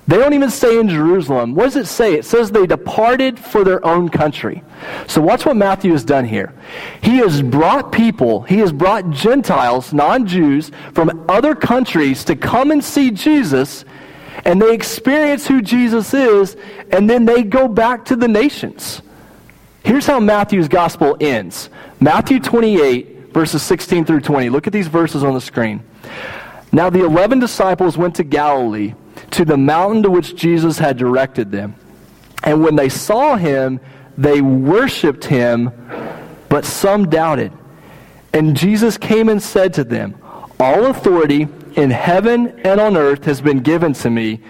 They 0.06 0.18
don't 0.18 0.34
even 0.34 0.50
stay 0.50 0.78
in 0.78 0.88
Jerusalem. 0.88 1.54
What 1.54 1.64
does 1.64 1.76
it 1.76 1.86
say? 1.86 2.12
It 2.14 2.26
says 2.26 2.50
they 2.50 2.66
departed 2.66 3.38
for 3.38 3.64
their 3.64 3.84
own 3.86 4.10
country. 4.10 4.62
So 5.06 5.22
watch 5.22 5.46
what 5.46 5.56
Matthew 5.56 5.92
has 5.92 6.04
done 6.04 6.26
here. 6.26 6.52
He 7.02 7.18
has 7.18 7.40
brought 7.40 7.90
people, 7.90 8.42
he 8.42 8.58
has 8.58 8.70
brought 8.70 9.08
Gentiles, 9.10 9.94
non 9.94 10.26
Jews, 10.26 10.70
from 10.92 11.24
other 11.28 11.54
countries 11.54 12.22
to 12.24 12.36
come 12.36 12.70
and 12.70 12.84
see 12.84 13.10
Jesus, 13.10 13.86
and 14.44 14.60
they 14.60 14.74
experience 14.74 15.46
who 15.46 15.62
Jesus 15.62 16.12
is, 16.12 16.56
and 16.92 17.08
then 17.08 17.24
they 17.24 17.42
go 17.42 17.66
back 17.66 18.04
to 18.06 18.16
the 18.16 18.28
nations. 18.28 19.00
Here's 19.84 20.06
how 20.06 20.18
Matthew's 20.18 20.66
gospel 20.66 21.16
ends 21.20 21.68
Matthew 22.00 22.40
28, 22.40 23.32
verses 23.34 23.62
16 23.62 24.06
through 24.06 24.20
20. 24.20 24.48
Look 24.48 24.66
at 24.66 24.72
these 24.72 24.88
verses 24.88 25.22
on 25.22 25.34
the 25.34 25.40
screen. 25.40 25.82
Now 26.72 26.90
the 26.90 27.04
eleven 27.04 27.38
disciples 27.38 27.96
went 27.96 28.16
to 28.16 28.24
Galilee, 28.24 28.94
to 29.32 29.44
the 29.44 29.58
mountain 29.58 30.02
to 30.02 30.10
which 30.10 30.34
Jesus 30.34 30.78
had 30.78 30.96
directed 30.96 31.52
them. 31.52 31.76
And 32.42 32.64
when 32.64 32.76
they 32.76 32.88
saw 32.88 33.36
him, 33.36 33.78
they 34.16 34.40
worshiped 34.40 35.24
him, 35.24 35.70
but 36.48 36.64
some 36.64 37.08
doubted. 37.08 37.52
And 38.32 38.56
Jesus 38.56 38.96
came 38.96 39.28
and 39.28 39.40
said 39.40 39.74
to 39.74 39.84
them, 39.84 40.16
All 40.58 40.86
authority 40.86 41.46
in 41.76 41.90
heaven 41.90 42.60
and 42.64 42.80
on 42.80 42.96
earth 42.96 43.24
has 43.24 43.40
been 43.40 43.60
given 43.60 43.92
to 43.94 44.10
me. 44.10 44.40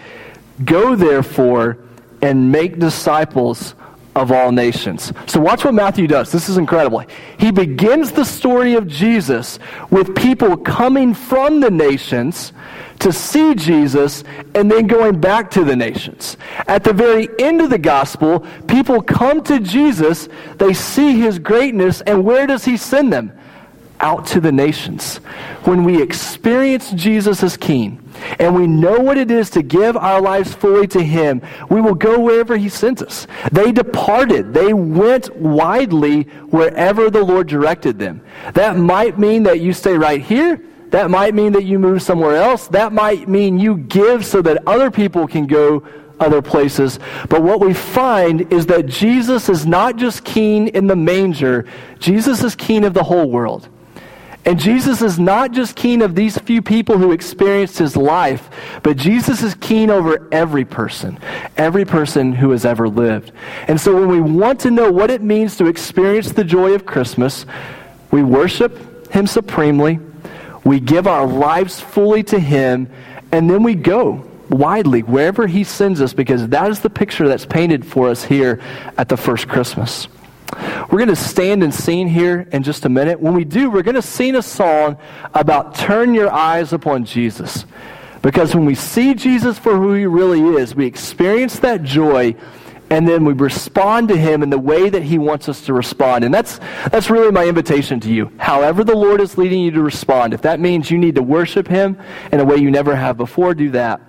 Go 0.64 0.94
therefore 0.94 1.78
and 2.22 2.52
make 2.52 2.78
disciples 2.78 3.74
of 4.14 4.30
all 4.30 4.52
nations. 4.52 5.12
So 5.26 5.40
watch 5.40 5.64
what 5.64 5.74
Matthew 5.74 6.06
does. 6.06 6.30
This 6.30 6.48
is 6.48 6.56
incredible. 6.56 7.04
He 7.38 7.50
begins 7.50 8.12
the 8.12 8.24
story 8.24 8.74
of 8.74 8.86
Jesus 8.86 9.58
with 9.90 10.14
people 10.14 10.56
coming 10.56 11.14
from 11.14 11.60
the 11.60 11.70
nations 11.70 12.52
to 13.00 13.12
see 13.12 13.54
Jesus 13.54 14.24
and 14.54 14.70
then 14.70 14.86
going 14.86 15.20
back 15.20 15.50
to 15.52 15.64
the 15.64 15.74
nations. 15.74 16.36
At 16.66 16.84
the 16.84 16.92
very 16.92 17.28
end 17.38 17.60
of 17.60 17.70
the 17.70 17.78
gospel, 17.78 18.46
people 18.68 19.02
come 19.02 19.42
to 19.44 19.58
Jesus, 19.60 20.28
they 20.58 20.72
see 20.72 21.18
his 21.18 21.38
greatness, 21.38 22.00
and 22.02 22.24
where 22.24 22.46
does 22.46 22.64
he 22.64 22.76
send 22.76 23.12
them? 23.12 23.32
Out 24.00 24.26
to 24.28 24.40
the 24.40 24.52
nations. 24.52 25.16
When 25.64 25.84
we 25.84 26.02
experience 26.02 26.92
Jesus 26.92 27.42
as 27.42 27.56
king, 27.56 28.03
and 28.38 28.54
we 28.54 28.66
know 28.66 28.98
what 28.98 29.18
it 29.18 29.30
is 29.30 29.50
to 29.50 29.62
give 29.62 29.96
our 29.96 30.20
lives 30.20 30.54
fully 30.54 30.86
to 30.88 31.02
Him, 31.02 31.42
we 31.70 31.80
will 31.80 31.94
go 31.94 32.18
wherever 32.18 32.56
He 32.56 32.68
sends 32.68 33.02
us. 33.02 33.26
They 33.52 33.72
departed. 33.72 34.54
They 34.54 34.72
went 34.72 35.34
widely 35.36 36.22
wherever 36.50 37.10
the 37.10 37.24
Lord 37.24 37.46
directed 37.46 37.98
them. 37.98 38.22
That 38.54 38.76
might 38.76 39.18
mean 39.18 39.42
that 39.44 39.60
you 39.60 39.72
stay 39.72 39.96
right 39.96 40.20
here. 40.20 40.60
That 40.90 41.10
might 41.10 41.34
mean 41.34 41.52
that 41.52 41.64
you 41.64 41.78
move 41.78 42.02
somewhere 42.02 42.36
else. 42.36 42.68
That 42.68 42.92
might 42.92 43.28
mean 43.28 43.58
you 43.58 43.78
give 43.78 44.24
so 44.24 44.40
that 44.42 44.62
other 44.66 44.90
people 44.90 45.26
can 45.26 45.46
go 45.46 45.82
other 46.20 46.40
places. 46.40 46.98
But 47.28 47.42
what 47.42 47.60
we 47.60 47.74
find 47.74 48.52
is 48.52 48.66
that 48.66 48.86
Jesus 48.86 49.48
is 49.48 49.66
not 49.66 49.96
just 49.96 50.24
keen 50.24 50.68
in 50.68 50.86
the 50.86 50.96
manger, 50.96 51.66
Jesus 51.98 52.42
is 52.42 52.54
keen 52.54 52.84
of 52.84 52.94
the 52.94 53.02
whole 53.02 53.28
world. 53.28 53.68
And 54.46 54.58
Jesus 54.58 55.00
is 55.00 55.18
not 55.18 55.52
just 55.52 55.74
keen 55.74 56.02
of 56.02 56.14
these 56.14 56.36
few 56.38 56.60
people 56.60 56.98
who 56.98 57.12
experienced 57.12 57.78
his 57.78 57.96
life, 57.96 58.50
but 58.82 58.96
Jesus 58.96 59.42
is 59.42 59.54
keen 59.54 59.88
over 59.88 60.28
every 60.30 60.64
person, 60.66 61.18
every 61.56 61.84
person 61.86 62.32
who 62.32 62.50
has 62.50 62.66
ever 62.66 62.88
lived. 62.88 63.32
And 63.68 63.80
so 63.80 63.94
when 63.94 64.08
we 64.08 64.20
want 64.20 64.60
to 64.60 64.70
know 64.70 64.92
what 64.92 65.10
it 65.10 65.22
means 65.22 65.56
to 65.56 65.66
experience 65.66 66.32
the 66.32 66.44
joy 66.44 66.74
of 66.74 66.84
Christmas, 66.84 67.46
we 68.10 68.22
worship 68.22 69.10
him 69.10 69.26
supremely, 69.26 69.98
we 70.62 70.78
give 70.78 71.06
our 71.06 71.26
lives 71.26 71.80
fully 71.80 72.22
to 72.24 72.38
him, 72.38 72.90
and 73.32 73.48
then 73.48 73.62
we 73.62 73.74
go 73.74 74.30
widely 74.50 75.02
wherever 75.02 75.46
he 75.46 75.64
sends 75.64 76.00
us 76.00 76.12
because 76.12 76.48
that 76.48 76.70
is 76.70 76.80
the 76.80 76.90
picture 76.90 77.26
that's 77.26 77.46
painted 77.46 77.84
for 77.84 78.08
us 78.08 78.22
here 78.22 78.60
at 78.98 79.08
the 79.08 79.16
first 79.16 79.48
Christmas. 79.48 80.06
We're 80.90 80.98
going 80.98 81.08
to 81.08 81.16
stand 81.16 81.62
and 81.62 81.74
sing 81.74 82.08
here 82.08 82.48
in 82.52 82.62
just 82.62 82.84
a 82.84 82.88
minute. 82.88 83.20
When 83.20 83.34
we 83.34 83.44
do, 83.44 83.70
we're 83.70 83.82
going 83.82 83.94
to 83.94 84.02
sing 84.02 84.36
a 84.36 84.42
song 84.42 84.96
about 85.34 85.74
turn 85.74 86.14
your 86.14 86.30
eyes 86.30 86.72
upon 86.72 87.04
Jesus. 87.04 87.66
Because 88.22 88.54
when 88.54 88.64
we 88.64 88.74
see 88.74 89.14
Jesus 89.14 89.58
for 89.58 89.76
who 89.76 89.92
he 89.92 90.06
really 90.06 90.40
is, 90.60 90.74
we 90.74 90.86
experience 90.86 91.58
that 91.58 91.82
joy 91.82 92.34
and 92.90 93.08
then 93.08 93.24
we 93.24 93.32
respond 93.32 94.08
to 94.08 94.16
him 94.16 94.42
in 94.42 94.50
the 94.50 94.58
way 94.58 94.88
that 94.88 95.02
he 95.02 95.18
wants 95.18 95.48
us 95.48 95.62
to 95.66 95.72
respond. 95.72 96.24
And 96.24 96.32
that's, 96.32 96.58
that's 96.90 97.10
really 97.10 97.32
my 97.32 97.46
invitation 97.46 97.98
to 98.00 98.12
you. 98.12 98.30
However, 98.38 98.84
the 98.84 98.96
Lord 98.96 99.20
is 99.20 99.36
leading 99.38 99.60
you 99.60 99.70
to 99.72 99.82
respond, 99.82 100.34
if 100.34 100.42
that 100.42 100.60
means 100.60 100.90
you 100.90 100.98
need 100.98 101.14
to 101.16 101.22
worship 101.22 101.66
him 101.66 101.98
in 102.30 102.40
a 102.40 102.44
way 102.44 102.56
you 102.56 102.70
never 102.70 102.94
have 102.94 103.16
before, 103.16 103.54
do 103.54 103.70
that. 103.70 104.00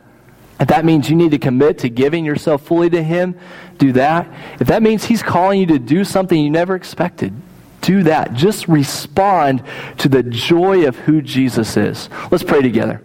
If 0.60 0.68
that 0.70 0.86
means 0.86 1.10
you 1.10 1.16
need 1.16 1.32
to 1.32 1.38
commit 1.38 1.80
to 1.80 1.90
giving 1.90 2.24
yourself 2.24 2.66
fully 2.66 2.90
to 2.90 3.04
Him, 3.04 3.38
do 3.78 3.92
that. 3.94 4.28
If 4.60 4.68
that 4.68 4.82
means 4.82 5.06
He's 5.06 5.22
calling 5.22 5.60
you 5.60 5.66
to 5.68 5.80
do 5.80 6.04
something 6.04 6.42
you 6.42 6.50
never 6.50 6.76
expected, 6.76 7.34
do 7.82 8.04
that. 8.04 8.34
Just 8.34 8.68
respond 8.68 9.64
to 9.98 10.10
the 10.10 10.24
joy 10.24 10.88
of 10.88 10.96
who 10.98 11.22
Jesus 11.22 11.78
is. 11.78 12.10
Let's 12.32 12.44
pray 12.44 12.62
together. 12.62 13.02